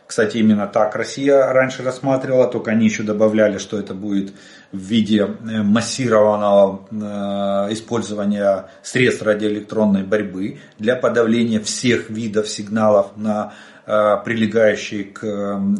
Кстати, 0.09 0.39
именно 0.39 0.67
так 0.67 0.97
Россия 0.97 1.53
раньше 1.53 1.83
рассматривала, 1.83 2.49
только 2.51 2.71
они 2.71 2.87
еще 2.87 3.03
добавляли, 3.03 3.59
что 3.59 3.79
это 3.79 3.93
будет 3.93 4.33
в 4.73 4.79
виде 4.79 5.19
э, 5.19 5.63
массированного 5.63 6.89
э, 6.91 7.73
использования 7.75 8.71
средств 8.83 9.23
радиоэлектронной 9.23 10.05
борьбы 10.05 10.61
для 10.79 10.97
подавления 10.97 11.61
всех 11.61 12.09
видов 12.09 12.49
сигналов 12.49 13.09
на 13.17 13.53
э, 13.85 14.17
прилегающие 14.25 15.05
к 15.05 15.21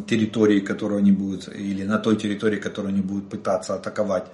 территории, 0.07 0.59
которую 0.59 0.99
они 0.99 1.11
будут, 1.11 1.47
или 1.47 1.83
на 1.83 1.97
той 1.97 2.15
территории, 2.15 2.57
которую 2.57 2.93
они 2.93 3.01
будут 3.01 3.29
пытаться 3.29 3.73
атаковать. 3.73 4.25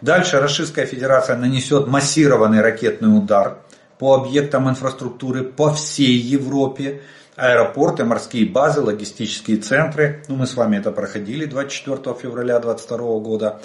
Дальше 0.00 0.40
Российская 0.40 0.86
Федерация 0.86 1.36
нанесет 1.36 1.86
массированный 1.88 2.62
ракетный 2.62 3.14
удар 3.14 3.58
по 3.98 4.14
объектам 4.14 4.68
инфраструктуры 4.68 5.44
по 5.44 5.72
всей 5.72 6.16
Европе, 6.16 7.02
аэропорты, 7.36 8.04
морские 8.04 8.46
базы, 8.46 8.80
логистические 8.80 9.58
центры. 9.58 10.22
Ну, 10.28 10.36
мы 10.36 10.46
с 10.46 10.54
вами 10.54 10.76
это 10.76 10.90
проходили 10.90 11.44
24 11.44 12.16
февраля 12.20 12.58
2022 12.58 13.18
года. 13.20 13.60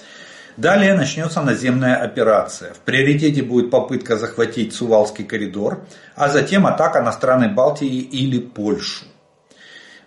Далее 0.58 0.94
начнется 0.94 1.42
наземная 1.42 1.96
операция. 1.96 2.74
В 2.74 2.80
приоритете 2.80 3.42
будет 3.42 3.72
попытка 3.72 4.18
захватить 4.18 4.74
Сувалский 4.74 5.24
коридор, 5.24 5.86
а 6.16 6.28
затем 6.28 6.68
атака 6.68 7.02
на 7.02 7.12
страны 7.12 7.50
Балтии 7.50 8.00
или 8.00 8.40
Польшу. 8.40 9.06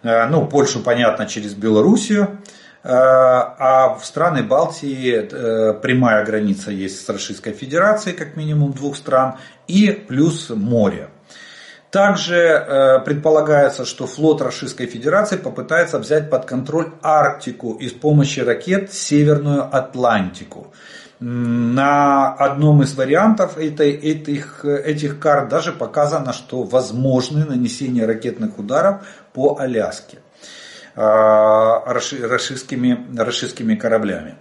Э, 0.02 0.26
ну, 0.26 0.46
Польшу, 0.46 0.80
понятно, 0.80 1.26
через 1.26 1.54
Белоруссию. 1.54 2.38
Э, 2.84 2.90
а 2.90 3.96
в 3.98 4.04
страны 4.04 4.42
Балтии 4.42 5.14
э, 5.14 5.72
прямая 5.80 6.22
граница 6.24 6.70
есть 6.70 7.04
с 7.04 7.08
Российской 7.08 7.52
Федерацией, 7.52 8.14
как 8.14 8.36
минимум 8.36 8.72
двух 8.72 8.96
стран, 8.96 9.36
и 9.66 9.90
плюс 9.90 10.50
море. 10.50 11.08
Также 11.90 12.36
э, 12.36 12.98
предполагается, 13.00 13.86
что 13.86 14.06
флот 14.06 14.42
Российской 14.42 14.84
Федерации 14.84 15.36
попытается 15.36 15.98
взять 15.98 16.28
под 16.28 16.44
контроль 16.44 16.92
Арктику 17.02 17.72
и 17.72 17.88
с 17.88 17.92
помощью 17.92 18.44
ракет 18.44 18.92
Северную 18.92 19.74
Атлантику. 19.74 20.66
На 21.20 22.34
одном 22.34 22.82
из 22.82 22.94
вариантов 22.94 23.56
этой, 23.56 23.92
этих, 23.92 24.66
этих 24.66 25.18
карт 25.20 25.48
даже 25.48 25.72
показано, 25.72 26.34
что 26.34 26.64
возможны 26.64 27.46
нанесение 27.46 28.04
ракетных 28.04 28.58
ударов 28.58 29.06
по 29.32 29.56
Аляске. 29.58 30.18
Э, 30.96 31.80
российскими, 31.86 33.04
российскими 33.16 33.74
кораблями. 33.74 34.36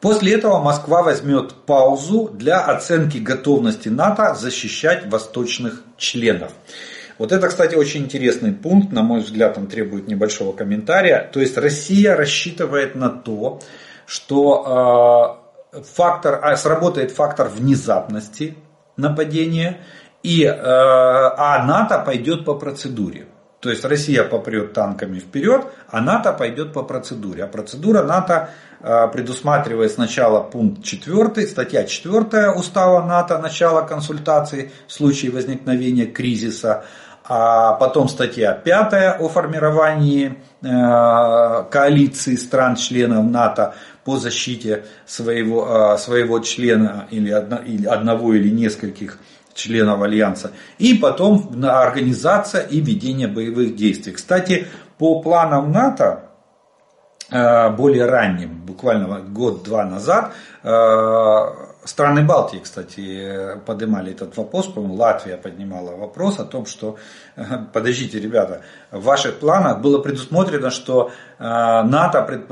После 0.00 0.34
этого 0.34 0.60
Москва 0.60 1.02
возьмет 1.02 1.52
паузу 1.66 2.28
для 2.32 2.60
оценки 2.60 3.18
готовности 3.18 3.88
НАТО 3.88 4.34
защищать 4.34 5.10
восточных 5.10 5.82
членов. 5.96 6.52
Вот 7.18 7.32
это, 7.32 7.48
кстати, 7.48 7.74
очень 7.74 8.04
интересный 8.04 8.52
пункт, 8.52 8.92
на 8.92 9.02
мой 9.02 9.20
взгляд, 9.20 9.58
он 9.58 9.66
требует 9.66 10.06
небольшого 10.06 10.52
комментария. 10.52 11.28
То 11.32 11.40
есть 11.40 11.58
Россия 11.58 12.14
рассчитывает 12.14 12.94
на 12.94 13.10
то, 13.10 13.60
что 14.06 15.42
э, 15.72 15.82
фактор, 15.82 16.38
а, 16.40 16.56
сработает 16.56 17.10
фактор 17.10 17.48
внезапности 17.48 18.54
нападения, 18.96 19.80
и, 20.22 20.44
э, 20.44 20.54
а 20.54 21.64
НАТО 21.66 21.98
пойдет 21.98 22.44
по 22.44 22.54
процедуре. 22.54 23.26
То 23.60 23.68
есть 23.68 23.84
Россия 23.84 24.24
попрет 24.24 24.72
танками 24.72 25.18
вперед, 25.18 25.66
а 25.88 26.00
НАТО 26.00 26.32
пойдет 26.32 26.72
по 26.72 26.82
процедуре. 26.82 27.44
А 27.44 27.46
процедура 27.46 28.02
НАТО 28.02 28.48
э, 28.80 29.08
предусматривает 29.12 29.92
сначала 29.92 30.40
пункт 30.40 30.82
4, 30.82 31.46
статья 31.46 31.84
4 31.84 32.52
устава 32.52 33.04
НАТО, 33.06 33.38
начало 33.38 33.82
консультаций 33.82 34.72
в 34.88 34.92
случае 34.92 35.30
возникновения 35.32 36.06
кризиса, 36.06 36.84
а 37.22 37.74
потом 37.74 38.08
статья 38.08 38.54
5 38.54 39.20
о 39.20 39.28
формировании 39.28 40.38
э, 40.62 41.70
коалиции 41.70 42.36
стран-членов 42.36 43.26
НАТО 43.26 43.74
по 44.04 44.16
защите 44.16 44.86
своего, 45.04 45.94
э, 45.94 45.98
своего 45.98 46.38
члена 46.38 47.08
или 47.10 47.30
одного 47.30 48.32
или 48.32 48.48
нескольких 48.48 49.18
членов 49.54 50.02
Альянса. 50.02 50.52
И 50.78 50.94
потом 50.94 51.50
организация 51.64 52.62
и 52.62 52.80
ведение 52.80 53.28
боевых 53.28 53.76
действий. 53.76 54.12
Кстати, 54.12 54.66
по 54.98 55.22
планам 55.22 55.72
НАТО, 55.72 56.30
э, 57.30 57.70
более 57.70 58.06
ранним, 58.06 58.60
буквально 58.66 59.20
год-два 59.20 59.84
назад, 59.84 60.32
э, 60.62 60.68
страны 61.84 62.22
Балтии, 62.26 62.58
кстати, 62.58 63.58
поднимали 63.64 64.12
этот 64.12 64.36
вопрос, 64.36 64.66
по-моему, 64.66 64.96
Латвия 64.96 65.36
поднимала 65.36 65.96
вопрос 65.96 66.38
о 66.38 66.44
том, 66.44 66.66
что, 66.66 66.96
э, 67.36 67.42
подождите, 67.72 68.20
ребята, 68.20 68.60
в 68.90 69.02
ваших 69.02 69.38
планах 69.38 69.80
было 69.80 69.98
предусмотрено, 70.02 70.70
что 70.70 71.10
НАТО, 71.38 72.44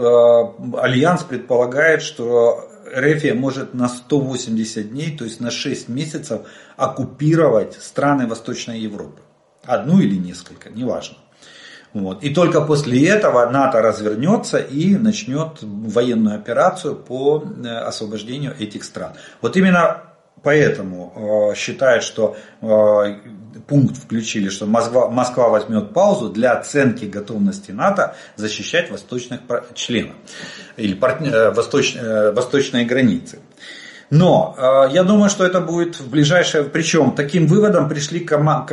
Альянс 0.81 1.23
предполагает, 1.25 2.01
что 2.01 2.68
Рефия 2.95 3.35
может 3.35 3.75
на 3.75 3.89
180 3.89 4.91
дней, 4.91 5.17
то 5.17 5.25
есть 5.25 5.41
на 5.41 5.51
6 5.51 5.89
месяцев 5.89 6.43
оккупировать 6.77 7.75
страны 7.75 8.27
Восточной 8.27 8.81
Европы. 8.81 9.21
Одну 9.65 10.01
или 10.01 10.17
несколько, 10.17 10.71
неважно. 10.71 11.17
Вот. 11.95 12.23
И 12.23 12.31
только 12.31 12.61
после 12.61 13.09
этого 13.09 13.49
НАТО 13.51 13.81
развернется 13.81 14.59
и 14.59 14.97
начнет 14.97 15.59
военную 15.63 16.37
операцию 16.37 16.95
по 16.95 17.43
э, 17.43 17.69
освобождению 17.69 18.55
этих 18.59 18.85
стран. 18.85 19.13
Вот 19.41 19.57
именно 19.57 20.03
поэтому 20.43 21.51
э, 21.51 21.55
считают, 21.57 22.05
что 22.05 22.37
э, 22.61 22.67
пункт 23.67 23.97
включили, 23.97 24.49
что 24.49 24.67
Москва, 24.67 25.09
Москва 25.09 25.49
возьмет 25.49 25.93
паузу 25.93 26.29
для 26.31 26.53
оценки 26.53 27.05
готовности 27.05 27.71
НАТО 27.71 28.15
защищать 28.37 28.91
восточных 28.91 29.41
членов 29.75 30.15
или 30.77 30.95
партнер, 30.95 31.35
э, 31.35 31.51
восточ, 31.51 31.97
э, 31.97 32.33
восточные 32.33 32.85
границы. 32.85 33.41
Но 34.11 34.55
э, 34.57 34.93
я 34.93 35.03
думаю, 35.05 35.29
что 35.29 35.45
это 35.45 35.61
будет 35.61 36.01
в 36.01 36.09
ближайшее, 36.09 36.65
причем 36.65 37.13
таким 37.13 37.47
выводом 37.47 37.89
пришли 37.89 38.25
кома- 38.25 38.67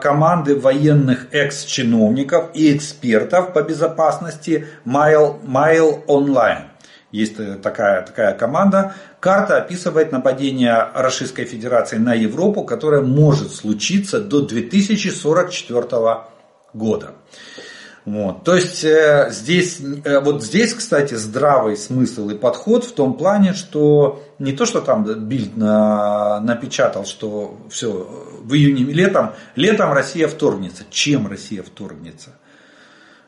команды 0.00 0.54
военных 0.54 1.32
экс-чиновников 1.32 2.50
и 2.54 2.76
экспертов 2.76 3.52
по 3.54 3.62
безопасности 3.62 4.66
Mile, 4.84 5.42
Mile 5.44 6.06
Online. 6.06 6.64
Есть 7.10 7.36
такая, 7.62 8.02
такая 8.02 8.34
команда. 8.34 8.94
Карта 9.22 9.58
описывает 9.58 10.10
нападение 10.10 10.88
Российской 10.94 11.44
Федерации 11.44 11.96
на 11.96 12.12
Европу, 12.12 12.64
которое 12.64 13.02
может 13.02 13.52
случиться 13.52 14.20
до 14.20 14.40
2044 14.40 16.24
года. 16.74 17.12
Вот. 18.04 18.42
То 18.42 18.56
есть 18.56 18.82
э, 18.82 19.28
здесь, 19.30 19.78
э, 20.04 20.18
вот 20.18 20.42
здесь, 20.42 20.74
кстати, 20.74 21.14
здравый 21.14 21.76
смысл 21.76 22.30
и 22.30 22.34
подход 22.36 22.84
в 22.84 22.94
том 22.94 23.14
плане, 23.14 23.52
что 23.52 24.24
не 24.40 24.50
то, 24.54 24.66
что 24.66 24.80
там 24.80 25.04
Бильд 25.04 25.56
на, 25.56 26.40
напечатал, 26.40 27.04
что 27.04 27.58
все, 27.70 27.92
в 28.42 28.52
июне, 28.54 28.92
летом, 28.92 29.34
летом 29.54 29.92
Россия 29.92 30.26
вторгнется. 30.26 30.82
Чем 30.90 31.28
Россия 31.28 31.62
вторгнется? 31.62 32.30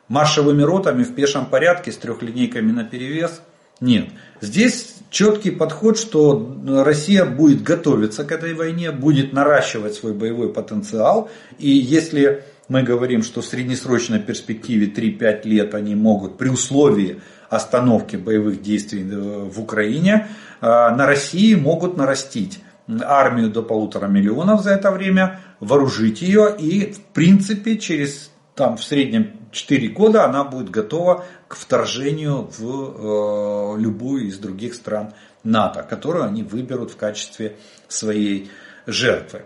Маршевыми 0.09 0.61
ротами 0.61 1.03
в 1.03 1.15
пешем 1.15 1.45
порядке 1.45 1.93
с 1.93 1.95
трехлинейками 1.95 2.73
на 2.73 2.83
перевес? 2.83 3.41
Нет. 3.79 4.09
Здесь 4.41 4.94
четкий 5.15 5.51
подход, 5.51 5.97
что 5.97 6.57
Россия 6.67 7.23
будет 7.23 7.63
готовиться 7.63 8.25
к 8.25 8.33
этой 8.33 8.53
войне, 8.53 8.91
будет 8.91 9.31
наращивать 9.31 9.95
свой 9.95 10.13
боевой 10.13 10.51
потенциал. 10.51 11.29
И 11.57 11.69
если 11.69 12.43
мы 12.67 12.83
говорим, 12.83 13.23
что 13.23 13.39
в 13.39 13.45
среднесрочной 13.45 14.19
перспективе 14.19 14.87
3-5 14.87 15.47
лет 15.47 15.73
они 15.73 15.95
могут 15.95 16.37
при 16.37 16.49
условии 16.49 17.21
остановки 17.49 18.17
боевых 18.17 18.61
действий 18.61 19.09
э, 19.09 19.49
в 19.49 19.61
Украине 19.61 20.27
э, 20.59 20.65
на 20.65 21.05
России 21.07 21.55
могут 21.55 21.95
нарастить 21.95 22.59
армию 22.89 23.49
до 23.49 23.61
полутора 23.61 24.07
миллионов 24.07 24.63
за 24.63 24.71
это 24.71 24.91
время, 24.91 25.39
вооружить 25.61 26.21
ее 26.21 26.53
и 26.59 26.91
в 26.91 26.99
принципе 27.13 27.77
через 27.77 28.31
там 28.55 28.77
в 28.77 28.83
среднем 28.83 29.33
4 29.51 29.89
года 29.89 30.25
она 30.25 30.43
будет 30.43 30.69
готова 30.69 31.25
к 31.47 31.55
вторжению 31.55 32.49
в 32.57 33.75
э, 33.75 33.79
любую 33.79 34.27
из 34.27 34.37
других 34.37 34.73
стран 34.73 35.13
НАТО, 35.43 35.85
которую 35.87 36.25
они 36.25 36.41
выберут 36.41 36.91
в 36.91 36.97
качестве 36.97 37.57
своей 37.87 38.49
жертвы. 38.87 39.43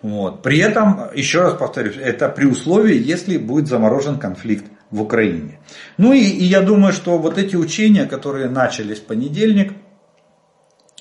Вот. 0.00 0.42
При 0.42 0.58
этом, 0.58 1.10
еще 1.14 1.42
раз 1.42 1.54
повторюсь, 1.54 1.96
это 1.96 2.28
при 2.28 2.46
условии, 2.46 2.96
если 2.96 3.36
будет 3.36 3.68
заморожен 3.68 4.18
конфликт 4.18 4.64
в 4.90 5.00
Украине. 5.02 5.60
Ну 5.96 6.12
и, 6.12 6.20
и 6.20 6.44
я 6.44 6.60
думаю, 6.60 6.92
что 6.92 7.18
вот 7.18 7.38
эти 7.38 7.56
учения, 7.56 8.06
которые 8.06 8.48
начались 8.48 8.98
в 8.98 9.04
понедельник, 9.04 9.74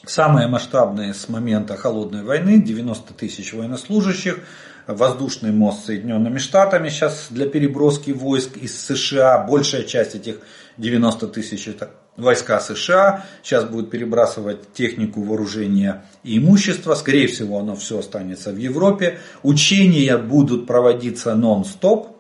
самые 0.06 0.48
масштабные 0.48 1.14
с 1.14 1.30
момента 1.30 1.76
холодной 1.78 2.24
войны, 2.24 2.62
90 2.62 3.14
тысяч 3.14 3.54
военнослужащих, 3.54 4.40
воздушный 4.88 5.52
мост 5.52 5.84
с 5.84 5.86
Соединенными 5.86 6.38
Штатами 6.38 6.90
сейчас 6.90 7.28
для 7.30 7.48
переброски 7.48 8.12
войск 8.12 8.58
из 8.58 8.80
США, 8.86 9.40
большая 9.40 9.84
часть 9.84 10.16
этих 10.16 10.40
90 10.78 11.28
тысяч 11.28 11.68
это 11.68 11.92
войска 12.18 12.60
США, 12.60 13.26
сейчас 13.44 13.66
будут 13.66 13.90
перебрасывать 13.90 14.74
технику 14.74 15.22
вооружения 15.24 16.06
и 16.24 16.38
имущество, 16.38 16.96
скорее 16.96 17.28
всего 17.28 17.60
оно 17.60 17.76
все 17.76 18.00
останется 18.00 18.52
в 18.52 18.58
Европе. 18.58 19.20
Учения 19.44 20.18
будут 20.18 20.68
проводиться 20.68 21.36
нон-стоп, 21.36 22.18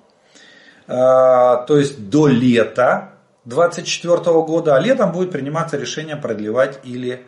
а, 0.88 1.58
то 1.66 1.78
есть 1.78 2.10
до 2.10 2.28
лета 2.28 3.14
2024 3.46 4.42
года, 4.44 4.76
а 4.76 4.80
летом 4.80 5.12
будет 5.12 5.32
приниматься 5.32 5.78
решение 5.78 6.16
продлевать 6.16 6.80
или 6.84 7.26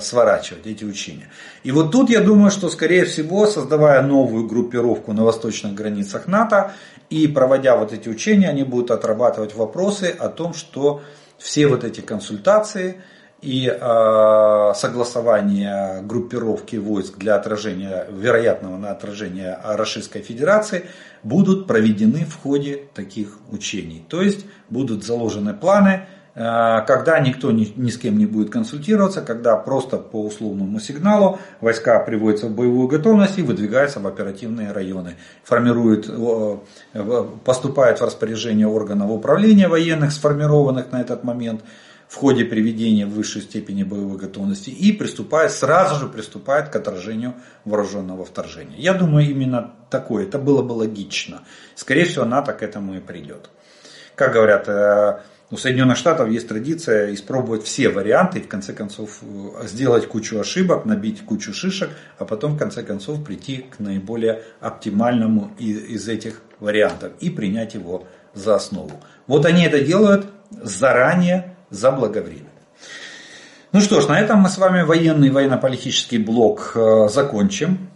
сворачивать 0.00 0.66
эти 0.66 0.84
учения. 0.84 1.30
И 1.62 1.72
вот 1.72 1.90
тут 1.90 2.10
я 2.10 2.20
думаю, 2.20 2.50
что 2.50 2.68
скорее 2.68 3.06
всего, 3.06 3.46
создавая 3.46 4.02
новую 4.02 4.46
группировку 4.46 5.12
на 5.14 5.24
восточных 5.24 5.72
границах 5.72 6.26
НАТО 6.26 6.72
и 7.08 7.26
проводя 7.26 7.76
вот 7.76 7.92
эти 7.92 8.08
учения, 8.08 8.50
они 8.50 8.62
будут 8.62 8.90
отрабатывать 8.90 9.54
вопросы 9.54 10.14
о 10.18 10.28
том, 10.28 10.52
что 10.52 11.00
все 11.38 11.66
вот 11.66 11.84
эти 11.84 12.00
консультации 12.00 13.00
и 13.44 13.68
э, 13.68 14.72
согласование 14.74 16.00
группировки 16.02 16.76
войск 16.76 17.18
для 17.18 17.34
отражения, 17.34 18.06
вероятного 18.10 18.78
на 18.78 18.90
отражение 18.90 19.58
Российской 19.62 20.22
Федерации 20.22 20.86
будут 21.22 21.66
проведены 21.66 22.24
в 22.24 22.40
ходе 22.42 22.88
таких 22.94 23.38
учений. 23.50 24.02
То 24.08 24.22
есть 24.22 24.46
будут 24.70 25.04
заложены 25.04 25.52
планы, 25.52 25.90
э, 25.90 26.23
когда 26.34 27.20
никто 27.20 27.52
ни, 27.52 27.72
ни 27.76 27.90
с 27.90 27.96
кем 27.96 28.18
не 28.18 28.26
будет 28.26 28.50
консультироваться, 28.50 29.22
когда 29.22 29.56
просто 29.56 29.98
по 29.98 30.24
условному 30.24 30.80
сигналу 30.80 31.38
войска 31.60 32.00
приводятся 32.00 32.48
в 32.48 32.54
боевую 32.54 32.88
готовность 32.88 33.38
и 33.38 33.42
выдвигаются 33.42 34.00
в 34.00 34.06
оперативные 34.06 34.72
районы. 34.72 35.14
Формируют, 35.44 36.08
э, 36.08 36.56
поступают 37.44 38.00
в 38.00 38.04
распоряжение 38.04 38.66
органов 38.66 39.10
управления 39.10 39.68
военных, 39.68 40.10
сформированных 40.10 40.90
на 40.90 41.00
этот 41.00 41.22
момент, 41.22 41.62
в 42.08 42.16
ходе 42.16 42.44
приведения 42.44 43.06
в 43.06 43.10
высшей 43.10 43.42
степени 43.42 43.82
боевой 43.82 44.18
готовности 44.18 44.70
и 44.70 44.92
приступает, 44.92 45.50
сразу 45.50 45.96
же 45.96 46.06
приступает 46.08 46.68
к 46.68 46.76
отражению 46.76 47.34
вооруженного 47.64 48.24
вторжения. 48.24 48.76
Я 48.76 48.94
думаю, 48.94 49.28
именно 49.28 49.72
такое, 49.90 50.24
это 50.24 50.38
было 50.38 50.62
бы 50.62 50.72
логично. 50.72 51.42
Скорее 51.74 52.04
всего, 52.04 52.24
НАТО 52.24 52.52
к 52.52 52.62
этому 52.62 52.94
и 52.94 53.00
придет. 53.00 53.50
Как 54.14 54.32
говорят, 54.32 54.68
э, 54.68 55.22
у 55.50 55.56
Соединенных 55.56 55.96
Штатов 55.96 56.30
есть 56.30 56.48
традиция 56.48 57.12
испробовать 57.12 57.64
все 57.64 57.90
варианты 57.90 58.38
и 58.38 58.42
в 58.42 58.48
конце 58.48 58.72
концов 58.72 59.18
э, 59.22 59.66
сделать 59.66 60.08
кучу 60.08 60.38
ошибок, 60.38 60.84
набить 60.84 61.24
кучу 61.24 61.52
шишек, 61.52 61.90
а 62.18 62.24
потом 62.24 62.54
в 62.54 62.58
конце 62.58 62.82
концов 62.82 63.22
прийти 63.22 63.58
к 63.58 63.78
наиболее 63.78 64.42
оптимальному 64.60 65.52
из 65.58 66.08
этих 66.08 66.40
вариантов 66.60 67.12
и 67.20 67.30
принять 67.30 67.74
его 67.74 68.06
за 68.32 68.56
основу. 68.56 68.92
Вот 69.26 69.44
они 69.44 69.64
это 69.64 69.80
делают 69.80 70.26
заранее 70.50 71.56
заблаговременно. 71.70 72.48
Ну 73.72 73.80
что 73.80 74.00
ж, 74.00 74.08
на 74.08 74.18
этом 74.18 74.38
мы 74.38 74.48
с 74.48 74.56
вами 74.56 74.82
военный 74.82 75.30
военно-политический 75.30 76.18
блок 76.18 76.72
э, 76.74 77.08
закончим. 77.08 77.90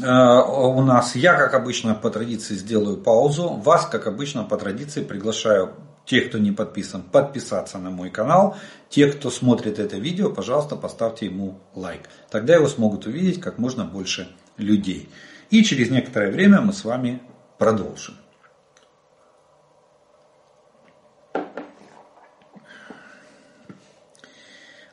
Э, 0.00 0.42
у 0.42 0.80
нас, 0.82 1.16
я 1.16 1.34
как 1.34 1.54
обычно 1.54 1.94
по 1.94 2.08
традиции 2.08 2.54
сделаю 2.54 2.98
паузу, 2.98 3.48
вас 3.48 3.86
как 3.86 4.06
обычно 4.06 4.44
по 4.44 4.56
традиции 4.56 5.02
приглашаю 5.02 5.74
тех, 6.08 6.28
кто 6.28 6.38
не 6.38 6.52
подписан, 6.52 7.02
подписаться 7.02 7.78
на 7.78 7.90
мой 7.90 8.10
канал. 8.10 8.56
Те, 8.88 9.08
кто 9.08 9.30
смотрит 9.30 9.78
это 9.78 9.98
видео, 9.98 10.30
пожалуйста, 10.30 10.74
поставьте 10.74 11.26
ему 11.26 11.60
лайк. 11.74 12.08
Тогда 12.30 12.54
его 12.54 12.66
смогут 12.66 13.06
увидеть 13.06 13.40
как 13.40 13.58
можно 13.58 13.84
больше 13.84 14.28
людей. 14.56 15.10
И 15.50 15.62
через 15.62 15.90
некоторое 15.90 16.30
время 16.30 16.62
мы 16.62 16.72
с 16.72 16.84
вами 16.84 17.20
продолжим. 17.58 18.14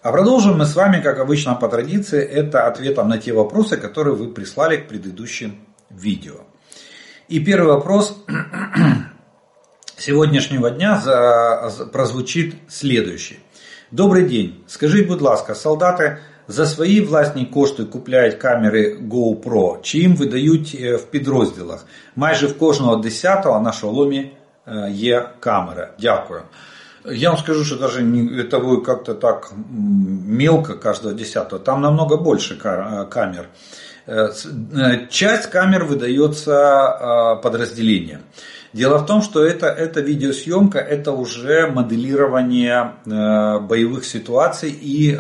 А 0.02 0.12
продолжим 0.12 0.58
мы 0.58 0.66
с 0.66 0.76
вами, 0.76 1.02
как 1.02 1.20
обычно 1.20 1.56
по 1.56 1.70
традиции, 1.70 2.22
это 2.22 2.68
ответом 2.68 3.08
на 3.10 3.18
те 3.18 3.34
вопросы, 3.34 3.78
которые 3.78 4.16
вы 4.16 4.32
прислали 4.32 4.78
к 4.78 4.88
предыдущим 4.88 5.66
видео. 5.90 6.42
И 7.28 7.40
первый 7.40 7.70
вопрос 7.70 8.16
сегодняшнего 10.05 10.71
дня 10.71 11.03
прозвучит 11.93 12.55
следующий. 12.69 13.39
Добрий 13.91 14.23
день. 14.25 14.55
Скажіть, 14.67 15.09
будь 15.09 15.23
ласка, 15.23 15.55
солдати 15.55 16.17
за 16.49 16.67
свої 16.67 17.01
власні 17.01 17.47
кошти 17.47 17.85
купляють 17.85 18.35
камери 18.35 18.97
GoPro, 19.11 19.81
чи 19.83 19.99
їм 19.99 20.17
видають 20.17 20.75
в 20.75 21.03
підрозділах? 21.03 21.87
Майже 22.17 22.47
в 22.47 22.59
кожного 22.59 22.97
десятого 22.97 23.61
на 23.61 23.73
шоломі 23.73 24.31
є 24.91 25.29
камера. 25.41 25.91
Дякую. 26.01 26.43
Я 27.05 27.31
вам 27.31 27.39
скажу, 27.39 27.65
что 27.65 27.77
даже 27.77 28.03
не, 28.03 28.41
это 28.41 28.61
будет 28.61 28.85
как-то 28.85 29.15
так 29.15 29.53
мелко 29.55 30.75
каждого 30.75 31.15
десятого. 31.15 31.63
Там 31.63 31.81
намного 31.81 32.19
больше 32.19 32.59
э, 32.63 33.07
камер. 33.07 33.49
Э, 34.07 34.29
э, 34.29 35.07
часть 35.09 35.51
камер 35.51 35.85
выдается 35.85 37.39
подразделениям. 37.43 38.21
Дело 38.76 38.98
в 38.98 39.06
том, 39.06 39.22
что 39.22 39.42
это, 39.42 39.68
это 39.68 40.02
видеосъемка, 40.02 40.80
это 40.80 41.14
уже 41.14 41.68
моделирование 41.68 42.96
э, 43.06 43.60
боевых 43.62 44.04
ситуаций 44.04 44.70
и 44.70 45.14
э, 45.14 45.18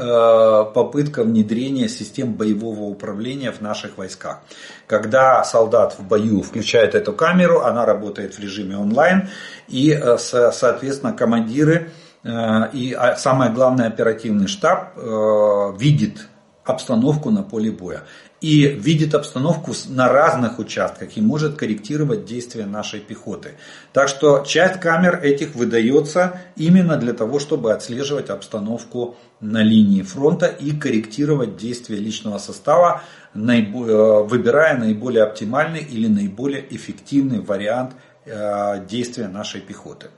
попытка 0.73 1.23
внедрения 1.23 1.87
систем 1.87 2.33
боевого 2.33 2.81
управления 2.81 3.53
в 3.53 3.61
наших 3.61 3.97
войсках. 3.97 4.41
Когда 4.87 5.41
солдат 5.45 5.95
в 5.97 6.05
бою 6.05 6.41
включает 6.41 6.95
эту 6.95 7.13
камеру, 7.13 7.61
она 7.61 7.85
работает 7.85 8.33
в 8.33 8.39
режиме 8.39 8.77
онлайн, 8.77 9.29
и, 9.69 9.91
э, 9.91 10.17
соответственно, 10.17 11.13
командиры 11.13 11.91
э, 12.25 12.29
и 12.73 12.91
а, 12.91 13.15
самое 13.15 13.51
главное 13.51 13.87
оперативный 13.87 14.47
штаб 14.47 14.97
э, 14.97 15.71
видит 15.79 16.27
обстановку 16.65 17.29
на 17.29 17.41
поле 17.41 17.71
боя 17.71 18.01
и 18.45 18.67
видит 18.67 19.15
обстановку 19.15 19.71
на 19.87 20.07
разных 20.07 20.59
участках 20.59 21.17
и 21.17 21.21
может 21.21 21.55
корректировать 21.55 22.25
действия 22.25 22.67
нашей 22.67 22.99
пехоты. 22.99 23.53
Так 23.91 24.07
что 24.07 24.43
часть 24.45 24.79
камер 24.79 25.19
этих 25.23 25.55
выдается 25.55 26.39
именно 26.55 26.97
для 26.97 27.13
того, 27.13 27.39
чтобы 27.39 27.73
отслеживать 27.73 28.29
обстановку 28.29 29.15
на 29.39 29.63
линии 29.63 30.03
фронта 30.03 30.45
и 30.45 30.77
корректировать 30.77 31.57
действия 31.57 31.97
личного 31.97 32.37
состава, 32.37 33.01
э, 33.33 33.39
выбирая 33.39 34.77
наиболее 34.77 35.23
оптимальный 35.23 35.81
или 35.81 36.05
наиболее 36.05 36.63
эффективный 36.69 37.39
вариант 37.39 37.93
э, 38.25 38.85
действия 38.87 39.27
нашей 39.27 39.61
пехоты. 39.61 40.11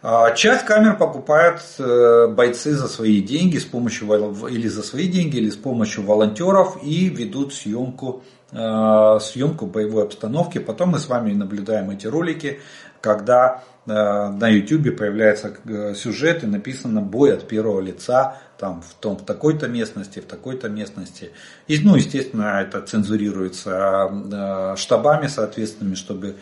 А, 0.00 0.30
часть 0.30 0.64
камер 0.64 0.96
покупают 0.96 1.60
э, 1.78 2.28
бойцы 2.28 2.72
за 2.74 2.86
свои 2.86 3.20
деньги 3.20 3.58
с 3.58 3.64
помощью 3.64 4.08
или 4.48 4.68
за 4.68 4.82
свои 4.82 5.08
деньги, 5.08 5.38
или 5.38 5.50
с 5.50 5.56
помощью 5.56 6.04
волонтеров 6.04 6.78
и 6.84 7.08
ведут 7.08 7.52
съемку, 7.52 8.22
э, 8.52 9.18
съемку 9.20 9.66
боевой 9.66 10.04
обстановки. 10.04 10.58
Потом 10.58 10.90
мы 10.90 11.00
с 11.00 11.08
вами 11.08 11.32
наблюдаем 11.32 11.90
эти 11.90 12.06
ролики, 12.06 12.60
когда 13.00 13.64
э, 13.86 13.90
на 13.90 14.48
YouTube 14.48 14.96
появляется 14.96 15.56
сюжет 15.96 16.44
и 16.44 16.46
написано 16.46 17.00
бой 17.00 17.34
от 17.34 17.48
первого 17.48 17.80
лица 17.80 18.36
там 18.56 18.82
в, 18.82 18.94
том, 18.94 19.16
в 19.16 19.24
такой-то 19.24 19.66
местности, 19.66 20.20
в 20.20 20.26
такой-то 20.26 20.68
местности. 20.68 21.32
И, 21.66 21.76
ну, 21.80 21.96
естественно, 21.96 22.60
это 22.60 22.82
цензурируется 22.82 24.74
штабами 24.76 25.28
соответственными, 25.28 25.94
чтобы 25.94 26.34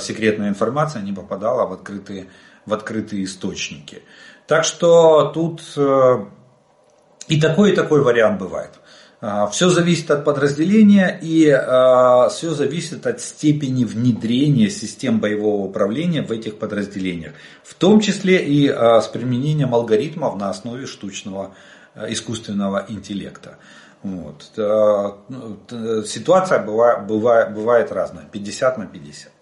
секретная 0.00 0.50
информация 0.50 1.02
не 1.02 1.12
попадала 1.12 1.66
в 1.66 1.72
открытые 1.72 2.28
в 2.66 2.74
открытые 2.74 3.24
источники. 3.24 4.02
Так 4.46 4.64
что 4.64 5.30
тут 5.32 5.62
э, 5.76 6.24
и 7.28 7.40
такой, 7.40 7.72
и 7.72 7.74
такой 7.74 8.02
вариант 8.02 8.40
бывает. 8.40 8.70
А, 9.20 9.46
все 9.46 9.68
зависит 9.68 10.10
от 10.10 10.24
подразделения 10.24 11.16
и 11.22 11.48
а, 11.48 12.28
все 12.28 12.50
зависит 12.50 13.06
от 13.06 13.20
степени 13.20 13.84
внедрения 13.84 14.68
систем 14.68 15.20
боевого 15.20 15.64
управления 15.64 16.22
в 16.22 16.32
этих 16.32 16.58
подразделениях. 16.58 17.34
В 17.62 17.74
том 17.74 18.00
числе 18.00 18.44
и 18.44 18.68
с 18.68 19.06
применением 19.06 19.74
алгоритмов 19.74 20.36
на 20.36 20.50
основе 20.50 20.86
штучного 20.86 21.54
искусственного 22.08 22.86
интеллекта. 22.88 23.58
Вот. 24.02 24.50
Ну, 24.56 26.04
ситуация 26.04 26.58
бывает, 26.58 27.06
бывает, 27.06 27.54
бывает 27.54 27.92
разная, 27.92 28.24
50 28.24 28.78
на 28.78 28.86
50. 28.86 29.30
А, 29.30 29.40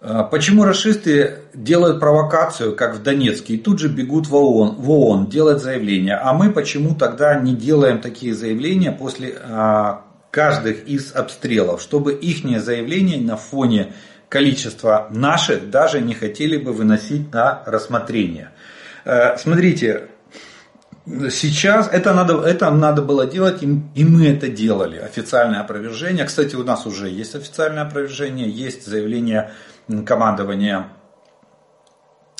почему 0.00 0.64
расисты 0.64 1.38
делают 1.54 2.00
провокацию, 2.00 2.76
как 2.76 2.96
в 2.96 3.02
Донецке, 3.02 3.54
и 3.54 3.58
тут 3.58 3.78
же 3.78 3.88
бегут 3.88 4.26
в 4.28 4.34
ООН, 4.34 4.76
в 4.76 4.90
ООН 4.90 5.26
делать 5.28 5.62
заявления, 5.62 6.16
а 6.16 6.34
мы 6.34 6.52
почему 6.52 6.94
тогда 6.94 7.34
не 7.40 7.54
делаем 7.54 8.00
такие 8.00 8.34
заявления 8.34 8.92
после 8.92 9.34
а, 9.42 10.02
каждых 10.30 10.86
из 10.86 11.14
обстрелов, 11.14 11.80
чтобы 11.80 12.12
их 12.12 12.44
заявления 12.60 13.16
на 13.16 13.36
фоне 13.36 13.94
количества 14.28 15.08
наших 15.10 15.70
даже 15.70 16.00
не 16.00 16.14
хотели 16.14 16.58
бы 16.58 16.72
выносить 16.72 17.32
на 17.32 17.62
рассмотрение. 17.64 18.50
А, 19.04 19.36
смотрите, 19.38 20.08
Сейчас 21.30 21.88
это 21.92 22.12
надо, 22.12 22.42
это 22.42 22.68
надо 22.72 23.00
было 23.00 23.26
делать, 23.26 23.62
и 23.62 24.04
мы 24.04 24.26
это 24.26 24.48
делали. 24.48 24.98
Официальное 24.98 25.60
опровержение. 25.60 26.24
Кстати, 26.24 26.56
у 26.56 26.64
нас 26.64 26.84
уже 26.84 27.08
есть 27.08 27.36
официальное 27.36 27.84
опровержение, 27.84 28.50
есть 28.50 28.84
заявление 28.84 29.52
командования 30.04 30.88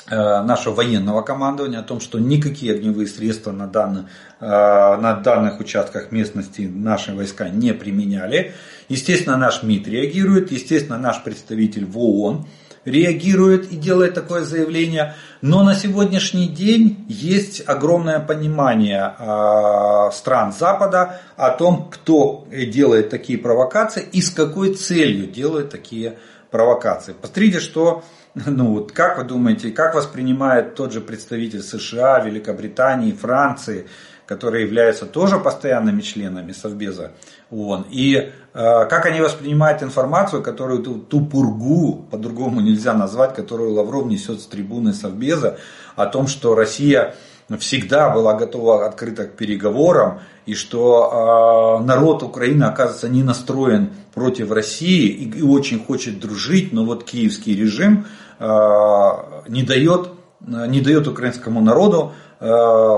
э, 0.09 0.41
нашего 0.41 0.75
военного 0.75 1.21
командования 1.21 1.79
о 1.79 1.83
том, 1.83 1.99
что 1.99 2.19
никакие 2.19 2.73
огневые 2.73 3.07
средства 3.07 3.51
на, 3.51 3.67
данных, 3.67 4.05
э, 4.39 4.45
на 4.45 5.13
данных 5.13 5.59
участках 5.59 6.11
местности 6.11 6.61
наши 6.61 7.13
войска 7.13 7.49
не 7.49 7.73
применяли. 7.73 8.53
Естественно, 8.89 9.37
наш 9.37 9.63
МИД 9.63 9.87
реагирует, 9.87 10.51
естественно, 10.51 10.97
наш 10.97 11.23
представитель 11.23 11.85
в 11.85 11.97
ООН 11.97 12.45
реагирует 12.85 13.69
и 13.71 13.75
делает 13.75 14.13
такое 14.13 14.43
заявление. 14.43 15.13
Но 15.41 15.63
на 15.63 15.75
сегодняшний 15.75 16.47
день 16.47 17.05
есть 17.09 17.61
огромное 17.67 18.19
понимание 18.19 19.13
э, 19.19 20.11
стран 20.13 20.53
Запада 20.57 21.19
о 21.35 21.49
том, 21.51 21.89
кто 21.91 22.47
делает 22.49 23.09
такие 23.09 23.37
провокации 23.37 24.07
и 24.11 24.21
с 24.21 24.29
какой 24.29 24.73
целью 24.73 25.27
делает 25.27 25.69
такие 25.69 26.11
провокации 26.11 26.27
провокации. 26.51 27.13
Посмотрите, 27.13 27.59
что, 27.59 28.03
ну 28.35 28.73
вот, 28.73 28.91
как 28.91 29.17
вы 29.17 29.23
думаете, 29.23 29.71
как 29.71 29.95
воспринимает 29.95 30.75
тот 30.75 30.91
же 30.91 31.01
представитель 31.01 31.61
США, 31.61 32.19
Великобритании, 32.19 33.11
Франции, 33.11 33.87
которые 34.27 34.65
являются 34.65 35.05
тоже 35.05 35.39
постоянными 35.39 36.01
членами 36.01 36.51
Совбеза 36.51 37.13
ООН. 37.49 37.87
И 37.89 38.15
э, 38.15 38.29
как 38.53 39.05
они 39.05 39.21
воспринимают 39.21 39.81
информацию, 39.81 40.43
которую 40.43 40.83
ту, 40.83 40.95
ту 40.95 41.25
пургу, 41.25 42.05
по-другому 42.11 42.59
нельзя 42.59 42.93
назвать, 42.93 43.33
которую 43.33 43.71
Лавров 43.71 44.05
несет 44.05 44.41
с 44.41 44.45
трибуны 44.45 44.93
Совбеза, 44.93 45.57
о 45.95 46.07
том, 46.07 46.27
что 46.27 46.55
Россия 46.55 47.15
всегда 47.55 48.09
была 48.09 48.33
готова 48.33 48.85
открыто 48.85 49.25
к 49.25 49.37
переговорам, 49.37 50.19
и 50.45 50.53
что 50.53 51.79
э, 51.79 51.85
народ 51.85 52.23
Украины, 52.23 52.65
оказывается, 52.65 53.07
не 53.07 53.23
настроен 53.23 53.91
против 54.13 54.51
России 54.51 55.07
и, 55.07 55.39
и 55.39 55.41
очень 55.41 55.83
хочет 55.83 56.19
дружить, 56.19 56.73
но 56.73 56.83
вот 56.83 57.05
киевский 57.05 57.55
режим 57.55 58.05
э, 58.39 59.09
не, 59.47 59.63
дает, 59.63 60.09
не 60.41 60.81
дает 60.81 61.07
украинскому 61.07 61.61
народу 61.61 62.13
э, 62.39 62.97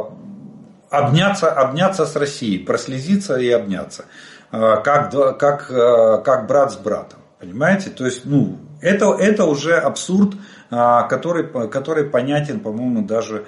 обняться, 0.89 1.51
обняться 1.51 2.07
с 2.07 2.15
Россией, 2.15 2.57
прослезиться 2.57 3.37
и 3.37 3.49
обняться, 3.49 4.05
как, 4.49 5.11
как, 5.37 5.67
как 5.67 6.47
брат 6.47 6.71
с 6.71 6.75
братом. 6.77 7.19
Понимаете? 7.39 7.91
То 7.91 8.05
есть, 8.05 8.25
ну, 8.25 8.57
это, 8.81 9.13
это 9.13 9.45
уже 9.45 9.77
абсурд, 9.77 10.33
который, 10.71 11.47
который 11.69 12.05
понятен, 12.05 12.59
по-моему, 12.59 13.05
даже 13.05 13.45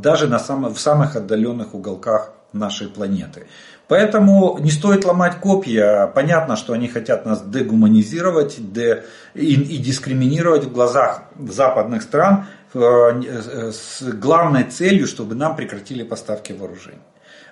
даже 0.00 0.28
на 0.28 0.38
самых, 0.38 0.76
в 0.76 0.80
самых 0.80 1.16
отдаленных 1.16 1.74
уголках 1.74 2.32
нашей 2.52 2.88
планеты. 2.88 3.46
Поэтому 3.86 4.58
не 4.60 4.70
стоит 4.70 5.04
ломать 5.04 5.40
копья. 5.40 6.06
Понятно, 6.14 6.56
что 6.56 6.72
они 6.72 6.88
хотят 6.88 7.26
нас 7.26 7.42
дегуманизировать 7.42 8.72
де, 8.72 9.04
и, 9.34 9.54
и 9.54 9.78
дискриминировать 9.78 10.64
в 10.64 10.72
глазах 10.72 11.24
западных 11.38 12.02
стран 12.02 12.46
э, 12.72 13.72
с 13.72 14.02
главной 14.02 14.64
целью, 14.64 15.06
чтобы 15.06 15.34
нам 15.34 15.54
прекратили 15.54 16.02
поставки 16.02 16.52
вооружений. 16.52 16.98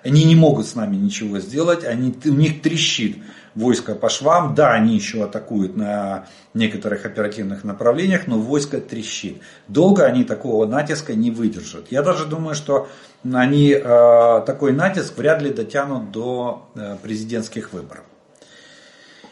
Они 0.03 0.23
не 0.25 0.35
могут 0.35 0.67
с 0.67 0.75
нами 0.75 0.95
ничего 0.95 1.39
сделать, 1.39 1.85
они, 1.85 2.13
у 2.25 2.33
них 2.33 2.61
трещит 2.61 3.17
войско 3.55 3.95
по 3.95 4.09
швам. 4.09 4.55
Да, 4.55 4.73
они 4.73 4.95
еще 4.95 5.23
атакуют 5.23 5.75
на 5.75 6.25
некоторых 6.53 7.05
оперативных 7.05 7.63
направлениях, 7.63 8.27
но 8.27 8.37
войско 8.37 8.79
трещит. 8.79 9.41
Долго 9.67 10.05
они 10.05 10.23
такого 10.23 10.65
натиска 10.65 11.13
не 11.13 11.31
выдержат. 11.31 11.87
Я 11.91 12.01
даже 12.01 12.25
думаю, 12.25 12.55
что 12.55 12.87
они 13.31 13.71
э, 13.71 14.43
такой 14.45 14.73
натиск 14.73 15.17
вряд 15.17 15.41
ли 15.41 15.51
дотянут 15.51 16.11
до 16.11 16.69
э, 16.75 16.97
президентских 17.01 17.73
выборов. 17.73 18.03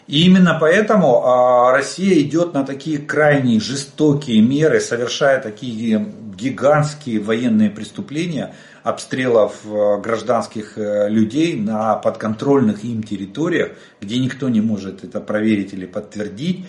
И 0.07 0.25
именно 0.25 0.57
поэтому 0.59 1.25
а, 1.25 1.71
Россия 1.71 2.19
идет 2.21 2.53
на 2.53 2.65
такие 2.65 2.97
крайне 2.97 3.61
жестокие 3.61 4.41
меры, 4.41 4.81
совершая 4.81 5.41
такие 5.41 6.05
гигантские 6.35 7.21
военные 7.21 7.69
преступления, 7.69 8.53
обстрелов 8.83 9.61
э, 9.65 10.01
гражданских 10.01 10.77
э, 10.77 11.09
людей 11.09 11.55
на 11.59 11.95
подконтрольных 11.95 12.83
им 12.83 13.03
территориях, 13.03 13.71
где 13.99 14.17
никто 14.19 14.49
не 14.49 14.61
может 14.61 15.03
это 15.03 15.21
проверить 15.21 15.73
или 15.73 15.85
подтвердить. 15.85 16.65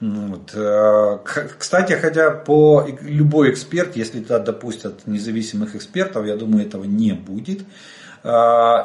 Вот. 0.00 0.52
Э, 0.54 1.18
кстати, 1.58 1.94
хотя 1.94 2.30
по 2.30 2.86
любой 3.00 3.50
эксперт, 3.50 3.96
если 3.96 4.20
туда 4.20 4.38
допустят 4.38 5.06
независимых 5.06 5.74
экспертов, 5.74 6.26
я 6.26 6.36
думаю, 6.36 6.66
этого 6.66 6.84
не 6.84 7.12
будет. 7.12 7.60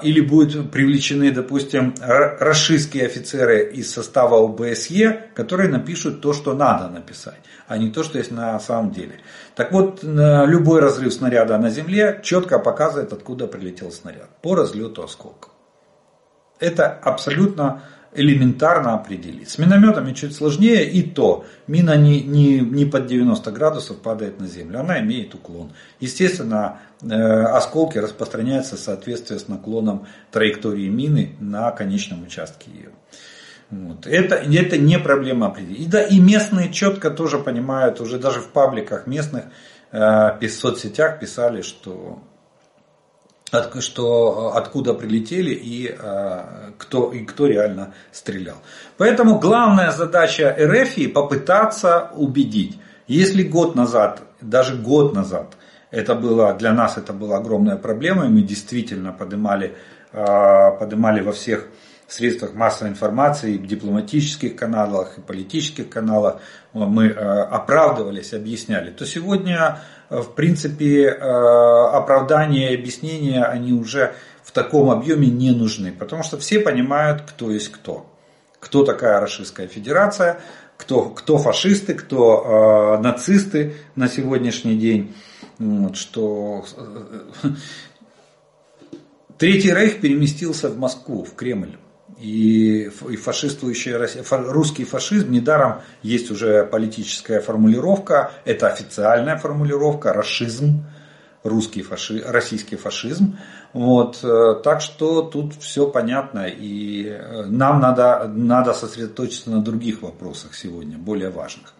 Или 0.03 0.21
будут 0.21 0.69
привлечены, 0.69 1.31
допустим, 1.31 1.95
расистские 1.99 3.07
офицеры 3.07 3.71
из 3.73 3.91
состава 3.91 4.37
ОБСЕ, 4.45 5.29
которые 5.33 5.67
напишут 5.67 6.21
то, 6.21 6.31
что 6.33 6.53
надо 6.53 6.89
написать, 6.89 7.39
а 7.71 7.77
не 7.77 7.89
то, 7.89 8.03
что 8.03 8.17
есть 8.17 8.31
на 8.31 8.59
самом 8.59 8.91
деле. 8.91 9.21
Так 9.55 9.71
вот, 9.71 10.03
любой 10.03 10.81
разрыв 10.81 11.13
снаряда 11.13 11.57
на 11.57 11.69
земле 11.69 12.19
четко 12.21 12.59
показывает, 12.59 13.13
откуда 13.13 13.47
прилетел 13.47 13.93
снаряд. 13.93 14.27
По 14.41 14.55
разлету 14.55 15.03
осколков. 15.03 15.51
Это 16.59 16.89
абсолютно 16.89 17.83
элементарно 18.13 18.95
определить. 18.95 19.49
С 19.49 19.57
минометами 19.57 20.11
чуть 20.11 20.35
сложнее, 20.35 20.83
и 20.83 21.01
то 21.01 21.45
мина 21.67 21.95
не, 21.95 22.21
не, 22.21 22.59
не 22.59 22.83
под 22.83 23.07
90 23.07 23.49
градусов 23.51 24.01
падает 24.01 24.37
на 24.41 24.47
землю, 24.47 24.81
она 24.81 24.99
имеет 24.99 25.33
уклон. 25.33 25.71
Естественно, 26.01 26.79
э, 27.01 27.07
осколки 27.07 27.97
распространяются 27.97 28.75
в 28.75 28.79
соответствии 28.79 29.37
с 29.37 29.47
наклоном 29.47 30.07
траектории 30.29 30.89
мины 30.89 31.37
на 31.39 31.71
конечном 31.71 32.23
участке 32.23 32.69
ее. 32.69 32.89
Вот. 33.71 34.05
Это, 34.05 34.35
это 34.35 34.77
не 34.77 34.99
проблема 34.99 35.47
определить. 35.47 35.79
И, 35.79 35.85
да, 35.85 36.03
и 36.03 36.19
местные 36.19 36.71
четко 36.71 37.09
тоже 37.09 37.39
понимают, 37.39 38.01
уже 38.01 38.19
даже 38.19 38.41
в 38.41 38.49
пабликах 38.49 39.07
местных, 39.07 39.45
э, 39.91 39.97
в 40.39 40.49
соцсетях 40.49 41.19
писали, 41.19 41.61
что 41.61 42.19
от, 43.51 43.81
что, 43.81 44.53
откуда 44.55 44.93
прилетели 44.93 45.53
и, 45.53 45.95
э, 45.97 46.41
кто, 46.77 47.13
и 47.13 47.23
кто 47.25 47.47
реально 47.47 47.93
стрелял. 48.11 48.57
Поэтому 48.97 49.39
главная 49.39 49.91
задача 49.91 50.55
РФ 50.59 51.13
попытаться 51.13 52.11
убедить. 52.13 52.77
Если 53.07 53.43
год 53.43 53.75
назад, 53.75 54.21
даже 54.41 54.75
год 54.75 55.13
назад, 55.13 55.55
это 55.91 56.15
было, 56.15 56.53
для 56.53 56.73
нас 56.73 56.97
это 56.97 57.13
была 57.13 57.37
огромная 57.37 57.77
проблема, 57.77 58.25
и 58.25 58.29
мы 58.29 58.41
действительно 58.41 59.13
поднимали, 59.13 59.75
э, 60.11 60.71
поднимали 60.77 61.21
во 61.21 61.31
всех 61.31 61.67
средствах 62.13 62.53
массовой 62.53 62.91
информации, 62.91 63.55
и 63.55 63.57
в 63.57 63.65
дипломатических 63.65 64.55
каналах, 64.55 65.17
и 65.17 65.21
политических 65.21 65.89
каналах 65.89 66.41
мы 66.73 67.07
э, 67.07 67.13
оправдывались, 67.13 68.33
объясняли, 68.33 68.91
то 68.91 69.05
сегодня, 69.05 69.79
э, 70.09 70.19
в 70.19 70.35
принципе, 70.35 71.05
э, 71.05 71.13
оправдания 71.13 72.73
и 72.73 72.75
объяснения, 72.75 73.45
они 73.45 73.71
уже 73.71 74.13
в 74.43 74.51
таком 74.51 74.89
объеме 74.89 75.27
не 75.27 75.51
нужны, 75.51 75.93
потому 75.93 76.23
что 76.23 76.37
все 76.37 76.59
понимают, 76.59 77.21
кто 77.21 77.49
есть 77.49 77.69
кто. 77.69 78.05
Кто 78.59 78.83
такая 78.83 79.21
Российская 79.21 79.67
Федерация, 79.67 80.41
кто, 80.75 81.05
кто 81.09 81.37
фашисты, 81.37 81.93
кто 81.93 82.97
э, 82.97 83.01
нацисты 83.01 83.75
на 83.95 84.09
сегодняшний 84.09 84.75
день. 84.75 85.15
Вот, 85.59 85.95
что 85.95 86.65
Третий 89.37 89.73
Рейх 89.73 90.01
переместился 90.01 90.69
в 90.69 90.77
Москву, 90.77 91.23
в 91.23 91.35
Кремль 91.35 91.77
и, 92.21 92.91
и 93.09 93.15
фашистующая 93.15 93.97
Россия, 93.97 94.23
русский 94.29 94.85
фашизм, 94.85 95.31
недаром 95.31 95.81
есть 96.03 96.31
уже 96.31 96.65
политическая 96.65 97.39
формулировка, 97.41 98.31
это 98.45 98.67
официальная 98.67 99.37
формулировка, 99.37 100.13
расизм, 100.13 100.85
русский 101.43 101.81
фаши, 101.81 102.23
российский 102.25 102.75
фашизм. 102.75 103.37
Вот, 103.73 104.19
э, 104.23 104.55
так 104.63 104.81
что 104.81 105.21
тут 105.21 105.55
все 105.55 105.87
понятно, 105.87 106.45
и 106.47 107.07
э, 107.07 107.45
нам 107.45 107.79
надо, 107.79 108.27
надо 108.27 108.73
сосредоточиться 108.73 109.49
на 109.49 109.61
других 109.61 110.01
вопросах 110.01 110.53
сегодня, 110.55 110.97
более 110.97 111.29
важных. 111.29 111.73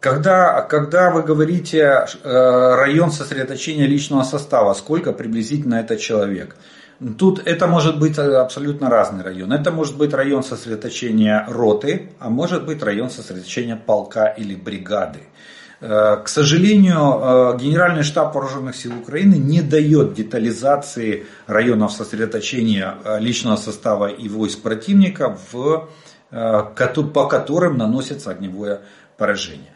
Когда, 0.00 0.62
когда 0.62 1.10
вы 1.10 1.22
говорите 1.22 1.78
э, 1.78 2.74
район 2.74 3.10
сосредоточения 3.10 3.86
личного 3.86 4.22
состава, 4.22 4.72
сколько 4.72 5.12
приблизительно 5.12 5.74
это 5.74 5.98
человек? 5.98 6.56
Тут 7.18 7.42
это 7.46 7.66
может 7.66 7.98
быть 7.98 8.18
абсолютно 8.18 8.88
разный 8.88 9.22
район. 9.22 9.52
Это 9.52 9.70
может 9.70 9.98
быть 9.98 10.14
район 10.14 10.42
сосредоточения 10.42 11.46
роты, 11.50 12.12
а 12.18 12.30
может 12.30 12.64
быть 12.64 12.82
район 12.82 13.10
сосредоточения 13.10 13.76
полка 13.76 14.28
или 14.28 14.54
бригады. 14.54 15.20
Э, 15.82 16.16
к 16.24 16.28
сожалению, 16.28 16.96
э, 16.96 17.58
Генеральный 17.58 18.02
штаб 18.02 18.34
Вооруженных 18.34 18.76
сил 18.76 18.92
Украины 18.98 19.34
не 19.34 19.60
дает 19.60 20.14
детализации 20.14 21.26
районов 21.46 21.92
сосредоточения 21.92 22.94
личного 23.18 23.56
состава 23.56 24.06
и 24.06 24.30
войск 24.30 24.62
противника, 24.62 25.36
в, 25.52 25.90
по 26.30 27.28
которым 27.28 27.76
наносится 27.76 28.30
огневое 28.30 28.80
поражение. 29.18 29.69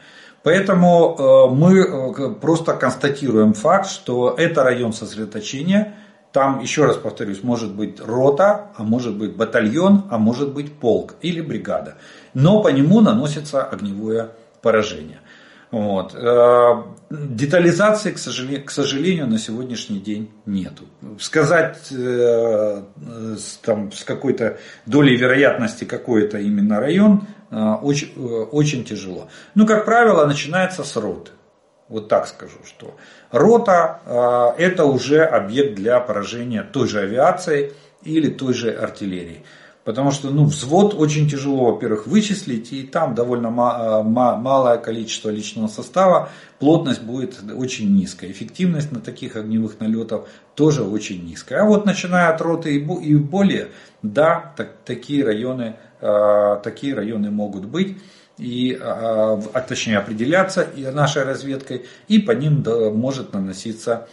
Поэтому 0.45 1.17
э, 1.19 1.55
мы 1.55 1.79
э, 1.81 2.35
просто 2.35 2.75
констатируем 2.75 3.55
факт, 3.55 3.89
что 3.89 4.35
это 4.37 4.63
район 4.63 4.93
сосредоточения. 4.93 5.95
Там, 6.33 6.61
еще 6.61 6.85
раз 6.85 6.97
повторюсь, 6.97 7.43
может 7.43 7.75
быть 7.75 7.99
рота, 7.99 8.67
а 8.77 8.83
может 8.83 9.17
быть 9.17 9.35
батальон, 9.35 10.05
а 10.11 10.19
может 10.19 10.53
быть 10.53 10.71
полк 10.73 11.15
или 11.23 11.41
бригада. 11.41 11.95
Но 12.35 12.63
по 12.63 12.69
нему 12.69 13.01
наносится 13.01 13.65
огневое 13.65 14.33
поражение. 14.61 15.21
Вот. 15.71 16.15
Э, 16.15 16.83
детализации, 17.11 18.11
к 18.11 18.19
сожалению, 18.19 18.67
к 18.67 18.71
сожалению, 18.71 19.27
на 19.27 19.39
сегодняшний 19.39 19.99
день 19.99 20.31
нету. 20.45 20.85
Сказать 21.19 21.89
там, 23.63 23.93
с 23.93 24.05
какой-то 24.05 24.59
долей 24.85 25.17
вероятности, 25.17 25.85
какой 25.85 26.25
это 26.25 26.39
именно 26.39 26.81
район, 26.81 27.29
очень, 27.83 28.13
э, 28.17 28.45
очень 28.51 28.85
тяжело. 28.85 29.29
Ну, 29.55 29.67
как 29.67 29.85
правило, 29.85 30.27
начинается 30.27 30.85
с 30.85 30.97
роты. 30.97 31.33
Вот 31.89 32.09
так 32.09 32.27
скажу, 32.27 32.59
что 32.65 32.97
рота 33.31 34.01
э, 34.07 34.63
это 34.63 34.85
уже 34.85 35.23
объект 35.25 35.75
для 35.75 36.01
поражения 36.01 36.63
той 36.63 36.89
же 36.89 37.01
авиации 37.01 37.73
или 38.03 38.29
той 38.29 38.55
же 38.55 38.71
артиллерии. 38.71 39.45
Потому 39.85 40.11
что 40.11 40.31
ну, 40.31 40.45
взвод 40.47 40.95
очень 40.95 41.29
тяжело, 41.29 41.73
во-первых, 41.73 42.07
вычислить, 42.07 42.73
и 42.73 42.85
там 42.85 43.15
довольно 43.15 43.51
малое 43.51 44.79
количество 44.79 45.29
личного 45.29 45.69
состава, 45.69 46.31
плотность 46.59 47.03
будет 47.03 47.39
очень 47.55 47.95
низкая. 47.95 48.31
Эффективность 48.31 48.93
на 48.93 49.01
таких 49.01 49.37
огневых 49.37 49.81
налетов 49.81 50.27
тоже 50.55 50.83
очень 50.83 51.25
низкая. 51.25 51.63
А 51.63 51.65
вот 51.67 51.85
начиная 51.85 52.31
от 52.33 52.41
роты 52.41 52.75
и 52.77 53.17
более, 53.17 53.69
да, 54.03 54.55
так, 54.57 54.73
такие 54.85 55.23
районы 55.23 55.77
Э, 56.07 56.59
такие 56.63 56.95
районы 56.95 57.31
могут 57.31 57.65
быть 57.65 57.97
и, 58.37 58.79
а, 58.79 59.41
а, 59.55 59.61
точнее 59.63 59.97
определяться 59.97 60.69
нашей 60.77 61.23
разведкой, 61.23 61.87
и 62.09 62.19
по 62.19 62.33
ним 62.33 62.63
может 62.95 63.33
наноситься 63.33 63.93
э, 64.03 64.11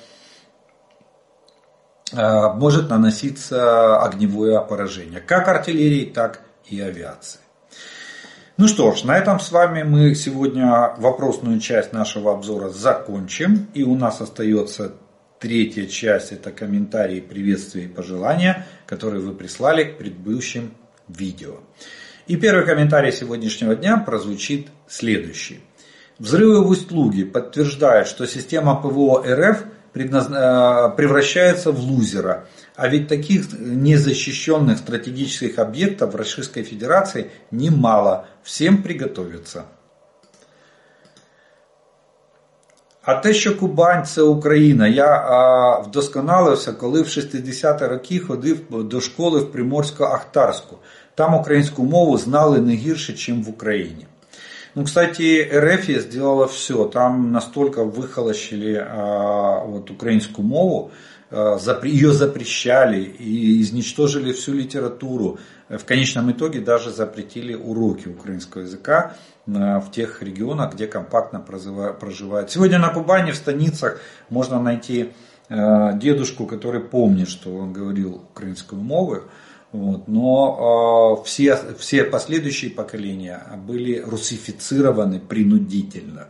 может 2.14 2.90
наноситься 2.90 4.02
огневое 4.02 4.60
поражение, 4.62 5.20
как 5.20 5.48
артиллерии, 5.48 6.06
так 6.06 6.42
и 6.66 6.80
авиации. 6.80 7.40
Ну 8.58 8.68
что 8.68 8.94
ж, 8.94 9.06
на 9.06 9.18
этом 9.18 9.40
с 9.40 9.52
вами 9.52 9.82
мы 9.84 10.14
сегодня 10.14 10.94
вопросную 10.98 11.60
часть 11.60 11.94
нашего 11.94 12.34
обзора 12.34 12.70
закончим. 12.70 13.68
И 13.74 13.82
у 13.84 13.96
нас 13.96 14.22
остается 14.22 14.94
третья 15.40 15.88
часть, 15.88 16.32
это 16.32 16.52
комментарии, 16.52 17.22
приветствия 17.22 17.86
и 17.86 17.88
пожелания, 17.88 18.68
которые 18.86 19.24
вы 19.24 19.34
прислали 19.34 19.86
к 19.86 19.98
предыдущим 19.98 20.74
видео. 21.08 21.56
И 22.28 22.36
первый 22.36 22.66
комментарий 22.66 23.12
сегодняшнего 23.12 23.76
дня 23.76 23.98
прозвучит 23.98 24.68
следующий. 24.88 25.62
Взрывы 26.20 26.62
в 26.62 26.70
Усть-Луге 26.70 27.26
подтверждают, 27.26 28.08
что 28.08 28.28
система 28.28 28.76
ПВО 28.76 29.24
РФ 29.26 29.64
э, 29.95 30.91
превращается 30.97 31.73
в 31.73 31.81
лузера. 31.81 32.47
А 32.77 32.89
ведь 32.89 33.09
таких 33.09 33.47
незащищенных 33.59 34.79
стратегических 34.79 35.59
объектов 35.59 36.13
в 36.13 36.17
Российской 36.17 36.63
Федерации 36.63 37.31
немало. 37.51 38.27
Всем 38.43 38.83
приготовиться. 38.83 39.65
А 43.03 43.15
те, 43.15 43.35
що 43.35 43.59
Кубань 43.59 44.05
це 44.05 44.23
Україна, 44.23 44.89
я 44.89 45.07
а, 45.07 45.79
вдосконалився, 45.79 46.73
коли 46.73 47.03
в 47.03 47.07
60-ті 47.07 47.87
роки 47.87 48.19
ходив 48.19 48.59
до 48.71 49.01
школи 49.01 49.41
в 49.41 49.57
Приморсько-Ахтарську. 49.57 50.77
Там 51.15 51.35
украинскую 51.35 51.89
мову 51.89 52.19
знали 52.19 52.61
не 52.61 52.73
гірше, 52.73 53.13
чем 53.13 53.43
в 53.43 53.49
Украине. 53.49 54.07
Ну, 54.74 54.86
кстати, 54.86 55.42
Эрефия 55.52 56.00
сделала 56.00 56.48
все. 56.48 56.86
Там 56.86 57.34
настолько 57.34 57.84
выхолощили 57.84 58.76
а, 58.76 59.66
вот, 59.66 59.92
украинскую 59.92 60.48
мову, 60.48 60.92
а, 61.30 61.60
ее 61.84 62.14
запрещали 62.14 63.02
и 63.02 63.62
изничтожили 63.62 64.32
всю 64.32 64.54
литературу. 64.54 65.40
В 65.68 65.84
конечном 65.84 66.32
итоге 66.32 66.62
даже 66.62 66.92
запретили 66.92 67.54
уроки 67.54 68.08
украинского 68.08 68.62
языка 68.62 69.18
а, 69.46 69.82
в 69.82 69.92
тех 69.92 70.24
регионах, 70.24 70.74
где 70.74 70.88
компактно 70.88 71.42
проживают. 71.42 72.50
Сегодня 72.50 72.80
на 72.80 72.90
Кубани, 72.94 73.32
в 73.32 73.36
станицах 73.36 74.00
можно 74.30 74.62
найти 74.62 75.12
дедушку, 75.50 76.46
который 76.46 76.80
помнит, 76.80 77.28
что 77.28 77.54
он 77.54 77.74
говорил 77.74 78.24
украинскую 78.32 78.82
мову. 78.82 79.24
Вот. 79.72 80.08
Но 80.08 81.20
э, 81.22 81.26
все, 81.26 81.58
все 81.78 82.04
последующие 82.04 82.72
поколения 82.72 83.42
были 83.66 84.00
русифицированы 84.00 85.20
принудительно. 85.20 86.28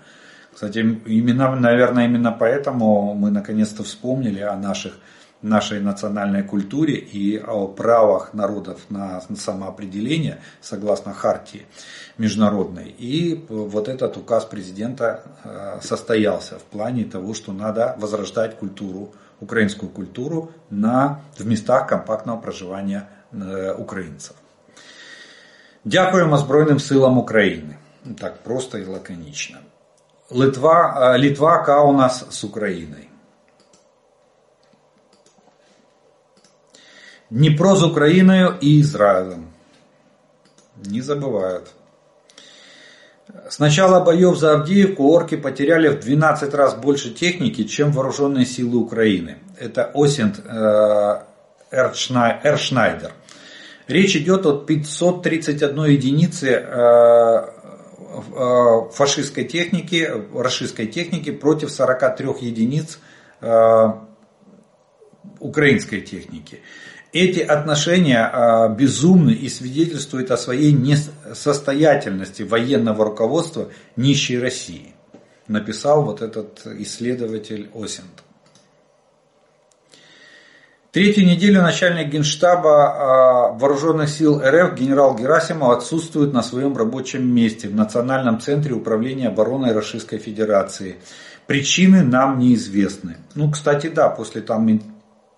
Кстати, 0.54 0.80
именно, 0.80 1.56
наверное, 1.56 2.06
именно 2.06 2.32
поэтому 2.32 3.16
мы 3.16 3.32
наконец-то 3.32 3.84
вспомнили 3.84 4.42
о 4.42 4.56
наших 4.56 4.94
нашей 5.42 5.80
национальной 5.80 6.44
культуре 6.44 6.96
и 6.96 7.39
о 7.39 7.68
правах 7.68 8.34
народов 8.34 8.82
на 8.89 9.22
самоопределение 9.36 10.39
согласно 10.62 11.14
хартии 11.14 11.66
международной. 12.18 12.94
И 12.98 13.44
вот 13.50 13.88
этот 13.88 14.18
указ 14.18 14.46
президента 14.46 15.24
э, 15.44 15.80
состоялся 15.82 16.60
в 16.60 16.64
плане 16.64 17.06
того, 17.06 17.34
что 17.34 17.54
надо 17.54 17.96
возрождать 17.98 18.58
культуру, 18.58 19.14
украинскую 19.39 19.89
культуру 19.89 20.52
на, 20.70 21.22
в 21.36 21.46
местах 21.46 21.88
компактного 21.88 22.39
проживания 22.39 23.10
э, 23.32 23.72
украинцев. 23.72 24.37
Дякуємо 25.84 26.39
Збройним 26.39 26.80
силам 26.80 27.18
України. 27.18 27.76
Так 28.18 28.37
просто 28.43 28.78
і 28.78 28.84
лаконічно. 28.84 29.59
Литва, 30.30 30.99
э, 31.01 31.20
Литва 31.20 31.62
Каунас 31.62 32.24
с 32.30 32.45
Украиной. 32.45 33.09
Днепро 37.30 37.76
с 37.76 37.82
Украиной 37.82 38.53
и 38.61 38.80
Израилем. 38.80 39.49
Не 40.84 41.01
забывают. 41.01 41.64
С 43.49 43.59
начала 43.59 44.01
боев 44.01 44.39
за 44.39 44.53
Авдеевку 44.53 45.09
орки 45.09 45.37
потеряли 45.37 45.89
в 45.89 46.01
12 46.01 46.55
раз 46.55 46.74
больше 46.74 47.11
техники, 47.11 47.64
чем 47.64 47.91
вооруженные 47.91 48.47
силы 48.47 48.78
Украины. 48.78 49.39
Это 49.59 49.91
Осент 49.95 50.41
э, 50.45 51.22
Эршнайдер. 51.70 53.12
Речь 53.92 54.16
идет 54.16 54.46
о 54.46 54.58
531 54.58 55.84
единице 55.84 56.48
э, 56.48 57.46
э, 58.34 58.89
фашистской 58.94 59.44
техники, 59.44 60.10
расистской 60.34 60.88
техники 60.88 61.30
против 61.30 61.72
43 61.72 62.28
единиц 62.39 63.00
э, 63.42 63.88
украинской 65.39 66.00
техники. 66.00 66.62
Эти 67.12 67.42
отношения 67.42 68.74
безумны 68.80 69.32
и 69.32 69.50
свидетельствуют 69.50 70.32
о 70.32 70.38
своей 70.38 70.72
несостоятельности 70.72 72.44
военного 72.44 73.04
руководства 73.04 73.68
нищей 73.98 74.39
России, 74.39 74.96
написал 75.50 76.06
вот 76.06 76.22
этот 76.22 76.66
исследователь 76.66 77.70
Осинд. 77.76 78.24
Третью 80.92 81.26
неделю 81.26 81.62
начальник 81.62 82.10
генштаба 82.10 82.74
а, 82.74 83.52
вооруженных 83.54 84.10
сил 84.10 84.42
РФ 84.44 84.74
генерал 84.78 85.16
Герасимов 85.16 85.78
отсутствует 85.78 86.34
на 86.34 86.44
своем 86.44 86.76
рабочем 86.76 87.34
месте 87.34 87.70
в 87.70 87.76
Национальном 87.76 88.42
центре 88.42 88.74
управления 88.74 89.30
обороной 89.30 89.72
Российской 89.72 90.18
Федерации. 90.18 90.98
Причины 91.48 92.04
нам 92.04 92.39
неизвестны. 92.39 93.16
Ну, 93.36 93.50
кстати, 93.50 93.88
да, 93.88 94.10
после 94.10 94.42
там 94.42 94.82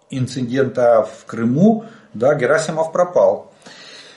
инцидента 0.09 1.03
в 1.03 1.25
Крыму, 1.25 1.85
да, 2.15 2.33
Герасимов 2.33 2.91
пропал. 2.91 3.52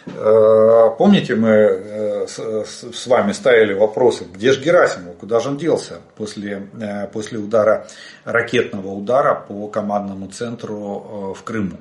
Э, 0.07 0.89
помните, 0.97 1.36
мы 1.36 1.49
э, 1.49 2.25
с 2.27 3.07
вами 3.07 3.34
ставили 3.34 3.73
вопросы, 3.73 4.25
где 4.34 4.51
же 4.51 4.61
Герасимов, 4.61 5.17
куда 5.17 5.39
же 5.39 5.49
он 5.49 5.57
делся 5.57 5.99
после, 6.15 6.67
э, 6.79 7.07
после 7.07 7.39
удара, 7.39 7.88
ракетного 8.25 8.89
удара 8.89 9.36
по 9.36 9.67
командному 9.67 10.27
центру 10.27 11.36
в 11.38 11.43
Крыму. 11.43 11.77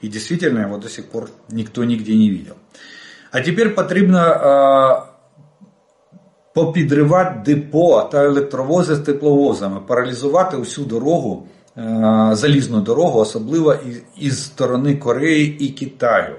И 0.00 0.08
действительно 0.08 0.60
его 0.60 0.78
до 0.78 0.88
сих 0.88 1.06
пор 1.06 1.30
никто 1.48 1.84
нигде 1.84 2.14
не 2.14 2.30
видел. 2.30 2.54
А 3.32 3.40
теперь 3.40 3.74
потрібно 3.74 5.06
попідривати 6.52 7.54
депо 7.54 8.08
та 8.12 8.24
електровози 8.24 8.94
з 8.94 8.98
тепловозами, 8.98 9.80
паралізувати 9.80 10.56
усю 10.56 10.84
дорогу 10.84 11.46
Е, 11.76 12.30
залізну 12.32 12.80
дорогу, 12.80 13.20
особливо 13.20 13.74
із 14.18 14.44
сторони 14.44 14.96
Кореї 14.96 15.64
и 15.64 15.68
Китаю. 15.68 16.34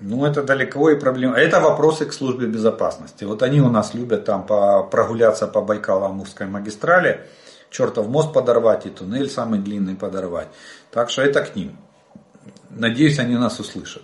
Ну, 0.00 0.24
это 0.24 0.42
далеко 0.42 0.90
и 0.90 0.98
проблема. 0.98 1.36
Это 1.36 1.60
вопросы 1.60 2.06
к 2.06 2.12
службе 2.12 2.46
безопасности. 2.46 3.24
Вот 3.24 3.42
они 3.42 3.60
у 3.60 3.68
нас 3.68 3.92
любят 3.92 4.24
там 4.24 4.46
прогуляться 4.46 5.46
по 5.46 5.58
Байкало-Амурской 5.58 6.46
магистрали, 6.46 7.26
чертов 7.68 8.08
мост 8.08 8.32
подорвать 8.32 8.86
и 8.86 8.90
туннель 8.90 9.28
самый 9.28 9.58
длинный 9.58 9.96
подорвать. 9.96 10.48
Так 10.90 11.10
что 11.10 11.22
это 11.22 11.42
к 11.42 11.54
ним. 11.54 11.76
Надеюсь, 12.70 13.18
они 13.18 13.36
нас 13.36 13.60
услышат. 13.60 14.02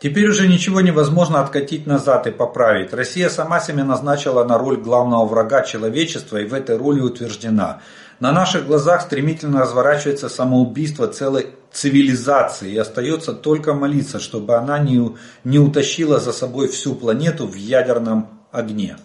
Теперь 0.00 0.28
уже 0.28 0.46
ничего 0.46 0.80
невозможно 0.80 1.40
откатить 1.40 1.86
назад 1.86 2.26
и 2.26 2.30
поправить. 2.30 2.92
Россия 2.92 3.28
сама 3.28 3.58
себя 3.58 3.82
назначила 3.82 4.44
на 4.44 4.56
роль 4.58 4.76
главного 4.76 5.26
врага 5.26 5.62
человечества 5.62 6.36
и 6.36 6.44
в 6.44 6.54
этой 6.54 6.76
роли 6.76 7.00
утверждена. 7.00 7.80
На 8.20 8.32
наших 8.32 8.66
глазах 8.66 9.02
стремительно 9.02 9.60
разворачивается 9.60 10.28
самоубийство 10.28 11.06
целой 11.06 11.54
цивилизации 11.70 12.72
и 12.72 12.78
остается 12.78 13.32
только 13.32 13.74
молиться, 13.74 14.18
чтобы 14.18 14.56
она 14.56 14.78
не, 14.80 15.16
не 15.44 15.58
утащила 15.60 16.18
за 16.18 16.32
собой 16.32 16.66
всю 16.68 16.96
планету 16.96 17.46
в 17.46 17.54
ядерном 17.54 18.40
огне. 18.50 18.96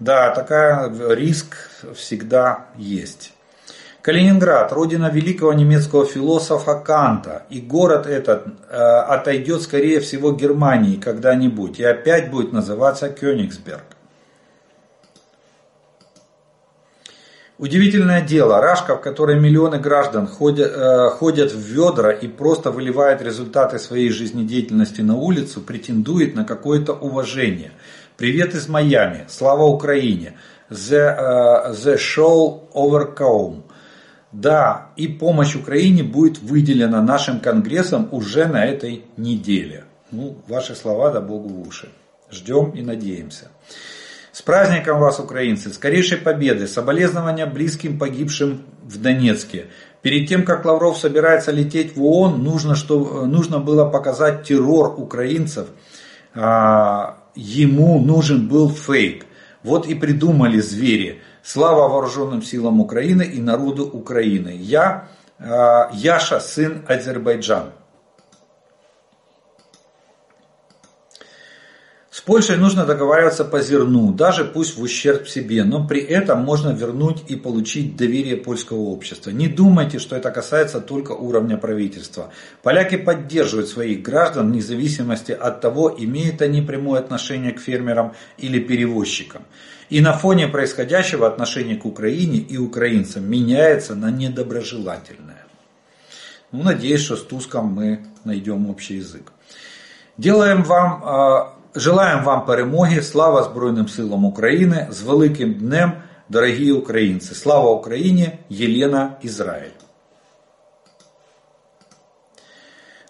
Да, 0.00 0.30
такая 0.30 0.92
риск 1.14 1.56
всегда 1.94 2.66
есть. 2.76 3.32
Калининград, 4.02 4.72
родина 4.72 5.10
великого 5.10 5.52
немецкого 5.52 6.06
философа 6.06 6.76
Канта, 6.76 7.44
и 7.50 7.60
город 7.60 8.06
этот 8.06 8.46
э, 8.68 8.76
отойдет, 8.76 9.62
скорее 9.62 9.98
всего, 10.00 10.32
Германии 10.32 10.96
когда-нибудь, 10.96 11.80
и 11.80 11.84
опять 11.84 12.30
будет 12.30 12.52
называться 12.52 13.08
Кёнигсберг. 13.08 13.95
Удивительное 17.58 18.20
дело, 18.20 18.60
Рашка, 18.60 18.96
в 18.96 19.00
которой 19.00 19.40
миллионы 19.40 19.78
граждан 19.78 20.26
ходят, 20.26 20.70
э, 20.70 21.08
ходят 21.08 21.52
в 21.52 21.58
ведра 21.58 22.12
и 22.12 22.28
просто 22.28 22.70
выливают 22.70 23.22
результаты 23.22 23.78
своей 23.78 24.10
жизнедеятельности 24.10 25.00
на 25.00 25.16
улицу, 25.16 25.62
претендует 25.62 26.34
на 26.34 26.44
какое-то 26.44 26.92
уважение. 26.92 27.72
Привет 28.18 28.54
из 28.54 28.68
Майами, 28.68 29.24
слава 29.28 29.62
Украине, 29.62 30.34
the, 30.68 31.16
uh, 31.18 31.72
the 31.72 31.96
show 31.96 32.60
overcome. 32.74 33.62
Да, 34.32 34.88
и 34.96 35.08
помощь 35.08 35.56
Украине 35.56 36.02
будет 36.02 36.38
выделена 36.42 37.00
нашим 37.00 37.40
Конгрессом 37.40 38.08
уже 38.12 38.48
на 38.48 38.66
этой 38.66 39.06
неделе. 39.16 39.84
Ну, 40.10 40.36
ваши 40.46 40.74
слова, 40.74 41.10
да 41.10 41.22
Богу 41.22 41.48
в 41.48 41.66
уши. 41.66 41.88
Ждем 42.30 42.72
и 42.72 42.82
надеемся. 42.82 43.48
С 44.36 44.42
праздником 44.42 44.98
вас, 44.98 45.18
украинцы! 45.18 45.72
Скорейшей 45.72 46.18
победы! 46.18 46.66
Соболезнования 46.66 47.46
близким 47.46 47.98
погибшим 47.98 48.66
в 48.82 49.00
Донецке. 49.00 49.68
Перед 50.02 50.28
тем, 50.28 50.44
как 50.44 50.66
Лавров 50.66 50.98
собирается 50.98 51.52
лететь 51.52 51.96
в 51.96 52.04
ООН, 52.04 52.44
нужно, 52.44 52.74
что, 52.74 53.24
нужно 53.24 53.60
было 53.60 53.88
показать 53.88 54.42
террор 54.42 54.94
украинцев. 55.00 55.68
А, 56.34 57.16
ему 57.34 57.98
нужен 57.98 58.46
был 58.46 58.68
фейк. 58.68 59.24
Вот 59.62 59.86
и 59.86 59.94
придумали 59.94 60.60
звери. 60.60 61.22
Слава 61.42 61.88
вооруженным 61.88 62.42
силам 62.42 62.78
Украины 62.82 63.22
и 63.22 63.40
народу 63.40 63.86
Украины. 63.86 64.54
Я, 64.54 65.08
Яша, 65.38 66.40
сын 66.40 66.84
Азербайджан. 66.86 67.72
Польшей 72.26 72.56
нужно 72.56 72.84
договариваться 72.84 73.44
по 73.44 73.60
зерну, 73.60 74.12
даже 74.12 74.44
пусть 74.44 74.76
в 74.76 74.82
ущерб 74.82 75.28
себе, 75.28 75.62
но 75.62 75.86
при 75.86 76.00
этом 76.00 76.40
можно 76.40 76.70
вернуть 76.70 77.22
и 77.28 77.36
получить 77.36 77.96
доверие 77.96 78.36
польского 78.36 78.80
общества. 78.80 79.30
Не 79.30 79.46
думайте, 79.46 80.00
что 80.00 80.16
это 80.16 80.32
касается 80.32 80.80
только 80.80 81.12
уровня 81.12 81.56
правительства. 81.56 82.32
Поляки 82.64 82.96
поддерживают 82.96 83.68
своих 83.68 84.02
граждан 84.02 84.50
вне 84.50 84.60
зависимости 84.60 85.30
от 85.30 85.60
того, 85.60 85.94
имеют 85.96 86.42
они 86.42 86.62
прямое 86.62 86.98
отношение 86.98 87.52
к 87.52 87.60
фермерам 87.60 88.12
или 88.38 88.58
перевозчикам. 88.58 89.42
И 89.88 90.00
на 90.00 90.12
фоне 90.12 90.48
происходящего 90.48 91.28
отношение 91.28 91.76
к 91.76 91.86
Украине 91.86 92.38
и 92.38 92.56
украинцам 92.56 93.30
меняется 93.30 93.94
на 93.94 94.10
недоброжелательное. 94.10 95.46
Ну, 96.50 96.64
надеюсь, 96.64 97.02
что 97.02 97.14
с 97.14 97.22
Туском 97.22 97.66
мы 97.66 98.04
найдем 98.24 98.68
общий 98.68 98.96
язык. 98.96 99.32
Делаем 100.18 100.64
вам, 100.64 101.54
а, 101.75 101.79
желаем 101.79 102.23
вам 102.23 102.45
перемоги, 102.45 103.01
слава 103.01 103.43
Збройним 103.43 103.87
силам 103.87 104.25
України, 104.25 104.87
з 104.91 105.01
великим 105.01 105.53
днем, 105.53 105.91
дорогі 106.29 106.71
українці. 106.71 107.35
Слава 107.35 107.71
Україні, 107.71 108.31
Єлена 108.49 109.11
Ізраїль. 109.21 109.71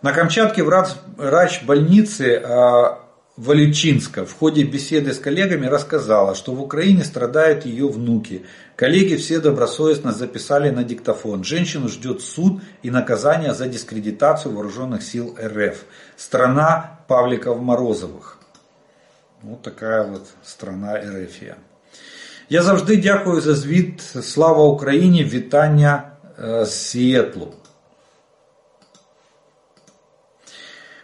На 0.03 0.13
Камчатке 0.13 0.63
врач 0.63 1.63
больницы 1.63 2.41
а, 2.43 2.97
Валичинска 3.37 4.25
в 4.25 4.33
ходе 4.33 4.63
беседы 4.63 5.13
с 5.13 5.19
коллегами 5.19 5.65
рассказала, 5.65 6.35
что 6.35 6.53
в 6.53 6.61
Украине 6.61 7.03
страдают 7.03 7.65
ее 7.65 7.87
внуки. 7.87 8.45
Коллеги 8.75 9.15
все 9.15 9.39
добросовестно 9.39 10.11
записали 10.11 10.69
на 10.69 10.83
диктофон. 10.83 11.43
Женщину 11.43 11.87
ждет 11.87 12.21
суд 12.21 12.61
и 12.83 12.91
наказание 12.91 13.53
за 13.53 13.67
дискредитацию 13.67 14.53
вооруженных 14.53 15.01
сил 15.01 15.37
РФ. 15.41 15.85
Страна 16.17 16.99
Павликов-Морозовых. 17.07 18.37
Вот 19.46 19.62
такая 19.62 20.02
вот 20.02 20.26
страна 20.42 20.98
РФия. 20.98 21.56
Я 22.48 22.62
завжди 22.62 22.96
дякую 22.96 23.40
за 23.40 23.54
звіт. 23.54 24.00
Слава 24.00 24.64
Україні! 24.64 25.24
Вітання 25.24 26.10
з 26.62 26.70
Сіетлу. 26.70 27.52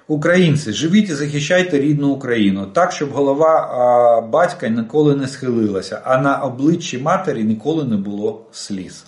Українці, 0.08 0.72
живіть 0.72 1.10
і 1.10 1.14
захищайте 1.14 1.80
рідну 1.80 2.08
Україну 2.08 2.66
так, 2.66 2.92
щоб 2.92 3.10
голова 3.10 4.20
батька 4.20 4.68
ніколи 4.68 5.16
не 5.16 5.28
схилилася, 5.28 6.00
а 6.04 6.18
на 6.18 6.36
обличчі 6.36 6.98
матері 6.98 7.44
ніколи 7.44 7.84
не 7.84 7.96
було 7.96 8.46
сліз. 8.52 9.04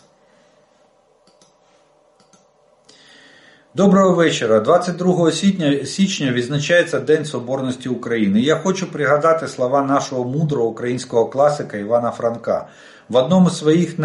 Доброго 3.76 4.14
вечора. 4.14 4.60
22 4.60 5.32
січня, 5.32 5.84
січня 5.84 6.32
відзначається 6.32 7.00
День 7.00 7.24
Соборності 7.24 7.88
України. 7.88 8.40
Я 8.40 8.56
хочу 8.56 8.92
пригадати 8.92 9.48
слова 9.48 9.82
нашого 9.82 10.24
мудрого 10.24 10.68
українського 10.68 11.26
класика 11.26 11.76
Івана 11.76 12.10
Франка. 12.10 12.68
В 13.08 13.16
одному 13.16 13.50
з 13.50 13.58
своїх 13.58 13.98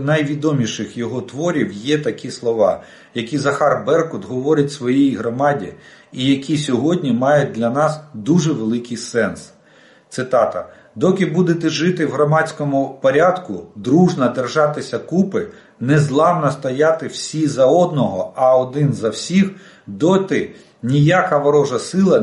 найвідоміших 0.00 0.96
його 0.96 1.20
творів 1.20 1.72
є 1.72 1.98
такі 1.98 2.30
слова, 2.30 2.82
які 3.14 3.38
Захар 3.38 3.84
Беркут 3.86 4.24
говорить 4.24 4.72
своїй 4.72 5.16
громаді 5.16 5.72
і 6.12 6.26
які 6.26 6.58
сьогодні 6.58 7.12
мають 7.12 7.52
для 7.52 7.70
нас 7.70 8.00
дуже 8.14 8.52
великий 8.52 8.96
сенс. 8.96 9.52
Цитата. 10.08 10.68
Доки 10.94 11.26
будете 11.26 11.68
жити 11.68 12.06
в 12.06 12.10
громадському 12.10 12.98
порядку, 13.02 13.66
дружно 13.74 14.28
держатися 14.28 14.98
купи, 14.98 15.46
незламно 15.80 16.50
стояти 16.50 17.06
всі 17.06 17.46
за 17.46 17.66
одного, 17.66 18.32
а 18.36 18.56
один 18.56 18.92
за 18.92 19.08
всіх, 19.08 19.50
доти 19.86 20.54
ніяка 20.82 21.38
ворожа 21.38 21.78
сила 21.78 22.20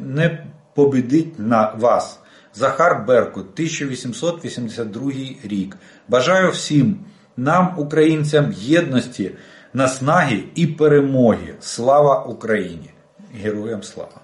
не 0.00 0.38
побідить 0.74 1.38
на 1.38 1.72
вас. 1.78 2.20
Захар 2.54 3.04
Беркут, 3.06 3.46
1882 3.54 5.12
рік. 5.44 5.76
Бажаю 6.08 6.50
всім 6.50 6.98
нам, 7.36 7.74
українцям, 7.78 8.54
єдності, 8.56 9.30
наснаги 9.74 10.42
і 10.54 10.66
перемоги. 10.66 11.54
Слава 11.60 12.24
Україні! 12.24 12.90
Героям 13.42 13.82
слава! 13.82 14.20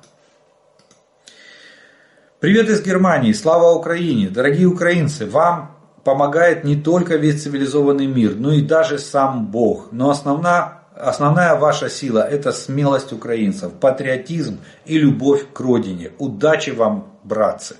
Привет 2.40 2.68
из 2.68 2.86
Германии! 2.86 3.32
Слава 3.32 3.72
Украине! 3.72 4.28
Дорогие 4.28 4.66
украинцы, 4.66 5.26
вам 5.26 5.73
помогает 6.04 6.64
не 6.64 6.76
только 6.76 7.16
весь 7.16 7.42
цивилизованный 7.42 8.06
мир, 8.06 8.34
но 8.36 8.52
и 8.52 8.60
даже 8.60 8.98
сам 8.98 9.46
Бог. 9.46 9.88
Но 9.90 10.10
основная, 10.10 10.82
основная 10.94 11.56
ваша 11.56 11.88
сила– 11.88 12.20
это 12.30 12.52
смелость 12.52 13.12
украинцев, 13.12 13.72
патриотизм 13.72 14.60
и 14.84 14.98
любовь 14.98 15.46
к 15.52 15.60
родине. 15.60 16.12
Удачи 16.18 16.70
вам, 16.70 17.08
братцы! 17.24 17.76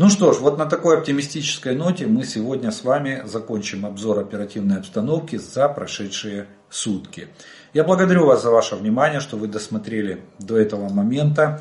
Ну 0.00 0.08
что 0.08 0.32
ж, 0.32 0.38
вот 0.38 0.56
на 0.56 0.64
такой 0.64 0.96
оптимистической 0.96 1.74
ноте 1.74 2.06
мы 2.06 2.24
сегодня 2.24 2.70
с 2.70 2.84
вами 2.84 3.22
закончим 3.26 3.84
обзор 3.84 4.18
оперативной 4.20 4.78
обстановки 4.78 5.36
за 5.36 5.68
прошедшие 5.68 6.46
сутки. 6.70 7.28
Я 7.74 7.84
благодарю 7.84 8.24
вас 8.24 8.42
за 8.42 8.50
ваше 8.50 8.76
внимание, 8.76 9.20
что 9.20 9.36
вы 9.36 9.46
досмотрели 9.46 10.22
до 10.38 10.56
этого 10.56 10.88
момента. 10.88 11.60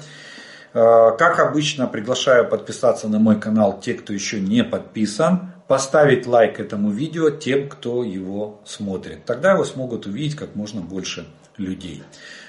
Э, 0.73 1.11
как 1.17 1.39
обычно, 1.39 1.85
приглашаю 1.87 2.47
подписаться 2.47 3.09
на 3.09 3.19
мой 3.19 3.37
канал 3.39 3.79
те, 3.81 3.93
кто 3.93 4.13
еще 4.13 4.39
не 4.39 4.63
подписан, 4.63 5.51
поставить 5.68 6.26
лайк 6.26 6.60
этому 6.60 6.90
видео 6.90 7.30
тем, 7.30 7.68
кто 7.68 8.04
его 8.04 8.60
смотрит. 8.64 9.24
Тогда 9.24 9.52
его 9.52 9.64
смогут 9.64 10.06
увидеть 10.06 10.36
как 10.36 10.56
можно 10.56 10.80
больше 10.80 11.26
людей. 11.58 12.02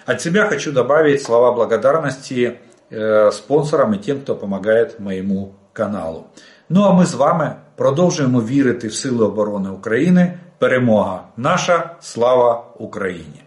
От 0.06 0.22
себя 0.22 0.48
хочу 0.48 0.72
добавить 0.72 1.24
слова 1.24 1.52
благодарности 1.52 2.58
э, 2.90 3.32
спонсорам 3.32 3.94
и 3.94 3.98
тем, 3.98 4.22
кто 4.22 4.36
помогает 4.36 5.00
моему 5.00 5.54
каналу. 5.74 6.28
Ну 6.70 6.84
а 6.84 6.94
ми 6.94 7.06
з 7.06 7.14
вами 7.14 7.56
продовжуємо 7.76 8.42
вірити 8.42 8.88
в 8.88 8.94
Сили 8.94 9.26
оборони 9.26 9.70
України. 9.70 10.40
Перемога 10.58 11.24
наша, 11.38 11.96
слава 12.00 12.66
Україні! 12.80 13.42